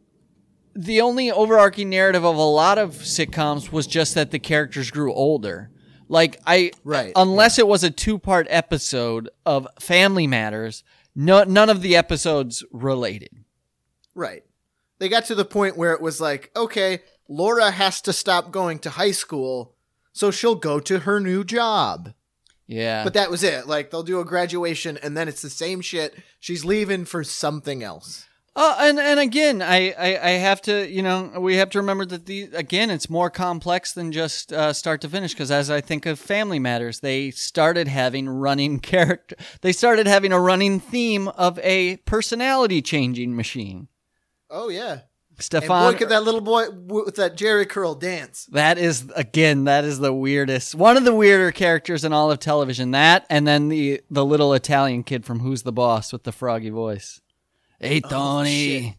the 0.79 1.01
only 1.01 1.29
overarching 1.29 1.91
narrative 1.91 2.25
of 2.25 2.37
a 2.37 2.41
lot 2.41 2.79
of 2.79 2.93
sitcoms 2.93 3.73
was 3.73 3.89
just 3.89 4.15
that 4.15 4.31
the 4.31 4.39
characters 4.39 4.93
grew 4.93 5.13
older. 5.13 5.71
Like 6.09 6.41
I, 6.47 6.71
Right, 6.85 7.13
Unless 7.17 7.59
it 7.59 7.67
was 7.67 7.83
a 7.83 7.91
two-part 7.91 8.47
episode 8.49 9.29
of 9.45 9.67
Family 9.81 10.29
Matters, 10.29 10.85
no, 11.17 11.43
none 11.43 11.69
of 11.69 11.83
the 11.83 11.97
episodes 11.97 12.65
related. 12.71 13.31
Right. 14.15 14.45
They 15.01 15.09
got 15.09 15.25
to 15.27 15.35
the 15.35 15.45
point 15.45 15.77
where 15.77 15.93
it 15.93 16.01
was 16.01 16.21
like, 16.21 16.53
okay, 16.55 17.01
Laura 17.29 17.73
has 17.73 18.01
to 18.03 18.13
stop 18.13 18.53
going 18.53 18.79
to 18.81 18.91
high 18.91 19.11
school, 19.11 19.75
so 20.13 20.31
she'll 20.31 20.55
go 20.55 20.79
to 20.79 21.01
her 21.01 21.19
new 21.19 21.43
job. 21.43 22.15
Yeah, 22.69 23.03
But 23.03 23.15
that 23.15 23.31
was 23.31 23.43
it. 23.43 23.67
Like 23.67 23.91
they'll 23.91 24.05
do 24.05 24.21
a 24.21 24.25
graduation 24.25 24.97
and 25.03 25.17
then 25.17 25.27
it's 25.27 25.43
the 25.43 25.51
same 25.51 25.81
shit. 25.81 26.15
She's 26.39 26.65
leaving 26.65 27.05
for 27.05 27.25
something 27.25 27.83
else. 27.83 28.28
Uh, 28.61 28.77
and 28.81 28.99
and 28.99 29.21
again, 29.21 29.63
I, 29.63 29.93
I, 29.93 30.19
I 30.21 30.31
have 30.31 30.61
to 30.63 30.91
you 30.91 31.01
know 31.01 31.31
we 31.39 31.55
have 31.59 31.71
to 31.71 31.79
remember 31.79 32.05
that 32.07 32.27
the 32.27 32.51
again 32.55 32.91
it's 32.91 33.09
more 33.09 33.31
complex 33.31 33.93
than 33.93 34.11
just 34.11 34.53
uh, 34.53 34.73
start 34.73 35.01
to 35.03 35.09
finish 35.09 35.33
because 35.33 35.53
as 35.53 35.71
I 35.71 35.81
think 35.81 36.07
of 36.07 36.19
Family 36.19 36.59
Matters, 36.59 36.99
they 36.99 37.31
started 37.31 37.87
having 37.87 38.29
running 38.29 38.81
character. 38.81 39.37
They 39.61 39.71
started 39.71 40.09
having 40.09 40.33
a 40.33 40.41
running 40.41 40.81
theme 40.81 41.29
of 41.29 41.61
a 41.61 41.99
personality 41.99 42.83
changing 42.83 43.37
machine. 43.37 43.87
Oh 44.51 44.71
yeah. 44.71 45.03
And 45.31 45.39
Stefan, 45.39 45.93
look 45.93 46.03
at 46.03 46.09
that 46.09 46.25
little 46.25 46.41
boy 46.41 46.69
with 46.71 47.15
that 47.15 47.37
Jheri 47.37 47.69
curl 47.69 47.95
dance. 47.95 48.47
that 48.47 48.77
is 48.77 49.09
again 49.15 49.65
that 49.67 49.85
is 49.85 50.01
the 50.01 50.13
weirdest 50.13 50.75
one 50.75 50.97
of 50.97 51.05
the 51.05 51.15
weirder 51.15 51.53
characters 51.53 52.05
in 52.05 52.13
all 52.13 52.33
of 52.33 52.41
television. 52.41 52.91
That 52.91 53.25
and 53.31 53.47
then 53.47 53.69
the 53.69 54.01
the 54.11 54.25
little 54.25 54.53
Italian 54.53 55.05
kid 55.05 55.25
from 55.25 55.39
Who's 55.39 55.63
the 55.63 55.71
Boss 55.71 56.13
with 56.13 56.25
the 56.25 56.33
froggy 56.33 56.71
voice. 56.71 57.21
Hey 57.81 58.01
Tony. 58.01 58.81
shit. 58.83 58.95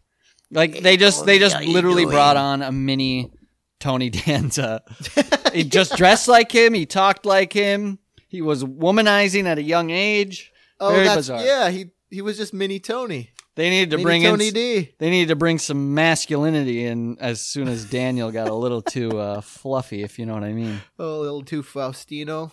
like 0.50 0.80
they 0.80 0.96
just 0.96 1.26
they 1.26 1.38
just 1.38 1.60
literally 1.60 2.04
doing? 2.04 2.14
brought 2.14 2.36
on 2.36 2.62
a 2.62 2.72
mini 2.72 3.30
Tony 3.78 4.10
Danza. 4.10 4.82
he 5.52 5.64
just 5.64 5.96
dressed 5.96 6.28
like 6.28 6.52
him, 6.52 6.74
he 6.74 6.86
talked 6.86 7.26
like 7.26 7.52
him. 7.52 7.98
He 8.28 8.42
was 8.42 8.62
womanizing 8.62 9.44
at 9.46 9.58
a 9.58 9.62
young 9.62 9.90
age. 9.90 10.52
Oh, 10.78 10.92
Very 10.92 11.04
that's 11.04 11.16
bizarre. 11.16 11.44
yeah. 11.44 11.68
He 11.70 11.90
he 12.10 12.22
was 12.22 12.36
just 12.36 12.54
mini 12.54 12.78
Tony. 12.80 13.30
They 13.56 13.68
needed 13.68 13.90
to 13.90 13.96
Mini 13.96 14.04
bring 14.04 14.22
Tony 14.22 14.48
in 14.48 14.54
D. 14.54 14.94
they 14.98 15.10
needed 15.10 15.28
to 15.28 15.36
bring 15.36 15.58
some 15.58 15.92
masculinity 15.92 16.84
in 16.86 17.18
as 17.18 17.40
soon 17.42 17.68
as 17.68 17.84
Daniel 17.84 18.30
got 18.30 18.48
a 18.48 18.54
little 18.54 18.80
too 18.80 19.18
uh, 19.18 19.40
fluffy, 19.42 20.02
if 20.02 20.18
you 20.18 20.24
know 20.24 20.34
what 20.34 20.44
I 20.44 20.52
mean. 20.52 20.80
Oh, 20.98 21.16
a 21.18 21.20
little 21.20 21.42
too 21.42 21.62
Faustino. 21.62 22.52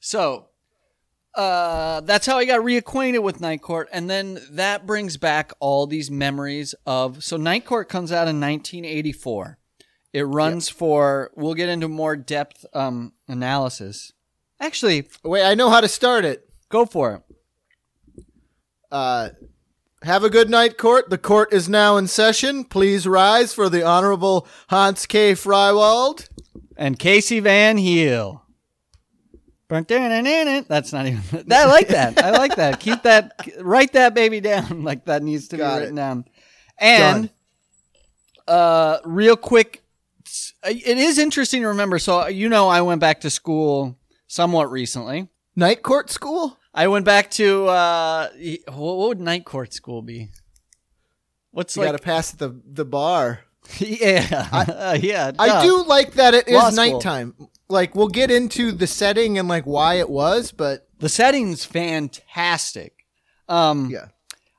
So 0.00 0.49
uh, 1.34 2.00
that's 2.00 2.26
how 2.26 2.38
I 2.38 2.44
got 2.44 2.60
reacquainted 2.60 3.22
with 3.22 3.40
Night 3.40 3.62
Court, 3.62 3.88
and 3.92 4.10
then 4.10 4.40
that 4.50 4.86
brings 4.86 5.16
back 5.16 5.52
all 5.60 5.86
these 5.86 6.10
memories 6.10 6.74
of. 6.86 7.22
So 7.22 7.36
Night 7.36 7.64
Court 7.64 7.88
comes 7.88 8.10
out 8.10 8.28
in 8.28 8.40
1984. 8.40 9.58
It 10.12 10.22
runs 10.22 10.68
for. 10.68 11.30
We'll 11.36 11.54
get 11.54 11.68
into 11.68 11.88
more 11.88 12.16
depth 12.16 12.66
um, 12.74 13.12
analysis. 13.28 14.12
Actually, 14.58 15.08
Wait, 15.24 15.44
I 15.44 15.54
know 15.54 15.70
how 15.70 15.80
to 15.80 15.88
start 15.88 16.24
it. 16.24 16.48
go 16.68 16.84
for 16.84 17.14
it. 17.14 18.24
Uh, 18.90 19.30
have 20.02 20.24
a 20.24 20.30
good 20.30 20.50
night, 20.50 20.78
court. 20.78 21.10
The 21.10 21.18
court 21.18 21.52
is 21.52 21.68
now 21.68 21.96
in 21.96 22.08
session. 22.08 22.64
Please 22.64 23.06
rise 23.06 23.54
for 23.54 23.68
the 23.68 23.84
Honorable 23.84 24.48
Hans 24.68 25.06
K. 25.06 25.32
Freiwald. 25.32 26.28
And 26.76 26.98
Casey 26.98 27.40
Van 27.40 27.76
Heel. 27.76 28.44
That's 30.68 30.92
not 30.92 31.06
even. 31.06 31.22
I 31.52 31.64
like 31.66 31.88
that. 31.88 32.22
I 32.22 32.30
like 32.32 32.56
that. 32.56 32.80
Keep 32.86 33.02
that. 33.04 33.32
Write 33.60 33.92
that 33.94 34.14
baby 34.14 34.40
down. 34.40 34.82
Like 34.90 35.04
that 35.06 35.22
needs 35.22 35.48
to 35.48 35.56
Got 35.56 35.70
be 35.70 35.76
it. 35.76 35.80
written 35.80 35.94
down. 35.96 36.24
And 36.78 37.30
uh, 38.48 38.98
real 39.04 39.36
quick, 39.36 39.82
it 40.64 40.98
is 40.98 41.18
interesting 41.18 41.62
to 41.62 41.68
remember. 41.68 41.98
So 41.98 42.26
you 42.26 42.48
know, 42.48 42.68
I 42.68 42.80
went 42.82 43.00
back 43.00 43.20
to 43.22 43.30
school 43.30 43.98
somewhat 44.26 44.70
recently. 44.70 45.28
Night 45.56 45.82
court 45.82 46.10
school? 46.10 46.56
I 46.72 46.86
went 46.88 47.04
back 47.04 47.30
to 47.32 47.66
uh, 47.66 48.28
what 48.68 48.98
would 49.08 49.20
night 49.20 49.44
court 49.44 49.72
school 49.74 50.02
be? 50.02 50.28
What's 51.50 51.76
You 51.76 51.82
like? 51.82 51.92
got 51.92 51.96
to 51.98 52.02
pass 52.04 52.30
the 52.30 52.60
the 52.64 52.84
bar. 52.84 53.40
yeah, 53.78 54.48
Uh, 54.52 54.98
yeah. 55.00 55.32
I 55.38 55.64
do 55.64 55.82
like 55.84 56.12
that 56.14 56.34
it 56.34 56.48
Law 56.48 56.68
is 56.68 56.74
school. 56.76 57.00
Like 57.70 57.94
we'll 57.94 58.08
get 58.08 58.30
into 58.30 58.72
the 58.72 58.86
setting 58.86 59.38
and 59.38 59.48
like 59.48 59.64
why 59.64 59.94
it 59.94 60.10
was, 60.10 60.52
but 60.52 60.88
The 60.98 61.08
setting's 61.08 61.64
fantastic. 61.64 63.06
Um, 63.48 63.88
yeah. 63.90 64.06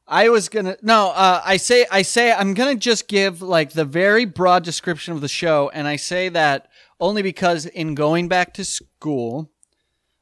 I 0.08 0.30
was 0.30 0.50
gonna 0.50 0.76
no. 0.82 1.12
Uh, 1.12 1.42
I 1.46 1.58
say 1.58 1.86
I 1.90 2.02
say 2.02 2.32
I'm 2.34 2.54
gonna 2.54 2.76
just 2.76 3.08
give 3.08 3.42
like 3.42 3.72
the 3.72 3.86
very 3.86 4.26
broad 4.26 4.64
description 4.64 5.14
of 5.14 5.22
the 5.22 5.30
show, 5.30 5.70
and 5.74 5.88
I 5.88 5.96
say 5.96 6.28
that 6.30 6.68
only 7.00 7.22
because 7.22 7.66
in 7.66 7.96
going 7.96 8.28
back 8.28 8.54
to 8.56 8.66
school, 8.66 9.50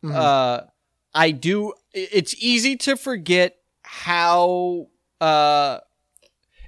Mhm. 0.04 0.14
uh, 0.16 0.62
I 1.16 1.32
do. 1.32 1.74
It's 1.94 2.36
easy 2.38 2.76
to 2.78 2.96
forget 2.96 3.56
how. 3.82 4.88
Uh, 5.20 5.80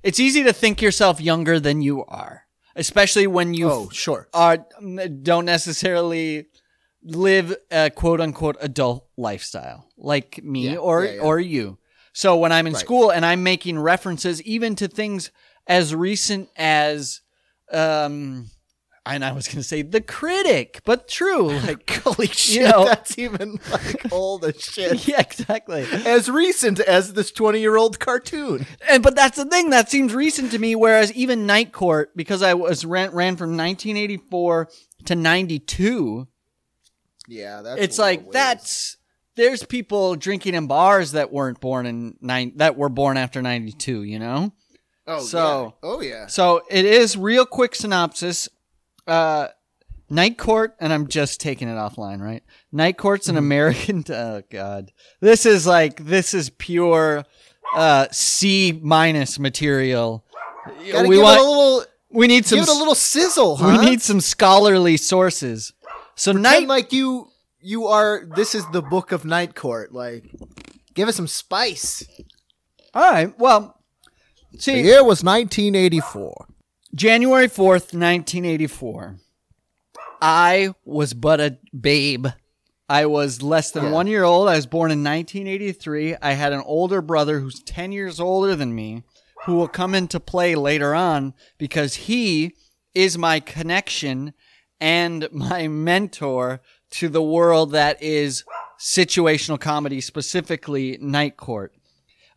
it's 0.02 0.20
easy 0.20 0.42
to 0.44 0.52
think 0.54 0.82
yourself 0.82 1.22
younger 1.22 1.60
than 1.60 1.84
you 1.84 2.04
are, 2.06 2.41
especially 2.76 3.28
when 3.28 3.54
you 3.54 3.70
oh, 3.70 3.90
sure. 3.92 4.28
are 4.34 4.58
don't 5.24 5.46
necessarily 5.46 6.46
live 7.04 7.56
a 7.72 7.90
quote 7.90 8.22
unquote 8.22 8.58
adult 8.62 9.08
lifestyle 9.18 9.88
like 9.98 10.44
me 10.44 10.70
Yeah, 10.70 10.78
or 10.78 11.04
yeah, 11.06 11.12
yeah. 11.14 11.22
or 11.22 11.40
you. 11.40 11.78
So 12.14 12.38
when 12.38 12.52
I'm 12.52 12.68
in 12.68 12.74
Right. 12.74 12.80
school 12.80 13.10
and 13.12 13.26
I'm 13.26 13.42
making 13.44 13.80
references 13.80 14.42
even 14.44 14.76
to 14.76 14.88
things 14.88 15.32
as 15.68 15.96
recent 15.96 16.50
as 16.58 17.22
um 17.72 18.50
and 19.06 19.26
I 19.26 19.32
was 19.32 19.48
going 19.48 19.58
to 19.58 19.64
say 19.64 19.82
the 19.82 20.02
critic, 20.02 20.82
but 20.86 21.08
true. 21.08 21.50
Like 21.68 21.90
Holy 22.02 22.28
shit, 22.28 22.70
know- 22.70 22.86
that's 22.86 23.18
even 23.18 23.58
like 23.72 24.12
old 24.12 24.46
as 24.46 24.62
shit. 24.62 25.08
yeah, 25.08 25.20
exactly. 25.22 25.86
As 26.06 26.30
recent 26.30 26.80
as 26.80 27.14
this 27.14 27.32
twenty-year-old 27.32 28.00
cartoon. 28.00 28.66
And 28.90 29.02
but 29.04 29.16
that's 29.16 29.38
the 29.38 29.46
thing 29.46 29.70
that 29.72 29.90
seems 29.90 30.14
recent 30.14 30.52
to 30.52 30.60
me. 30.60 30.76
Whereas 30.76 31.12
even 31.14 31.46
Night 31.46 31.72
Court, 31.72 32.16
because 32.16 32.42
I 32.42 32.54
was 32.54 32.86
ran, 32.86 33.12
ran 33.12 33.38
from 33.38 33.58
1984 33.58 34.70
to 35.06 35.16
92, 35.16 36.28
Yeah, 37.28 37.62
that's 37.62 37.82
it's 37.82 38.00
like 38.00 38.22
ways. 38.24 38.34
that's 38.34 38.98
there's 39.36 39.64
people 39.64 40.16
drinking 40.16 40.54
in 40.56 40.68
bars 40.68 41.14
that 41.14 41.32
weren't 41.32 41.60
born 41.60 41.86
in 41.86 42.18
nine 42.22 42.54
that 42.58 42.78
were 42.78 42.90
born 42.90 43.18
after 43.18 43.42
92 43.42 44.04
you 44.04 44.20
know 44.20 44.54
Oh, 45.08 45.20
so- 45.22 45.76
yeah. 45.84 45.90
oh 45.90 46.02
yeah. 46.02 46.28
so 46.28 46.62
it 46.70 46.86
is 46.86 47.18
real 47.18 47.46
quick 47.46 47.74
synopsis 47.76 48.48
uh 49.08 49.48
night 50.10 50.38
court 50.38 50.76
and 50.80 50.92
i'm 50.94 51.08
just 51.08 51.40
taking 51.40 51.68
it 51.70 51.74
offline 51.76 52.20
right 52.22 52.44
night 52.72 52.98
court's 52.98 53.28
Mm-hmm. 53.28 53.38
an 53.38 53.44
american 53.44 54.04
oh 54.10 54.42
god 54.50 54.92
this 55.20 55.46
is 55.46 55.66
like 55.66 56.04
this 56.06 56.34
is 56.34 56.50
pure 56.50 57.24
uh 57.76 58.08
c 58.12 58.80
minus 58.84 59.40
material 59.40 60.26
Gotta 60.92 61.08
we 61.08 61.18
want 61.18 61.40
a 61.40 61.44
little 61.44 61.84
we 62.12 62.28
need 62.28 62.46
some 62.46 62.60
Give 62.60 62.68
it 62.68 62.72
a 62.76 62.78
little 62.78 62.94
sizzle, 62.94 63.56
huh? 63.56 63.78
we 63.80 63.90
need 63.90 64.02
some 64.02 64.20
scholarly 64.20 64.98
sources. 64.98 65.72
So 66.16 66.34
Pretend 66.34 66.44
night 66.44 66.68
like 66.68 66.92
you 66.94 67.30
you 67.62 67.88
are. 67.88 68.26
This 68.36 68.54
is 68.54 68.66
the 68.72 68.82
book 68.82 69.12
of 69.14 69.24
Night 69.24 69.56
Court. 69.56 69.94
Like, 69.94 70.26
give 70.94 71.08
us 71.08 71.16
some 71.16 71.28
spice. 71.28 72.04
All 72.94 73.10
right. 73.10 73.34
Well, 73.40 73.80
The 74.52 74.62
see 74.62 74.82
year 74.82 75.04
was 75.06 75.24
1984. 75.24 76.48
January 76.94 77.48
4th, 77.48 77.94
1984. 77.94 79.16
I 80.22 80.74
was 80.86 81.14
but 81.14 81.40
a 81.40 81.58
babe. 81.80 82.28
I 82.90 83.06
was 83.06 83.42
less 83.42 83.72
than 83.72 83.86
Yeah. 83.86 83.92
one 83.92 84.08
year 84.08 84.24
old. 84.24 84.50
I 84.50 84.56
was 84.56 84.66
born 84.66 84.92
in 84.92 85.02
1983. 85.04 86.16
I 86.22 86.34
had 86.34 86.52
an 86.54 86.62
older 86.66 87.02
brother 87.02 87.40
who's 87.40 87.64
10 87.64 87.92
years 87.92 88.20
older 88.20 88.56
than 88.56 88.76
me, 88.76 89.04
who 89.46 89.56
will 89.56 89.70
come 89.70 89.96
into 89.96 90.20
play 90.20 90.56
later 90.56 90.94
on 90.94 91.34
because 91.58 91.96
he 91.96 92.54
is 92.94 93.18
my 93.18 93.40
connection 93.40 94.34
and 94.80 95.28
my 95.32 95.68
mentor 95.68 96.62
to 96.92 97.08
the 97.08 97.22
world 97.22 97.72
that 97.72 98.02
is 98.04 98.44
situational 98.78 99.60
comedy, 99.60 100.02
specifically 100.02 100.98
Night 101.00 101.38
Court. 101.38 101.74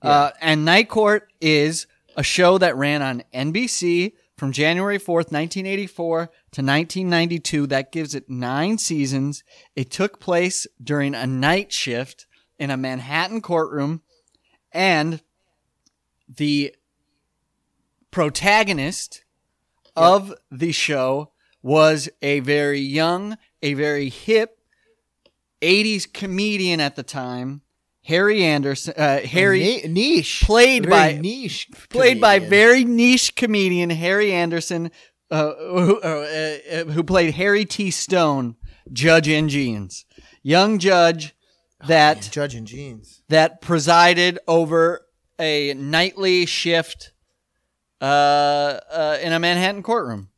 Uh, 0.01 0.31
and 0.41 0.65
Night 0.65 0.89
Court 0.89 1.29
is 1.41 1.87
a 2.17 2.23
show 2.23 2.59
that 2.59 2.77
ran 2.77 3.03
on 3.03 3.25
NBC 3.35 4.13
from 4.37 4.53
January 4.53 4.99
4th, 4.99 5.31
1984 5.31 6.19
to 6.27 6.63
1992. 6.63 7.67
That 7.67 7.93
gives 7.93 8.15
it 8.15 8.29
nine 8.29 8.79
seasons. 8.79 9.45
It 9.77 9.91
took 9.91 10.21
place 10.21 10.67
during 10.83 11.15
a 11.15 11.27
night 11.27 11.73
shift 11.73 12.27
in 12.59 12.71
a 12.71 12.77
Manhattan 12.77 13.41
courtroom. 13.41 14.03
And 14.73 15.23
the 16.29 16.75
protagonist 18.11 19.25
of 19.97 20.35
the 20.51 20.73
show 20.73 21.33
was 21.63 22.09
a 22.21 22.41
very 22.41 22.81
young, 22.81 23.39
a 23.63 23.75
very 23.75 24.09
hip 24.09 24.59
80s 25.63 26.13
comedian 26.13 26.81
at 26.81 26.97
the 26.97 27.03
time, 27.03 27.63
Harry 28.05 28.43
Anderson. 28.45 28.95
Uh, 28.97 29.21
Harry 29.21 29.61
Ni- 29.61 29.83
niche 29.89 30.43
played 30.45 30.89
by- 30.89 31.13
niche 31.21 31.69
played 31.89 32.21
by 32.21 32.39
very 32.39 32.85
niche 32.85 33.35
comedian 33.35 33.91
Harry 33.91 34.33
Anderson, 34.33 34.91
uh, 35.31 35.53
who, 35.55 36.01
uh, 36.01 36.27
uh, 36.73 36.85
who 36.93 37.03
played 37.03 37.35
Harry 37.35 37.65
T. 37.65 37.91
Stone, 37.91 38.57
Judge 38.93 39.29
in 39.29 39.49
Jeans, 39.49 40.05
young 40.43 40.79
judge 40.79 41.35
that 41.87 42.17
Man, 42.23 42.31
Judge 42.31 42.55
in 42.55 42.67
jeans. 42.67 43.23
that 43.29 43.61
presided 43.61 44.39
over 44.47 45.01
a 45.39 45.75
nightly 45.75 46.47
shift 46.47 47.13
uh, 48.01 48.05
uh, 48.05 49.19
in 49.23 49.33
a 49.33 49.39
Manhattan 49.39 49.83
courtroom. 49.83 50.29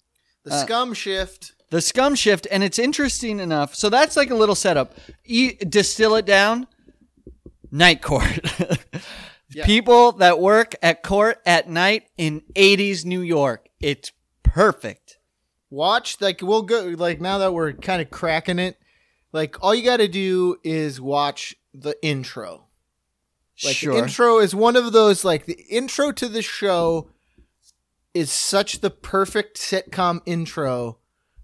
The 0.45 0.59
scum 0.61 0.95
shift. 0.95 1.53
The 1.71 1.81
scum 1.81 2.14
shift, 2.14 2.47
and 2.51 2.62
it's 2.62 2.79
interesting 2.79 3.41
enough. 3.41 3.75
So 3.75 3.89
that's 3.91 4.17
like 4.17 4.31
a 4.31 4.35
little 4.37 4.55
setup. 4.55 4.95
E- 5.25 5.55
distill 5.57 6.14
it 6.14 6.25
down. 6.25 6.69
Night 7.71 8.03
court. 8.03 8.41
People 9.64 10.12
that 10.12 10.41
work 10.41 10.75
at 10.83 11.03
court 11.03 11.39
at 11.47 11.69
night 11.69 12.09
in 12.17 12.43
80s 12.55 13.05
New 13.05 13.21
York. 13.21 13.69
It's 13.81 14.12
perfect. 14.43 15.19
Watch 15.71 16.21
like 16.21 16.41
we'll 16.43 16.62
go 16.62 16.95
like 16.97 17.21
now 17.21 17.39
that 17.39 17.55
we're 17.55 17.73
kind 17.73 18.03
of 18.03 18.11
cracking 18.11 18.59
it. 18.59 18.79
Like 19.33 19.62
all 19.62 19.75
you 19.75 19.85
got 19.85 19.99
to 19.99 20.09
do 20.09 20.57
is 20.64 21.01
watch 21.01 21.55
the 21.75 21.97
intro. 22.03 22.67
Like 23.64 23.77
sure. 23.77 23.95
the 23.95 24.01
intro 24.01 24.39
is 24.39 24.55
one 24.55 24.77
of 24.77 24.93
those 24.93 25.25
like 25.25 25.47
the 25.47 25.59
intro 25.71 26.12
to 26.12 26.29
the 26.29 26.43
show 26.43 27.11
is 28.14 28.31
such 28.31 28.81
the 28.81 28.91
perfect 28.91 29.59
sitcom 29.59 30.21
intro. 30.27 30.99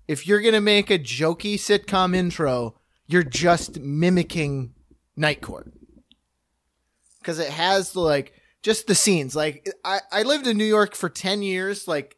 If 0.08 0.26
you're 0.26 0.40
gonna 0.40 0.60
make 0.60 0.90
a 0.90 0.98
jokey 0.98 1.54
sitcom 1.54 2.14
intro, 2.14 2.78
you're 3.06 3.22
just 3.22 3.80
mimicking 3.80 4.74
Night 5.16 5.40
Court 5.40 5.72
because 7.22 7.38
it 7.38 7.50
has 7.50 7.92
the 7.92 8.00
like 8.00 8.34
just 8.62 8.86
the 8.86 8.94
scenes. 8.94 9.34
Like 9.36 9.68
I 9.84 10.00
I 10.10 10.22
lived 10.24 10.46
in 10.46 10.56
New 10.58 10.64
York 10.64 10.94
for 10.94 11.08
ten 11.08 11.42
years. 11.42 11.86
Like 11.88 12.16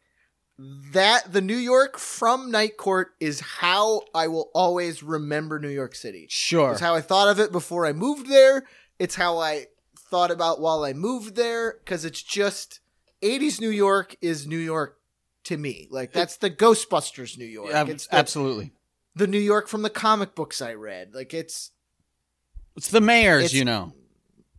that 0.57 1.31
the 1.31 1.41
New 1.41 1.57
York 1.57 1.97
from 1.97 2.49
Night 2.51 2.77
Court 2.77 3.09
is 3.19 3.39
how 3.41 4.03
I 4.13 4.27
will 4.27 4.49
always 4.53 5.03
remember 5.03 5.59
New 5.59 5.69
York 5.69 5.95
City. 5.95 6.27
sure. 6.29 6.71
It's 6.71 6.79
how 6.81 6.95
I 6.95 7.01
thought 7.01 7.27
of 7.27 7.39
it 7.39 7.51
before 7.51 7.85
I 7.85 7.91
moved 7.93 8.29
there. 8.29 8.65
It's 8.97 9.15
how 9.15 9.37
I 9.37 9.65
thought 10.09 10.31
about 10.31 10.61
while 10.61 10.83
I 10.85 10.93
moved 10.93 11.35
there 11.35 11.75
because 11.83 12.05
it's 12.05 12.21
just 12.23 12.79
80s 13.21 13.59
New 13.59 13.69
York 13.69 14.15
is 14.21 14.47
New 14.47 14.57
York 14.57 14.97
to 15.45 15.57
me. 15.57 15.87
Like 15.91 16.13
that's 16.13 16.37
the 16.37 16.49
Ghostbusters 16.49 17.37
New 17.37 17.45
York. 17.45 17.73
Ab- 17.73 17.89
it's 17.89 18.07
the, 18.07 18.15
absolutely. 18.15 18.71
the 19.15 19.27
New 19.27 19.39
York 19.39 19.67
from 19.67 19.81
the 19.81 19.89
comic 19.89 20.35
books 20.35 20.61
I 20.61 20.73
read. 20.75 21.13
Like 21.13 21.33
it's 21.33 21.71
It's 22.77 22.89
the 22.89 23.01
mayors, 23.01 23.45
It's- 23.45 23.53
you 23.53 23.65
know. 23.65 23.93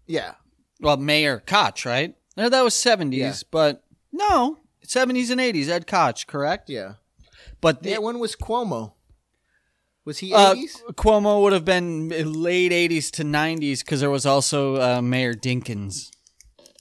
Yeah. 0.07 0.34
Well, 0.80 0.96
Mayor 0.96 1.42
Koch, 1.46 1.84
right? 1.86 2.14
No, 2.36 2.48
that 2.48 2.62
was 2.62 2.74
70s, 2.74 3.12
Yeah. 3.16 3.34
but 3.50 3.82
no, 4.12 4.59
70s 4.86 5.30
and 5.30 5.40
80s. 5.40 5.68
Ed 5.68 5.86
Koch, 5.86 6.26
correct? 6.26 6.68
Yeah. 6.68 6.94
But 7.61 7.82
the, 7.82 7.90
Yeah, 7.90 7.98
when 7.98 8.18
was 8.18 8.36
Cuomo? 8.36 8.92
Was 10.04 10.18
he 10.18 10.32
uh, 10.34 10.54
80s? 10.54 10.82
Cuomo 10.94 11.42
would 11.42 11.52
have 11.52 11.64
been 11.64 12.11
late 12.11 12.72
80s 12.72 13.11
to 13.12 13.24
90s 13.24 13.80
because 13.80 14.00
there 14.00 14.11
was 14.11 14.26
also 14.26 14.76
uh, 14.80 15.02
Mayor 15.02 15.34
Dinkins. 15.34 16.11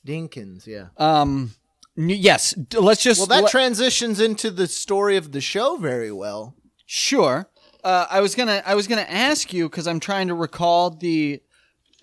Dinkins, 0.06 0.68
yeah. 0.68 0.88
Um, 0.98 1.56
n- 1.98 2.10
yes, 2.10 2.52
d- 2.54 2.78
let's 2.78 3.02
just 3.02 3.20
Well, 3.20 3.28
that 3.28 3.44
let- 3.44 3.52
transitions 3.52 4.20
into 4.20 4.52
the 4.52 4.68
story 4.68 5.18
of 5.18 5.32
the 5.32 5.42
show 5.42 5.78
very 5.78 6.12
well. 6.12 6.56
Sure. 6.86 7.50
Uh, 7.84 8.06
I 8.10 8.20
was 8.22 8.36
gonna 8.36 8.62
I 8.66 8.74
was 8.76 8.88
gonna 8.88 9.06
ask 9.08 9.54
you 9.54 9.70
because 9.70 9.88
I'm 9.88 10.00
trying 10.00 10.28
to 10.28 10.34
recall 10.36 10.90
the. 10.92 11.42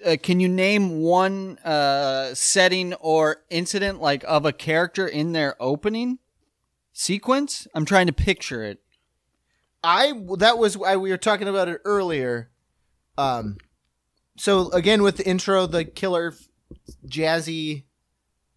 Uh, 0.05 0.17
can 0.21 0.41
you 0.41 0.49
name 0.49 1.01
one 1.01 1.59
uh, 1.59 2.35
setting 2.35 2.95
or 2.95 3.43
incident 3.51 4.01
like 4.01 4.25
of 4.27 4.45
a 4.45 4.53
character 4.53 5.07
in 5.07 5.33
their 5.33 5.61
opening 5.61 6.19
sequence? 6.93 7.67
I'm 7.75 7.85
trying 7.85 8.07
to 8.07 8.13
picture 8.13 8.63
it. 8.65 8.81
I 9.85 10.13
that 10.39 10.59
was 10.59 10.77
I, 10.81 10.97
we 10.97 11.11
were 11.11 11.17
talking 11.17 11.49
about 11.49 11.69
it 11.69 11.81
earlier. 11.85 12.51
Um, 13.19 13.57
so 14.37 14.71
again 14.71 15.03
with 15.03 15.17
the 15.17 15.27
intro, 15.27 15.67
the 15.67 15.85
killer 15.85 16.35
jazzy, 17.07 17.85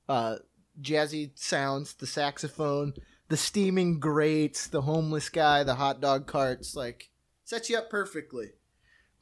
uh, 0.07 0.37
jazzy 0.81 1.31
sounds, 1.35 1.93
the 1.95 2.07
saxophone, 2.07 2.93
the 3.29 3.37
steaming 3.37 3.99
grates, 3.99 4.67
the 4.67 4.81
homeless 4.81 5.29
guy, 5.29 5.63
the 5.63 5.75
hot 5.75 5.99
dog 5.99 6.27
carts, 6.27 6.75
like 6.75 7.09
sets 7.43 7.69
you 7.69 7.77
up 7.77 7.89
perfectly. 7.89 8.51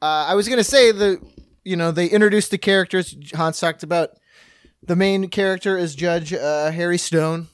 Uh, 0.01 0.25
I 0.27 0.35
was 0.35 0.49
gonna 0.49 0.63
say 0.63 0.91
the, 0.91 1.21
you 1.63 1.75
know, 1.75 1.91
they 1.91 2.07
introduced 2.07 2.51
the 2.51 2.57
characters. 2.57 3.15
Hans 3.33 3.59
talked 3.59 3.83
about 3.83 4.11
the 4.81 4.95
main 4.95 5.29
character 5.29 5.77
is 5.77 5.95
Judge 5.95 6.33
uh, 6.33 6.71
Harry 6.71 6.97
Stone. 6.97 7.47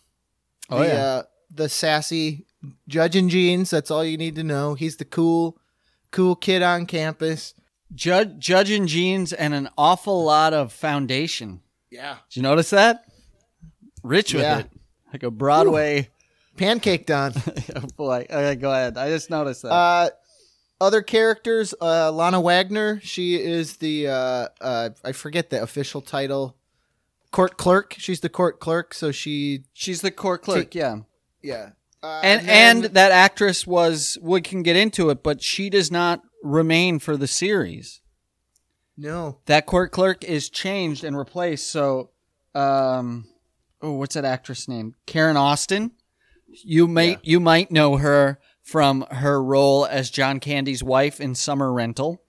Oh, 0.69 0.79
the, 0.79 0.85
yeah. 0.87 0.93
uh, 1.05 1.23
the 1.53 1.69
sassy 1.69 2.45
judge 2.87 3.15
in 3.15 3.29
jeans. 3.29 3.69
That's 3.69 3.89
all 3.91 4.03
you 4.05 4.17
need 4.17 4.35
to 4.35 4.43
know. 4.43 4.73
He's 4.75 4.97
the 4.97 5.05
cool, 5.05 5.57
cool 6.11 6.35
kid 6.35 6.61
on 6.61 6.85
campus. 6.85 7.53
Judge 7.93 8.37
Judge 8.37 8.69
in 8.71 8.87
jeans 8.87 9.33
and 9.33 9.53
an 9.53 9.69
awful 9.77 10.23
lot 10.23 10.53
of 10.53 10.71
foundation. 10.71 11.61
Yeah, 11.91 12.17
Did 12.29 12.35
you 12.37 12.41
notice 12.43 12.69
that? 12.69 13.03
Rich 14.03 14.33
with 14.35 14.43
Yeah. 14.43 14.59
it, 14.59 14.69
like 15.11 15.23
a 15.23 15.31
Broadway. 15.31 16.09
pancaked 16.55 17.09
on. 17.09 17.33
oh 17.75 17.87
boy, 17.97 18.25
okay, 18.29 18.55
go 18.55 18.71
ahead. 18.71 18.95
I 18.97 19.09
just 19.09 19.29
noticed 19.31 19.63
that. 19.63 19.69
uh, 19.71 20.09
other 20.81 21.01
characters, 21.01 21.73
uh, 21.81 22.11
Lana 22.11 22.39
Wagner. 22.41 22.99
She 23.03 23.35
is 23.35 23.77
the 23.77 24.07
uh, 24.07 24.47
uh, 24.61 24.89
I 25.03 25.11
forget 25.11 25.49
the 25.49 25.61
official 25.61 26.01
title. 26.01 26.55
Court 27.31 27.57
clerk. 27.57 27.95
She's 27.97 28.21
the 28.21 28.29
court 28.29 28.59
clerk. 28.59 28.93
So 28.93 29.11
she, 29.11 29.63
She's 29.73 30.01
the 30.01 30.09
court 30.11 30.41
clerk. 30.41 30.73
Yeah. 30.73 31.01
yeah. 31.43 31.69
Uh, 32.01 32.21
and 32.23 32.47
then- 32.47 32.77
and 32.85 32.93
that 32.95 33.11
actress 33.11 33.67
was 33.67 34.17
we 34.21 34.41
can 34.41 34.63
get 34.63 34.75
into 34.75 35.09
it, 35.09 35.21
but 35.21 35.41
she 35.43 35.69
does 35.69 35.91
not 35.91 36.21
remain 36.41 36.97
for 36.97 37.17
the 37.17 37.27
series. 37.27 38.01
no, 38.97 39.37
That 39.45 39.65
court 39.65 39.91
clerk 39.91 40.23
is 40.23 40.49
changed 40.49 41.03
and 41.03 41.17
replaced. 41.17 41.69
So, 41.69 42.09
um, 42.55 43.27
oh, 43.81 43.91
what's 43.93 44.15
that 44.15 44.25
actress 44.25 44.67
name? 44.67 44.95
Karen 45.05 45.37
Austin. 45.37 45.91
You 46.63 46.87
might 46.87 47.19
Yeah. 47.23 47.31
you 47.31 47.39
might 47.39 47.69
know 47.71 47.97
her 47.97 48.39
from 48.69 49.05
her 49.11 49.41
role 49.43 49.85
as 49.85 50.09
John 50.09 50.39
Candy's 50.39 50.83
wife 50.83 51.19
in 51.19 51.35
Summer 51.35 51.73
Rental. 51.73 52.21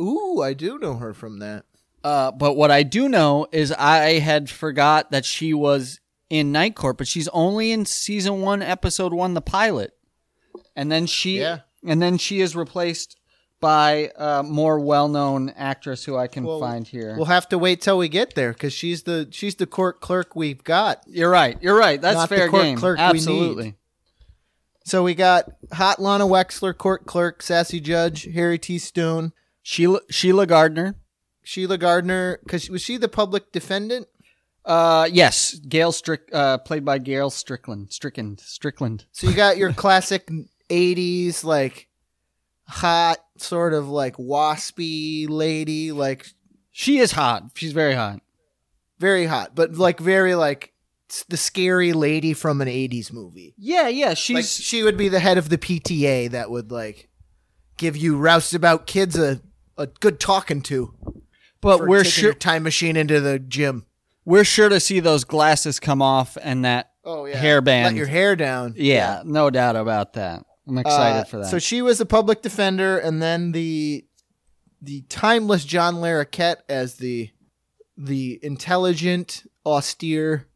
ooh, 0.00 0.42
I 0.42 0.52
do 0.52 0.78
know 0.78 0.94
her 0.96 1.14
from 1.14 1.38
that. 1.38 1.64
Uh, 2.04 2.30
but 2.30 2.54
what 2.56 2.70
I 2.70 2.82
do 2.82 3.08
know 3.08 3.46
is 3.52 3.72
I 3.72 4.18
had 4.18 4.48
forgot 4.50 5.10
that 5.10 5.24
she 5.24 5.52
was 5.54 6.00
in 6.30 6.52
Night 6.52 6.74
Court, 6.74 6.98
but 6.98 7.08
she's 7.08 7.28
only 7.28 7.72
in 7.72 7.84
season 7.86 8.40
one, 8.42 8.62
episode 8.62 9.12
one, 9.12 9.34
the 9.34 9.40
pilot, 9.40 9.92
and 10.74 10.90
then 10.92 11.06
she 11.06 11.40
Yeah. 11.40 11.60
and 11.84 12.00
then 12.02 12.18
she 12.18 12.40
is 12.40 12.54
replaced 12.54 13.16
by 13.58 14.10
a 14.16 14.42
more 14.42 14.78
well-known 14.78 15.48
actress 15.56 16.04
who 16.04 16.16
I 16.16 16.26
can 16.26 16.44
Well, 16.44 16.60
find 16.60 16.86
here. 16.86 17.14
We'll 17.16 17.24
have 17.26 17.48
to 17.48 17.58
wait 17.58 17.80
till 17.80 17.96
we 17.96 18.08
get 18.08 18.34
there 18.34 18.52
because 18.52 18.72
she's 18.74 19.04
the 19.04 19.28
she's 19.32 19.54
the 19.54 19.66
court 19.66 20.00
clerk 20.00 20.36
we've 20.36 20.62
got. 20.62 21.02
you're 21.06 21.30
right. 21.30 21.56
You're 21.62 21.78
right. 21.78 22.00
That's 22.00 22.16
Not 22.16 22.28
the 22.28 22.36
fair 22.36 22.48
court 22.50 22.62
game. 22.62 22.76
clerk 22.78 22.98
we 22.98 23.02
need. 23.04 23.10
Absolutely. 23.16 23.74
So 24.86 25.02
we 25.02 25.16
got 25.16 25.46
Hot 25.72 26.00
Lana 26.00 26.26
Wexler, 26.26 26.72
Court 26.72 27.06
Clerk, 27.06 27.42
Sassy 27.42 27.80
Judge, 27.80 28.32
Harry 28.32 28.56
T. 28.56 28.78
Stone, 28.78 29.32
Sheila 29.60 29.98
Sheila 30.10 30.46
Gardner. 30.46 30.94
Sheila 31.42 31.76
Gardner, 31.76 32.38
because 32.44 32.70
was 32.70 32.82
she 32.82 32.96
the 32.96 33.08
public 33.08 33.50
defendant? 33.50 34.06
Uh, 34.64 35.08
yes, 35.10 35.54
Gail 35.54 35.90
Strick, 35.90 36.28
uh, 36.32 36.58
played 36.58 36.84
by 36.84 36.98
Gail 36.98 37.30
Strickland, 37.30 37.92
Strickland, 37.92 38.38
Strickland. 38.38 39.06
So 39.10 39.28
you 39.28 39.34
got 39.34 39.56
your 39.56 39.72
classic 39.72 40.30
'80s 40.70 41.42
like 41.42 41.88
hot, 42.68 43.18
sort 43.38 43.74
of 43.74 43.88
like 43.88 44.16
waspy 44.18 45.26
lady, 45.28 45.90
like 45.90 46.28
She 46.70 46.98
is 46.98 47.10
hot. 47.10 47.42
She's 47.54 47.72
very 47.72 47.94
hot. 47.94 48.20
very 49.00 49.26
hot, 49.26 49.56
but 49.56 49.74
like 49.74 49.98
very 49.98 50.36
like 50.36 50.72
the 51.28 51.36
scary 51.36 51.92
lady 51.92 52.32
from 52.32 52.60
an 52.60 52.68
'80s 52.68 53.12
movie. 53.12 53.54
Yeah, 53.58 53.88
yeah. 53.88 54.14
She's 54.14 54.34
Like 54.34 54.44
she 54.44 54.82
would 54.82 54.96
be 54.96 55.08
the 55.08 55.20
head 55.20 55.38
of 55.38 55.48
the 55.48 55.58
PTA 55.58 56.30
that 56.30 56.50
would 56.50 56.70
like 56.72 57.08
give 57.76 57.96
you 57.96 58.16
roustabout 58.16 58.86
kids 58.86 59.16
a 59.18 59.40
a 59.78 59.86
good 59.86 60.18
talking 60.18 60.62
to. 60.62 60.94
but 61.60 61.86
we're 61.86 62.04
sure 62.04 62.32
time 62.34 62.62
machine 62.62 62.96
into 62.96 63.20
the 63.20 63.38
gym. 63.38 63.84
we're 64.24 64.44
sure 64.44 64.68
to 64.68 64.80
see 64.80 65.00
those 65.00 65.24
glasses 65.24 65.78
come 65.80 66.00
off 66.02 66.36
and 66.42 66.64
that. 66.64 66.90
Oh 67.04 67.24
yeah, 67.26 67.40
Hairband. 67.42 67.84
Let 67.84 67.94
your 67.94 68.06
hair 68.06 68.34
down. 68.36 68.74
Yeah, 68.76 69.22
no 69.24 69.50
doubt 69.50 69.76
about 69.76 70.14
that. 70.14 70.44
I'm 70.68 70.78
excited 70.78 71.20
Uh, 71.20 71.24
for 71.24 71.36
that. 71.38 71.46
So 71.46 71.58
she 71.60 71.80
was 71.82 72.00
a 72.00 72.06
public 72.06 72.42
defender, 72.42 72.98
and 72.98 73.22
then 73.22 73.52
the 73.52 74.04
the 74.82 75.02
timeless 75.08 75.64
John 75.64 75.96
Larroquette 75.96 76.56
as 76.68 76.94
the 76.96 77.30
the 77.96 78.38
intelligent, 78.42 79.44
austere 79.64 80.46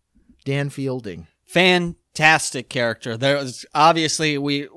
Dan 0.45 0.71
Fielding. 0.71 1.27
fantastic 1.47 2.69
character. 2.69 3.17
There 3.17 3.37
was 3.37 3.65
obviously 3.75 4.39
we. 4.39 4.69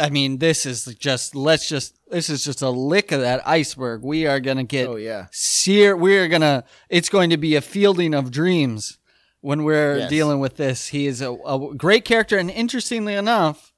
I 0.00 0.10
mean, 0.10 0.38
this 0.38 0.66
is 0.66 0.84
just 0.98 1.34
let's 1.34 1.68
just 1.68 1.98
this 2.10 2.28
is 2.28 2.44
just 2.44 2.62
a 2.62 2.70
lick 2.70 3.12
of 3.12 3.20
that 3.20 3.46
iceberg. 3.46 4.02
We 4.02 4.26
are 4.26 4.40
gonna 4.40 4.64
get 4.64 4.88
Oh 4.88 4.96
yeah, 4.96 5.26
sear. 5.32 5.96
We 5.96 6.16
are 6.18 6.28
gonna. 6.28 6.64
It's 6.88 7.08
going 7.08 7.30
to 7.30 7.36
be 7.36 7.54
a 7.56 7.60
fielding 7.60 8.14
of 8.14 8.30
dreams 8.30 8.98
when 9.40 9.64
we're 9.64 9.98
Yes. 9.98 10.10
dealing 10.10 10.40
with 10.40 10.56
this. 10.56 10.88
He 10.88 11.06
is 11.06 11.20
a, 11.20 11.32
a 11.32 11.74
great 11.74 12.04
character, 12.04 12.38
and 12.38 12.50
interestingly 12.50 13.14
enough, 13.14 13.72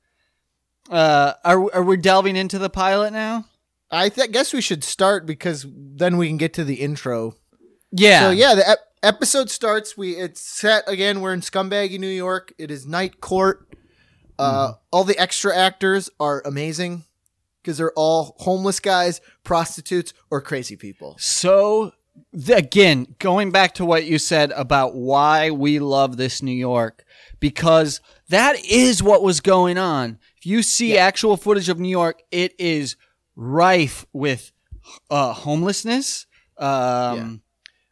uh, 0.91 1.35
are 1.45 1.73
are 1.75 1.83
we 1.83 1.97
delving 1.97 2.37
into 2.37 2.59
the 2.59 2.71
pilot 2.71 3.13
now? 3.13 3.47
I 3.91 4.09
th- 4.09 4.33
guess 4.33 4.53
we 4.53 4.61
should 4.61 4.83
start 4.83 5.25
because 5.27 5.67
then 5.71 6.17
we 6.17 6.27
can 6.29 6.37
get 6.37 6.53
to 6.55 6.65
the 6.65 6.75
intro. 6.77 7.37
Yeah. 7.93 8.23
So 8.23 8.31
yeah, 8.31 8.55
the 8.57 8.79
episode 9.05 9.51
starts. 9.51 9.97
We 9.97 10.17
it's 10.17 10.41
set 10.41 10.85
again. 10.89 11.21
We're 11.21 11.35
in 11.35 11.41
Scumbaggy, 11.41 11.99
New 11.99 12.09
York. 12.09 12.53
It 12.59 12.71
is 12.71 12.87
night 12.87 13.21
court. 13.21 13.69
Uh, 14.39 14.69
Mm-hmm. 14.69 14.73
All 14.91 15.05
the 15.05 15.19
extra 15.19 15.57
actors 15.57 16.11
are 16.19 16.43
amazing 16.45 17.05
because 17.63 17.79
they're 17.79 17.93
all 17.93 18.35
homeless 18.41 18.81
guys, 18.81 19.21
prostitutes, 19.45 20.13
or 20.31 20.41
crazy 20.41 20.77
people. 20.77 21.17
So 21.19 21.93
again, 22.49 23.15
going 23.19 23.51
back 23.51 23.75
to 23.75 23.85
what 23.85 24.05
you 24.05 24.19
said 24.19 24.51
about 24.53 24.95
why 24.95 25.51
we 25.51 25.79
love 25.79 26.17
this 26.17 26.43
New 26.43 26.53
York, 26.53 27.05
because 27.41 28.01
that 28.29 28.57
is 28.65 29.03
what 29.03 29.23
was 29.23 29.41
going 29.41 29.79
on. 29.79 30.19
If 30.39 30.47
you 30.47 30.63
see 30.63 30.99
actual 30.99 31.37
footage 31.37 31.69
of 31.69 31.79
New 31.79 31.89
York, 31.89 32.23
it 32.31 32.55
is 32.59 32.97
rife 33.37 34.05
with 34.13 34.53
uh, 35.11 35.33
homelessness, 35.33 36.27
um, 36.59 37.43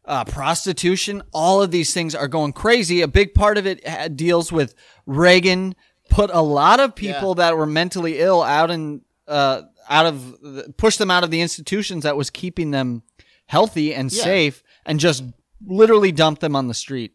uh, 0.05 0.25
prostitution. 0.25 1.23
All 1.33 1.63
of 1.63 1.71
these 1.71 1.95
things 1.95 2.15
are 2.15 2.29
going 2.29 2.53
crazy. 2.53 3.01
A 3.03 3.09
big 3.09 3.35
part 3.35 3.59
of 3.59 3.67
it 3.67 3.87
ha- 3.87 4.09
deals 4.09 4.51
with 4.53 4.75
Reagan 5.07 5.75
put 6.11 6.31
a 6.33 6.43
lot 6.43 6.81
of 6.81 6.95
people 6.95 7.35
that 7.37 7.57
were 7.57 7.67
mentally 7.67 8.19
ill 8.19 8.43
out 8.43 8.71
in 8.71 9.03
uh, 9.29 9.63
out 9.89 10.07
of 10.07 10.41
the, 10.41 10.73
pushed 10.77 10.99
them 10.99 11.11
out 11.11 11.25
of 11.25 11.31
the 11.31 11.41
institutions 11.41 12.03
that 12.05 12.17
was 12.17 12.31
keeping 12.31 12.71
them 12.71 13.03
healthy 13.47 13.95
and 13.95 14.13
Yeah. 14.13 14.25
safe, 14.25 14.63
and 14.85 14.99
just 15.01 15.23
literally 15.65 16.13
dumped 16.13 16.41
them 16.41 16.57
on 16.57 16.69
the 16.69 16.75
street. 16.75 17.13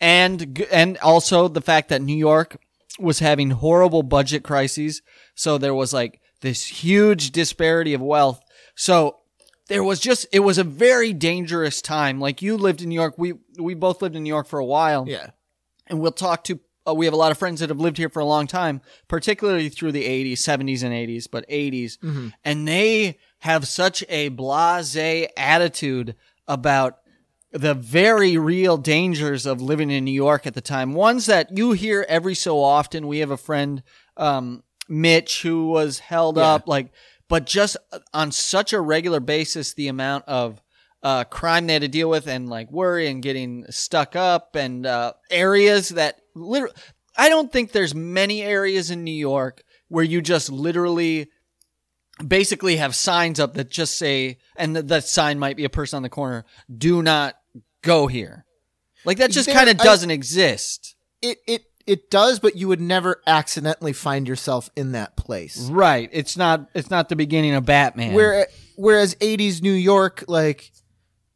And 0.00 0.62
and 0.70 0.98
also 0.98 1.48
the 1.48 1.62
fact 1.62 1.88
that 1.88 2.02
New 2.02 2.16
York 2.16 2.58
was 2.98 3.18
having 3.20 3.50
horrible 3.50 4.02
budget 4.02 4.42
crises, 4.42 5.00
so 5.34 5.56
there 5.58 5.74
was 5.74 5.92
like 5.92 6.20
this 6.42 6.66
huge 6.66 7.30
disparity 7.30 7.94
of 7.94 8.02
wealth. 8.02 8.40
So 8.74 9.16
there 9.68 9.82
was 9.84 10.00
just 10.00 10.26
it 10.32 10.40
was 10.40 10.58
a 10.58 10.64
very 10.64 11.12
dangerous 11.12 11.82
time. 11.82 12.20
Like 12.20 12.42
you 12.42 12.56
lived 12.56 12.82
in 12.82 12.88
New 12.88 12.94
York, 12.94 13.14
we 13.18 13.34
we 13.58 13.74
both 13.74 14.02
lived 14.02 14.16
in 14.16 14.22
New 14.22 14.28
York 14.28 14.46
for 14.46 14.58
a 14.58 14.64
while 14.64 15.04
Yeah. 15.08 15.30
and 15.88 16.00
we'll 16.00 16.12
talk 16.12 16.44
to 16.44 16.60
uh, 16.88 16.94
we 16.94 17.04
have 17.04 17.14
a 17.14 17.16
lot 17.16 17.32
of 17.32 17.38
friends 17.38 17.58
that 17.60 17.68
have 17.68 17.80
lived 17.80 17.96
here 17.98 18.08
for 18.08 18.20
a 18.20 18.24
long 18.24 18.46
time 18.46 18.80
particularly 19.08 19.68
through 19.68 19.90
the 19.90 20.04
80s 20.04 20.34
70s 20.34 20.84
and 20.84 20.92
80s 20.94 21.26
but 21.30 21.48
80s 21.48 22.32
and 22.44 22.68
they 22.68 23.18
have 23.40 23.66
such 23.66 24.04
a 24.08 24.30
blasé 24.30 25.26
attitude 25.36 26.14
about 26.46 26.98
the 27.50 27.74
very 27.74 28.36
real 28.36 28.76
dangers 28.76 29.46
of 29.46 29.60
living 29.60 29.90
in 29.90 30.04
New 30.04 30.12
York 30.12 30.46
at 30.46 30.54
the 30.54 30.60
time 30.60 30.92
ones 30.94 31.26
that 31.26 31.56
you 31.56 31.72
hear 31.72 32.04
every 32.08 32.34
so 32.36 32.62
often 32.62 33.08
we 33.08 33.18
have 33.18 33.30
a 33.32 33.36
friend 33.36 33.82
um, 34.16 34.62
Mitch 34.88 35.42
who 35.42 35.66
was 35.68 35.98
held 35.98 36.36
Yeah. 36.36 36.54
up 36.54 36.68
like 36.68 36.92
but 37.28 37.46
just 37.46 37.76
on 38.12 38.32
such 38.32 38.72
a 38.72 38.80
regular 38.80 39.20
basis 39.20 39.74
the 39.74 39.88
amount 39.88 40.24
of 40.26 40.62
uh, 41.02 41.24
crime 41.24 41.66
they 41.66 41.74
had 41.74 41.82
to 41.82 41.88
deal 41.88 42.10
with 42.10 42.26
and 42.26 42.48
like 42.48 42.70
worry 42.70 43.08
and 43.08 43.22
getting 43.22 43.64
stuck 43.70 44.16
up 44.16 44.56
and 44.56 44.86
uh, 44.86 45.12
areas 45.30 45.90
that 45.90 46.20
literally 46.34 46.74
I 47.16 47.28
don't 47.28 47.50
think 47.50 47.72
there's 47.72 47.94
many 47.94 48.42
areas 48.42 48.90
in 48.90 49.04
New 49.04 49.12
York 49.14 49.62
where 49.88 50.04
you 50.04 50.20
just 50.20 50.50
literally 50.50 51.28
basically 52.26 52.76
have 52.76 52.94
signs 52.94 53.38
up 53.38 53.54
that 53.54 53.70
just 53.70 53.98
say 53.98 54.38
and 54.56 54.74
th- 54.74 54.86
that 54.86 55.04
sign 55.04 55.38
might 55.38 55.56
be 55.56 55.64
a 55.64 55.70
person 55.70 55.98
on 55.98 56.02
the 56.02 56.08
corner 56.08 56.44
do 56.74 57.02
not 57.02 57.36
go 57.82 58.06
here. 58.06 58.44
Like 59.04 59.18
that 59.18 59.30
just 59.30 59.50
kind 59.50 59.70
of 59.70 59.78
doesn't 59.78 60.10
exist. 60.10 60.96
It 61.22 61.38
it 61.46 61.62
it 61.86 62.10
does, 62.10 62.40
but 62.40 62.56
you 62.56 62.68
would 62.68 62.80
never 62.80 63.22
accidentally 63.26 63.92
find 63.92 64.26
yourself 64.26 64.70
in 64.76 64.92
that 64.92 65.16
place. 65.16 65.70
right 65.70 66.08
it's 66.12 66.36
not 66.36 66.68
it's 66.74 66.90
not 66.90 67.08
the 67.08 67.16
beginning 67.16 67.54
of 67.54 67.64
Batman 67.64 68.14
Where 68.14 68.48
whereas 68.76 69.14
80s 69.16 69.62
New 69.62 69.72
York 69.72 70.24
like 70.28 70.72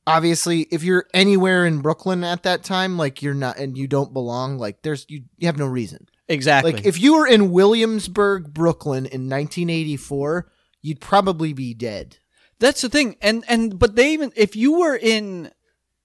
obviously 0.07 0.63
if 0.71 0.83
you're 0.83 1.07
anywhere 1.15 1.67
in 1.67 1.81
Brooklyn 1.81 2.25
at 2.25 2.43
that 2.43 2.65
time 2.65 2.97
like 2.97 3.23
you're 3.23 3.35
not 3.35 3.59
and 3.59 3.77
you 3.79 3.87
don't 3.87 4.13
belong 4.13 4.59
like 4.59 4.83
there's 4.83 5.07
you, 5.09 5.23
you 5.39 5.47
have 5.47 5.59
no 5.59 5.67
reason. 5.67 6.09
exactly 6.29 6.73
Like 6.73 6.87
if 6.87 7.01
you 7.01 7.15
were 7.15 7.27
in 7.27 7.51
Williamsburg, 7.51 8.53
Brooklyn 8.53 9.07
in 9.07 9.29
1984, 9.29 10.51
you'd 10.83 11.01
probably 11.01 11.53
be 11.53 11.75
dead. 11.75 12.19
That's 12.59 12.81
the 12.83 12.89
thing. 12.89 13.17
And 13.21 13.45
and 13.49 13.79
but 13.79 13.95
they 13.97 14.13
even 14.13 14.33
if 14.37 14.57
you 14.57 14.79
were 14.81 14.97
in 14.97 15.51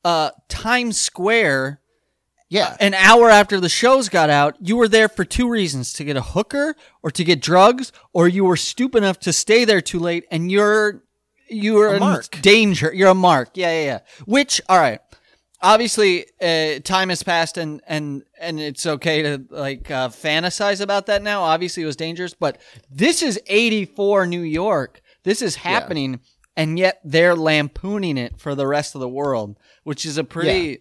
uh 0.03 0.31
Times 0.49 0.99
Square 0.99 1.81
Yeah. 2.55 2.75
an 2.79 2.93
hour 2.93 3.29
after 3.29 3.59
the 3.59 3.69
shows 3.69 4.09
got 4.09 4.29
out, 4.29 4.55
you 4.59 4.75
were 4.77 4.87
there 4.87 5.09
for 5.09 5.25
two 5.25 5.49
reasons: 5.49 5.93
to 5.93 6.03
get 6.03 6.15
a 6.17 6.21
hooker 6.21 6.75
or 7.03 7.11
to 7.11 7.23
get 7.23 7.41
drugs, 7.41 7.91
or 8.13 8.27
you 8.27 8.45
were 8.45 8.57
stupid 8.57 8.99
enough 8.99 9.19
to 9.21 9.33
stay 9.33 9.65
there 9.65 9.81
too 9.81 9.99
late 9.99 10.25
and 10.31 10.51
you're 10.51 11.03
you're 11.47 11.89
A 11.89 11.93
in 11.95 11.99
mark. 11.99 12.41
danger. 12.41 12.91
You're 12.93 13.09
a 13.09 13.13
mark. 13.15 13.49
Yeah, 13.55 13.71
yeah, 13.71 13.85
yeah. 13.85 13.99
Which 14.25 14.61
all 14.67 14.79
right. 14.79 14.99
Obviously, 15.61 16.25
uh, 16.41 16.79
time 16.83 17.09
has 17.09 17.23
passed, 17.23 17.57
and 17.57 17.81
and 17.87 18.23
and 18.39 18.59
it's 18.59 18.85
okay 18.85 19.21
to 19.23 19.45
like 19.49 19.89
uh, 19.89 20.09
fantasize 20.09 20.79
about 20.81 21.07
that 21.07 21.23
now. 21.23 21.41
Obviously, 21.43 21.81
it 21.81 21.87
was 21.87 21.95
dangerous, 21.95 22.33
but 22.33 22.59
this 22.91 23.23
is 23.23 23.39
'84 23.47 24.27
New 24.27 24.41
York. 24.41 25.01
This 25.23 25.41
is 25.41 25.55
happening, 25.55 26.19
and 26.55 26.77
yet 26.77 26.99
they're 27.03 27.35
lampooning 27.35 28.17
it 28.17 28.39
for 28.39 28.53
the 28.53 28.67
rest 28.67 28.93
of 28.95 29.01
the 29.01 29.09
world, 29.09 29.57
which 29.83 30.05
is 30.05 30.17
a 30.17 30.23
pretty. 30.23 30.79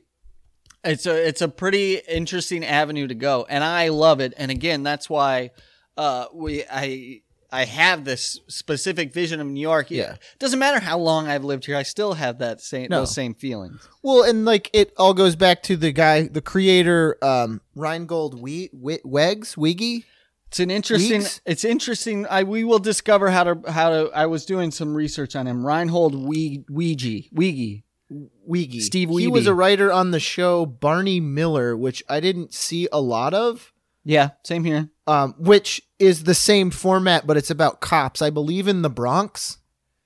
It's 0.84 1.06
a 1.06 1.28
it's 1.28 1.40
a 1.42 1.48
pretty 1.48 1.96
interesting 2.08 2.64
avenue 2.64 3.06
to 3.08 3.14
go, 3.14 3.46
and 3.48 3.64
I 3.64 3.88
love 3.88 4.20
it. 4.20 4.34
And 4.36 4.50
again, 4.50 4.82
that's 4.82 5.08
why 5.08 5.50
uh, 5.96 6.26
we 6.34 6.64
I 6.70 7.20
I 7.52 7.66
have 7.66 8.04
this 8.04 8.40
specific 8.48 9.12
vision 9.14 9.40
of 9.40 9.46
New 9.46 9.60
York. 9.60 9.88
Yeah. 9.88 10.14
It 10.14 10.38
doesn't 10.40 10.58
matter 10.58 10.80
how 10.80 10.98
long 10.98 11.28
I've 11.28 11.44
lived 11.44 11.66
here, 11.66 11.76
I 11.76 11.84
still 11.84 12.14
have 12.14 12.38
that 12.38 12.60
same 12.60 12.88
No. 12.90 13.00
those 13.00 13.14
same 13.14 13.32
feelings. 13.32 13.88
Well, 14.02 14.24
and 14.24 14.44
like 14.44 14.70
it 14.72 14.92
all 14.96 15.14
goes 15.14 15.36
back 15.36 15.62
to 15.64 15.76
the 15.76 15.92
guy, 15.92 16.22
the 16.26 16.40
creator, 16.42 17.16
um, 17.22 17.60
Reinhold 17.76 18.40
we- 18.42 18.70
we- 18.72 18.98
Wegs, 18.98 19.56
Wiggy. 19.56 20.04
It's 20.48 20.58
an 20.60 20.70
interesting. 20.70 21.20
Weeks? 21.20 21.40
It's 21.46 21.64
interesting. 21.64 22.26
I 22.28 22.42
we 22.42 22.64
will 22.64 22.78
discover 22.80 23.30
how 23.30 23.44
to 23.44 23.70
how 23.70 23.90
to. 23.90 24.10
I 24.12 24.26
was 24.26 24.44
doing 24.44 24.70
some 24.72 24.92
research 24.94 25.36
on 25.36 25.46
him. 25.46 25.64
Reinhold 25.64 26.14
we, 26.16 26.64
Weege 26.70 27.30
Weege. 27.32 27.83
Weege. 28.48 28.82
Steve 28.82 29.10
He 29.10 29.28
was 29.28 29.46
a 29.46 29.54
writer 29.54 29.92
on 29.92 30.10
the 30.10 30.20
show 30.20 30.66
Barney 30.66 31.20
Miller, 31.20 31.76
which 31.76 32.02
I 32.08 32.20
didn't 32.20 32.52
see 32.52 32.88
a 32.92 33.00
lot 33.00 33.34
of. 33.34 33.72
Yeah, 34.04 34.30
same 34.44 34.64
here. 34.64 34.90
Um, 35.06 35.34
which 35.38 35.82
is 35.98 36.24
the 36.24 36.34
same 36.34 36.70
format, 36.70 37.26
but 37.26 37.36
it's 37.36 37.50
about 37.50 37.80
cops. 37.80 38.20
I 38.20 38.30
believe 38.30 38.68
in 38.68 38.82
the 38.82 38.90
Bronx. 38.90 39.58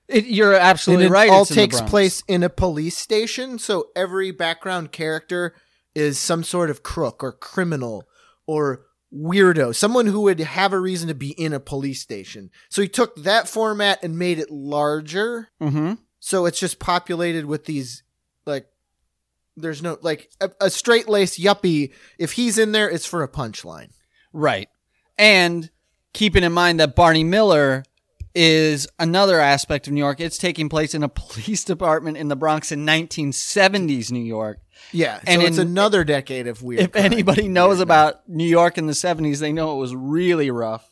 It, 0.07 0.25
you're 0.25 0.55
absolutely 0.55 1.05
and 1.05 1.13
it 1.13 1.15
right. 1.15 1.29
all 1.29 1.43
it's 1.43 1.51
in 1.51 1.55
the 1.55 1.61
takes 1.61 1.81
place 1.81 2.23
in 2.27 2.41
a 2.41 2.49
police 2.49 2.97
station, 2.97 3.59
so 3.59 3.89
every 3.95 4.31
background 4.31 4.91
character 4.91 5.53
is 5.93 6.17
some 6.17 6.43
sort 6.43 6.69
of 6.69 6.81
crook 6.81 7.23
or 7.23 7.31
criminal 7.31 8.07
or 8.47 8.85
weirdo, 9.13 9.75
someone 9.75 10.07
who 10.07 10.21
would 10.21 10.39
have 10.39 10.73
a 10.73 10.79
reason 10.79 11.07
to 11.07 11.15
be 11.15 11.31
in 11.31 11.53
a 11.53 11.59
police 11.59 12.01
station. 12.01 12.49
So 12.69 12.81
he 12.81 12.87
took 12.87 13.15
that 13.17 13.47
format 13.47 14.03
and 14.03 14.17
made 14.17 14.39
it 14.39 14.51
larger. 14.51 15.49
Mm-hmm. 15.61 15.93
So 16.19 16.45
it's 16.45 16.59
just 16.59 16.79
populated 16.79 17.45
with 17.45 17.65
these 17.65 18.03
there's 19.61 19.81
no 19.81 19.97
like 20.01 20.29
a, 20.41 20.51
a 20.61 20.69
straight 20.69 21.07
laced 21.09 21.39
yuppie. 21.39 21.91
If 22.17 22.33
he's 22.33 22.57
in 22.57 22.71
there, 22.71 22.89
it's 22.89 23.05
for 23.05 23.23
a 23.23 23.27
punchline. 23.27 23.89
Right. 24.33 24.69
And 25.17 25.69
keeping 26.13 26.43
in 26.43 26.51
mind 26.53 26.79
that 26.79 26.95
Barney 26.95 27.23
Miller 27.23 27.83
is 28.35 28.87
another 28.99 29.39
aspect 29.39 29.87
of 29.87 29.93
New 29.93 29.99
York. 29.99 30.19
It's 30.19 30.37
taking 30.37 30.69
place 30.69 30.93
in 30.93 31.03
a 31.03 31.09
police 31.09 31.63
department 31.63 32.17
in 32.17 32.27
the 32.27 32.35
Bronx 32.35 32.71
in 32.71 32.85
1970s 32.85 34.11
New 34.11 34.19
York. 34.23 34.59
Yeah, 34.93 35.19
And 35.27 35.41
so 35.41 35.47
it's 35.47 35.57
in- 35.57 35.67
another 35.67 36.03
decade 36.03 36.47
of 36.47 36.63
weird. 36.63 36.81
If 36.81 36.91
crime. 36.93 37.05
anybody 37.05 37.47
knows 37.47 37.79
about 37.79 38.27
New 38.29 38.45
York 38.45 38.77
in 38.77 38.87
the 38.87 38.93
70s, 38.93 39.39
they 39.39 39.51
know 39.51 39.75
it 39.75 39.79
was 39.79 39.93
really 39.95 40.51
rough. 40.51 40.89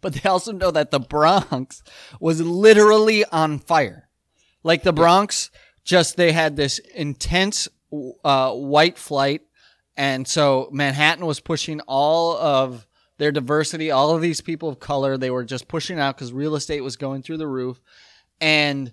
But 0.00 0.12
they 0.14 0.28
also 0.28 0.52
know 0.52 0.70
that 0.70 0.90
the 0.92 1.00
Bronx 1.00 1.82
was 2.20 2.40
literally 2.40 3.24
on 3.24 3.58
fire. 3.58 4.08
Like 4.62 4.82
the 4.82 4.92
Bronx, 4.92 5.50
just 5.86 6.16
they 6.16 6.32
had 6.32 6.56
this 6.56 6.78
intense 6.78 7.68
uh, 8.24 8.52
white 8.52 8.98
flight. 8.98 9.42
And 9.96 10.28
so 10.28 10.68
Manhattan 10.72 11.24
was 11.24 11.40
pushing 11.40 11.80
all 11.82 12.36
of 12.36 12.86
their 13.16 13.32
diversity, 13.32 13.90
all 13.90 14.14
of 14.14 14.20
these 14.20 14.42
people 14.42 14.68
of 14.68 14.78
color. 14.78 15.16
They 15.16 15.30
were 15.30 15.44
just 15.44 15.68
pushing 15.68 15.98
out 15.98 16.16
because 16.16 16.32
real 16.32 16.56
estate 16.56 16.82
was 16.82 16.96
going 16.96 17.22
through 17.22 17.38
the 17.38 17.46
roof. 17.46 17.80
And 18.40 18.92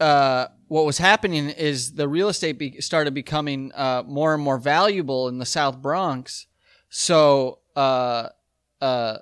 uh, 0.00 0.46
what 0.68 0.86
was 0.86 0.98
happening 0.98 1.50
is 1.50 1.92
the 1.92 2.08
real 2.08 2.28
estate 2.28 2.58
be- 2.58 2.80
started 2.80 3.12
becoming 3.12 3.72
uh, 3.74 4.04
more 4.06 4.32
and 4.32 4.42
more 4.42 4.58
valuable 4.58 5.28
in 5.28 5.38
the 5.38 5.44
South 5.44 5.82
Bronx. 5.82 6.46
So 6.88 7.58
uh, 7.76 8.28
uh, 8.80 9.18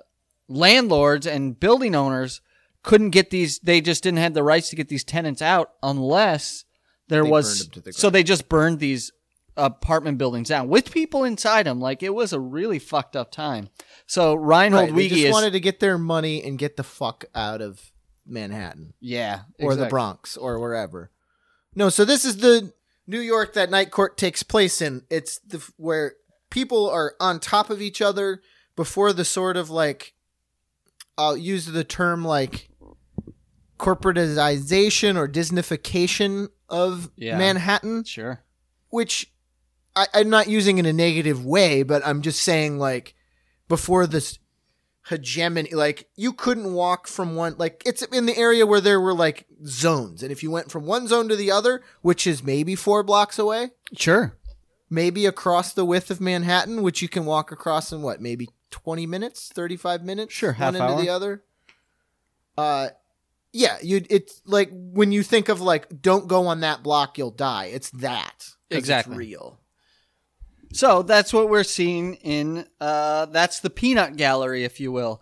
landlords 0.47 1.25
and 1.27 1.59
building 1.59 1.95
owners 1.95 2.39
couldn't 2.83 3.09
get 3.09 3.29
these; 3.29 3.59
they 3.59 3.81
just 3.81 4.03
didn't 4.03 4.19
have 4.19 4.33
the 4.33 4.43
rights 4.43 4.69
to 4.69 4.75
get 4.75 4.89
these 4.89 5.03
tenants 5.03 5.41
out 5.41 5.71
unless 5.81 6.65
there 7.13 7.23
They 7.23 7.29
was. 7.29 7.69
the 7.69 7.93
So 7.93 8.09
they 8.09 8.23
just 8.23 8.49
burned 8.49 8.79
these 8.79 9.11
apartment 9.55 10.17
buildings 10.17 10.49
down 10.49 10.67
with 10.67 10.91
people 10.91 11.23
inside 11.23 11.65
them. 11.67 11.79
Like 11.79 12.01
it 12.01 12.13
was 12.13 12.33
a 12.33 12.39
really 12.39 12.79
fucked 12.79 13.15
up 13.15 13.31
time. 13.31 13.69
So 14.07 14.33
Reinhold 14.33 14.89
Right, 14.89 14.95
they 14.95 15.05
Weege 15.07 15.09
just 15.09 15.21
is 15.25 15.31
wanted 15.31 15.53
to 15.53 15.59
get 15.59 15.79
their 15.79 15.97
money 15.97 16.43
and 16.43 16.57
get 16.57 16.75
the 16.75 16.83
fuck 16.83 17.25
out 17.35 17.61
of 17.61 17.91
Manhattan 18.25 18.93
yeah 18.99 19.41
or 19.59 19.75
the. 19.75 19.87
Bronx 19.87 20.37
or 20.37 20.59
wherever. 20.59 21.11
No, 21.75 21.89
so 21.89 22.05
this 22.05 22.25
is 22.25 22.37
the 22.37 22.73
New 23.05 23.19
York 23.19 23.53
that 23.53 23.69
Night 23.69 23.91
Court 23.91 24.17
takes 24.17 24.43
place 24.43 24.81
in. 24.81 25.03
It's 25.09 25.39
the 25.39 25.63
where 25.77 26.13
people 26.49 26.89
are 26.89 27.15
on 27.19 27.39
top 27.39 27.69
of 27.69 27.81
each 27.81 28.01
other 28.01 28.41
before 28.75 29.13
the 29.13 29.25
sort 29.25 29.57
of 29.57 29.69
like 29.69 30.13
I'll 31.17 31.37
use 31.37 31.65
the 31.65 31.83
term 31.83 32.23
like 32.25 32.69
corporatization 33.77 35.17
or 35.17 35.27
Disneyfication 35.27 36.47
of 36.73 37.09
Yeah. 37.15 37.37
Manhattan, 37.37 38.03
Sure. 38.03 38.41
which 38.89 39.31
I, 39.95 40.07
I'm 40.13 40.29
not 40.29 40.47
using 40.49 40.77
in 40.79 40.85
a 40.85 40.91
negative 40.93 41.45
way, 41.45 41.83
but 41.83 42.05
I'm 42.05 42.21
just 42.21 42.41
saying 42.41 42.79
like 42.79 43.13
before 43.69 44.07
this 44.07 44.39
hegemony, 45.09 45.69
like 45.71 46.09
you 46.15 46.33
couldn't 46.33 46.73
walk 46.73 47.07
from 47.07 47.35
one, 47.35 47.55
like 47.57 47.83
it's 47.85 48.01
in 48.01 48.25
the 48.25 48.37
area 48.37 48.65
where 48.65 48.81
there 48.81 48.99
were 48.99 49.13
like 49.13 49.45
zones, 49.65 50.23
and 50.23 50.31
if 50.31 50.41
you 50.41 50.49
went 50.49 50.71
from 50.71 50.85
one 50.85 51.07
zone 51.07 51.29
to 51.29 51.35
the 51.35 51.51
other, 51.51 51.81
which 52.01 52.25
is 52.25 52.41
maybe 52.43 52.73
four 52.75 53.03
blocks 53.03 53.37
away, 53.37 53.71
Sure. 53.95 54.35
maybe 54.89 55.25
across 55.25 55.73
the 55.73 55.85
width 55.85 56.09
of 56.09 56.19
Manhattan, 56.21 56.81
which 56.81 57.01
you 57.01 57.07
can 57.09 57.25
walk 57.25 57.51
across 57.51 57.91
in 57.91 58.01
what, 58.01 58.21
maybe 58.21 58.49
20 58.71 59.05
minutes, 59.05 59.49
35 59.53 60.03
minutes, 60.03 60.33
Sure, 60.33 60.51
one 60.53 60.55
half 60.57 60.73
into 60.75 60.87
hour. 60.87 61.01
the 61.01 61.09
other. 61.09 61.43
Uh, 62.57 62.89
yeah, 63.53 63.77
you. 63.81 64.01
It's 64.09 64.41
like 64.45 64.69
when 64.73 65.11
you 65.13 65.23
think 65.23 65.47
of 65.47 65.61
like, 65.61 66.01
don't 66.01 66.27
go 66.27 66.47
on 66.47 66.59
that 66.61 66.83
block, 66.83 67.17
you'll 67.17 67.31
die. 67.31 67.65
It's 67.65 67.89
that 67.91 68.33
'cause 68.39 68.55
it's 68.69 68.79
Exactly. 68.79 69.15
real. 69.17 69.59
So 70.73 71.03
that's 71.03 71.31
what 71.31 71.49
we're 71.49 71.63
seeing 71.63 72.15
in 72.15 72.65
uh, 72.81 73.27
that's 73.27 73.59
the 73.59 73.69
peanut 73.69 74.17
gallery, 74.17 74.63
if 74.63 74.79
you 74.79 74.91
will, 74.91 75.21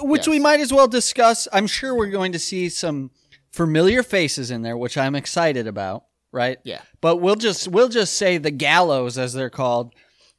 which 0.00 0.26
we 0.26 0.38
might 0.38 0.60
as 0.60 0.72
well 0.72 0.88
discuss. 0.88 1.46
I'm 1.52 1.66
sure 1.66 1.94
we're 1.94 2.06
going 2.10 2.32
to 2.32 2.38
see 2.38 2.68
some 2.70 3.10
familiar 3.52 4.02
faces 4.02 4.50
in 4.50 4.62
there, 4.62 4.76
which 4.78 4.96
I'm 4.96 5.14
excited 5.14 5.66
about. 5.66 6.04
Right? 6.30 6.58
Yeah. 6.62 6.82
But 7.00 7.16
we'll 7.16 7.36
just 7.36 7.68
we'll 7.68 7.88
just 7.88 8.14
say 8.16 8.36
the 8.38 8.50
gallows, 8.50 9.16
as 9.18 9.32
they're 9.32 9.48
called. 9.50 9.94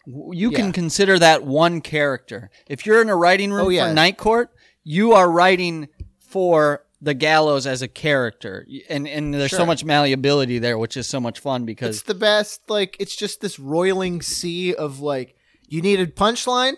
You 0.05 0.51
can 0.51 0.67
Yeah. 0.67 0.71
consider 0.71 1.19
that 1.19 1.43
one 1.43 1.81
character. 1.81 2.49
If 2.67 2.85
you're 2.85 3.01
in 3.01 3.09
a 3.09 3.15
writing 3.15 3.51
room 3.51 3.67
Oh, 3.67 3.69
yeah. 3.69 3.87
for 3.89 3.93
Night 3.93 4.17
Court, 4.17 4.49
you 4.83 5.13
are 5.13 5.29
writing 5.29 5.87
for 6.19 6.83
the 7.01 7.13
gallows 7.13 7.65
as 7.65 7.81
a 7.81 7.87
character, 7.87 8.67
and 8.89 9.07
and 9.07 9.33
there's 9.33 9.51
so 9.55 9.65
much 9.65 9.83
malleability 9.85 10.59
there, 10.59 10.77
which 10.77 10.97
is 10.97 11.07
so 11.07 11.19
much 11.19 11.39
fun 11.39 11.65
because 11.65 11.97
It's 11.97 12.05
the 12.07 12.13
best. 12.15 12.69
Like 12.69 12.97
it's 12.99 13.15
just 13.15 13.41
this 13.41 13.57
roiling 13.59 14.21
sea 14.21 14.73
of 14.75 14.99
like 14.99 15.35
you 15.67 15.81
need 15.81 15.99
a 15.99 16.07
punchline. 16.07 16.73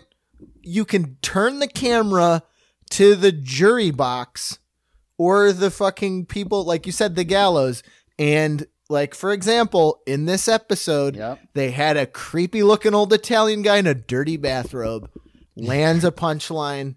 You 0.62 0.84
can 0.84 1.16
turn 1.22 1.58
the 1.58 1.66
camera 1.68 2.42
to 2.90 3.14
the 3.16 3.32
jury 3.32 3.90
box 3.90 4.58
or 5.18 5.52
the 5.52 5.70
fucking 5.70 6.26
people, 6.26 6.64
like 6.64 6.86
you 6.86 6.92
said, 6.92 7.16
the 7.16 7.24
gallows. 7.24 7.82
And 8.18 8.66
like 8.88 9.14
for 9.14 9.32
example, 9.32 10.02
in 10.06 10.26
this 10.26 10.46
episode, 10.46 11.16
Yep. 11.16 11.38
they 11.54 11.70
had 11.72 11.96
a 11.96 12.06
creepy 12.06 12.62
looking 12.62 12.94
old 12.94 13.12
Italian 13.12 13.62
guy 13.62 13.78
in 13.78 13.86
a 13.86 13.94
dirty 13.94 14.36
bathrobe 14.36 15.10
lands 15.56 16.04
a 16.04 16.12
punchline, 16.12 16.94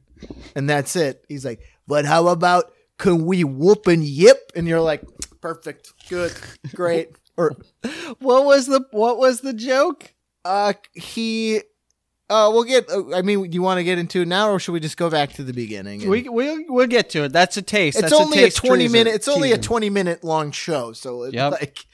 and 0.55 0.69
that's 0.69 0.95
it. 0.95 1.23
He's 1.27 1.43
like, 1.45 1.59
"But 1.87 2.05
how 2.05 2.27
about 2.27 2.71
can 2.97 3.25
we 3.25 3.43
whoop 3.43 3.87
and 3.87 4.03
yip?" 4.03 4.51
And 4.55 4.67
you're 4.67 4.81
like, 4.81 5.03
"Perfect, 5.41 5.93
good, 6.09 6.33
great." 6.73 7.09
Or 7.37 7.51
what 8.19 8.45
was 8.45 8.65
the 8.67 8.85
what 8.91 9.17
was 9.17 9.41
the 9.41 9.51
joke? 9.53 10.13
uh, 10.45 10.71
he. 10.93 11.57
Uh, 12.29 12.49
we'll 12.53 12.63
get. 12.63 12.89
Uh, 12.89 13.13
I 13.13 13.21
mean, 13.23 13.49
do 13.49 13.53
you 13.53 13.61
want 13.61 13.77
to 13.79 13.83
get 13.83 13.97
into 13.99 14.21
it 14.21 14.27
now, 14.29 14.49
or 14.51 14.57
should 14.57 14.71
we 14.71 14.79
just 14.79 14.95
go 14.95 15.09
back 15.09 15.33
to 15.33 15.43
the 15.43 15.51
beginning? 15.51 16.01
and- 16.01 16.09
We 16.09 16.29
we'll, 16.29 16.63
we'll 16.69 16.87
get 16.87 17.09
to 17.09 17.25
it. 17.25 17.33
That's 17.33 17.57
a 17.57 17.61
taste. 17.61 17.97
it's 17.97 18.09
That's 18.09 18.13
only 18.13 18.37
a, 18.37 18.41
taste 18.43 18.57
twenty 18.57 18.87
minute. 18.87 19.13
It's 19.15 19.27
only 19.27 19.51
a 19.51 19.57
twenty 19.57 19.89
minute 19.89 20.23
long 20.23 20.51
show, 20.51 20.93
so 20.93 21.23
it's 21.23 21.33
Yep. 21.35 21.51
like, 21.51 21.85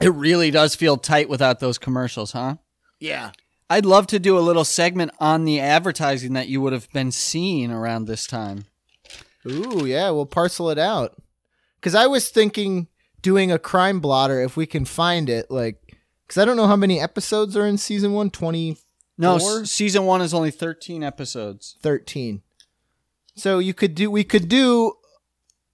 It 0.00 0.10
really 0.14 0.52
does 0.52 0.76
feel 0.76 0.96
tight 0.96 1.28
without 1.28 1.58
those 1.58 1.78
commercials, 1.78 2.30
huh? 2.30 2.54
yeah, 3.00 3.32
I'd 3.68 3.84
love 3.86 4.06
to 4.06 4.20
do 4.20 4.38
a 4.38 4.40
little 4.40 4.64
segment 4.64 5.10
on 5.18 5.44
the 5.44 5.58
advertising 5.58 6.32
that 6.34 6.46
you 6.46 6.60
would 6.60 6.72
have 6.72 6.88
been 6.92 7.10
seeing 7.10 7.72
around 7.72 8.04
this 8.06 8.26
time. 8.28 8.66
Ooh, 9.46 9.86
yeah, 9.86 10.10
we'll 10.10 10.26
parcel 10.26 10.70
it 10.70 10.78
out. 10.78 11.16
Because 11.80 11.94
I 11.94 12.06
was 12.06 12.28
thinking 12.28 12.88
doing 13.22 13.50
a 13.52 13.58
crime 13.58 14.00
blotter 14.00 14.40
if 14.42 14.56
we 14.56 14.66
can 14.66 14.84
find 14.84 15.28
it. 15.30 15.50
Like, 15.50 15.96
because 16.26 16.40
I 16.40 16.44
don't 16.44 16.56
know 16.56 16.66
how 16.66 16.76
many 16.76 17.00
episodes 17.00 17.56
are 17.56 17.66
in 17.66 17.78
season 17.78 18.12
one 18.12 18.30
20, 18.30 18.76
No, 19.18 19.36
s- 19.36 19.70
season 19.70 20.04
one 20.04 20.20
is 20.20 20.34
only 20.34 20.50
thirteen 20.50 21.02
episodes. 21.02 21.76
13. 21.82 22.42
So 23.36 23.58
you 23.58 23.74
could 23.74 23.94
do, 23.94 24.10
we 24.10 24.24
could 24.24 24.48
do 24.48 24.94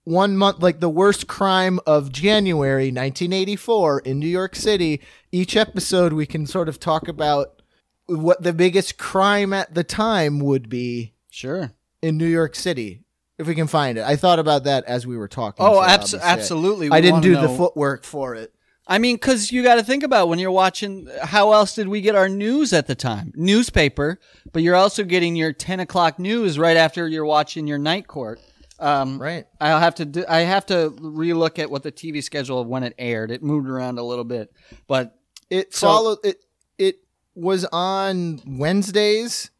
one 0.04 0.36
month, 0.36 0.60
like 0.60 0.80
the 0.80 0.88
worst 0.88 1.28
crime 1.28 1.78
of 1.86 2.10
January 2.12 2.86
1984 2.86 4.00
in 4.00 4.18
New 4.18 4.26
York 4.26 4.56
City. 4.56 5.00
Each 5.30 5.56
episode, 5.56 6.12
we 6.12 6.26
can 6.26 6.46
sort 6.46 6.68
of 6.68 6.80
talk 6.80 7.06
about 7.08 7.62
what 8.06 8.42
the 8.42 8.52
biggest 8.52 8.98
crime 8.98 9.52
at 9.52 9.74
the 9.74 9.84
time 9.84 10.40
would 10.40 10.68
be 10.68 11.14
Sure. 11.30 11.72
in 12.02 12.16
New 12.18 12.26
York 12.26 12.56
City. 12.56 13.04
If 13.42 13.48
we 13.48 13.54
can 13.54 13.66
find 13.66 13.98
it, 13.98 14.04
I 14.04 14.16
thought 14.16 14.38
about 14.38 14.64
that 14.64 14.84
as 14.86 15.06
we 15.06 15.16
were 15.16 15.28
talking. 15.28 15.64
Oh, 15.66 15.74
so 15.74 15.82
abs- 15.82 15.92
obviously 16.14 16.20
I- 16.20 16.32
absolutely. 16.32 16.88
I 16.90 17.00
didn't 17.00 17.20
do 17.20 17.34
the 17.36 17.48
footwork 17.48 18.04
for 18.04 18.34
it. 18.34 18.52
I 18.86 18.98
mean, 18.98 19.14
because 19.16 19.52
you 19.52 19.62
got 19.62 19.76
to 19.76 19.84
think 19.84 20.02
about 20.02 20.28
when 20.28 20.38
you're 20.40 20.50
watching. 20.50 21.08
How 21.22 21.52
else 21.52 21.74
did 21.74 21.86
we 21.88 22.00
get 22.00 22.14
our 22.16 22.28
news 22.28 22.72
at 22.72 22.86
the 22.88 22.94
time? 22.96 23.32
Newspaper, 23.36 24.18
but 24.52 24.62
you're 24.62 24.74
also 24.74 25.04
getting 25.04 25.36
your 25.36 25.52
ten 25.52 25.78
o'clock 25.80 26.18
news 26.18 26.58
right 26.58 26.76
after 26.76 27.06
you're 27.06 27.24
watching 27.24 27.66
your 27.66 27.78
night 27.78 28.06
court. 28.08 28.40
Um, 28.80 29.20
Right. 29.22 29.46
I'll 29.60 29.78
have 29.78 29.94
to. 29.96 30.04
Do, 30.04 30.24
I 30.28 30.40
have 30.40 30.66
to 30.66 30.90
relook 31.00 31.60
at 31.60 31.70
what 31.70 31.84
the 31.84 31.92
TV 31.92 32.22
schedule 32.24 32.60
of 32.60 32.66
when 32.66 32.82
it 32.82 32.94
aired. 32.98 33.30
It 33.30 33.42
moved 33.42 33.68
around 33.68 33.98
a 33.98 34.02
little 34.02 34.24
bit, 34.24 34.52
but 34.88 35.14
It 35.48 35.74
So- 35.74 35.86
followed 35.86 36.18
it 36.24 36.38
it 36.78 36.96
was 37.34 37.64
on 37.72 38.40
Wednesdays 38.46 39.50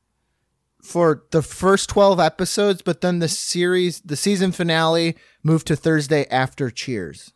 for 0.83 1.25
the 1.31 1.43
first 1.43 1.89
12 1.91 2.19
episodes, 2.21 2.83
but 2.83 3.01
then 3.01 3.21
the 3.21 3.29
series 3.29 4.01
the 4.01 4.17
season 4.17 4.53
finale 4.53 5.17
moved 5.43 5.67
to 5.69 5.77
Thursday 5.77 6.27
after 6.29 6.71
Cheers. 6.71 7.33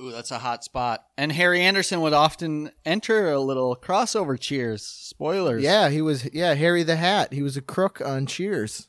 ooh, 0.00 0.10
that's 0.10 0.30
a 0.30 0.38
hot 0.38 0.64
spot. 0.64 1.04
And 1.16 1.32
Harry 1.32 1.60
Anderson 1.62 2.00
would 2.00 2.12
often 2.12 2.72
enter 2.84 3.30
a 3.30 3.40
little 3.40 3.76
crossover. 3.76 4.38
Cheers, 4.38 4.84
spoilers. 4.84 5.62
Yeah, 5.62 5.88
he 5.88 6.02
was 6.02 6.28
yeah, 6.32 6.54
Harry 6.54 6.82
the 6.82 6.96
Hat. 6.96 7.32
He 7.32 7.42
was 7.42 7.56
a 7.56 7.62
crook 7.62 8.00
on 8.04 8.26
Cheers. 8.26 8.88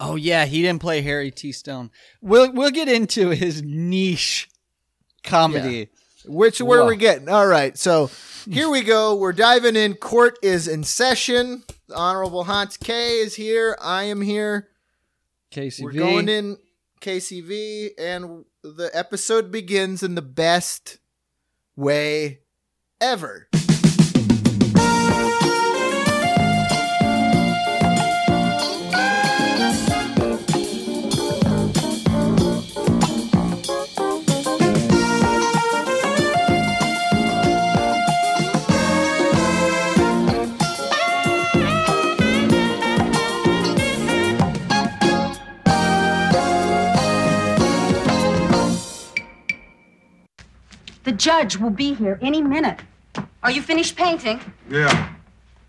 Oh 0.00 0.16
yeah, 0.16 0.46
he 0.46 0.62
didn't 0.62 0.80
play 0.80 1.02
Harry 1.02 1.30
T. 1.30 1.52
Stone. 1.52 1.90
We'll 2.20 2.52
we'll 2.52 2.70
get 2.70 2.88
into 2.88 3.30
his 3.30 3.62
niche 3.62 4.48
comedy 5.22 5.90
Which 6.26 6.60
where 6.60 6.80
Whoa. 6.80 6.86
we're 6.86 6.94
getting. 6.94 7.28
All 7.28 7.46
right. 7.46 7.76
So 7.76 8.10
hmm. 8.44 8.52
here 8.52 8.68
we 8.68 8.82
go. 8.82 9.14
We're 9.14 9.32
diving 9.32 9.76
in. 9.76 9.94
Court 9.94 10.38
is 10.42 10.68
in 10.68 10.84
session. 10.84 11.64
The 11.88 11.96
Honorable 11.96 12.44
Hans 12.44 12.76
K 12.76 13.18
is 13.18 13.34
here. 13.34 13.76
I 13.80 14.04
am 14.04 14.20
here. 14.20 14.68
KCV. 15.52 15.82
We're 15.82 15.92
going 15.92 16.28
in 16.28 16.56
KCV, 17.00 17.90
and 17.98 18.44
the 18.62 18.90
episode 18.94 19.50
begins 19.50 20.02
in 20.02 20.14
the 20.14 20.22
best 20.22 20.98
way 21.76 22.40
ever. 23.00 23.48
The 51.12 51.18
judge 51.18 51.58
will 51.58 51.68
be 51.68 51.92
here 51.92 52.18
any 52.22 52.40
minute. 52.40 52.80
Are 53.42 53.50
you 53.50 53.60
finished 53.60 53.96
painting? 53.96 54.40
Yeah. 54.70 55.12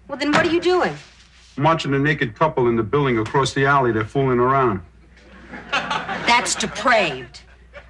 Well, 0.08 0.18
then 0.18 0.32
what 0.32 0.46
are 0.46 0.50
you 0.50 0.62
doing? 0.62 0.96
I'm 1.58 1.64
watching 1.64 1.94
a 1.94 2.00
naked 2.00 2.34
couple 2.34 2.70
in 2.70 2.78
the 2.78 2.84
building 2.84 3.20
across 3.20 3.52
the 3.52 3.66
alley. 3.66 3.92
They're 3.92 4.06
fooling 4.06 4.40
around. 4.40 4.80
That's 5.72 6.56
depraved. 6.56 7.42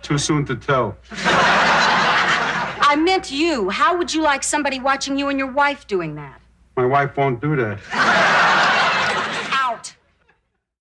Too 0.02 0.18
soon 0.18 0.46
to 0.46 0.56
tell. 0.56 0.98
I 1.12 2.96
meant 3.00 3.30
you. 3.30 3.70
How 3.70 3.96
would 4.00 4.12
you 4.12 4.24
like 4.24 4.42
somebody 4.42 4.80
watching 4.80 5.16
you 5.16 5.30
and 5.30 5.38
your 5.38 5.52
wife 5.52 5.86
doing 5.86 6.16
that? 6.16 6.42
My 6.76 6.88
wife 6.88 7.16
won't 7.16 7.40
do 7.40 7.56
that. 7.56 7.78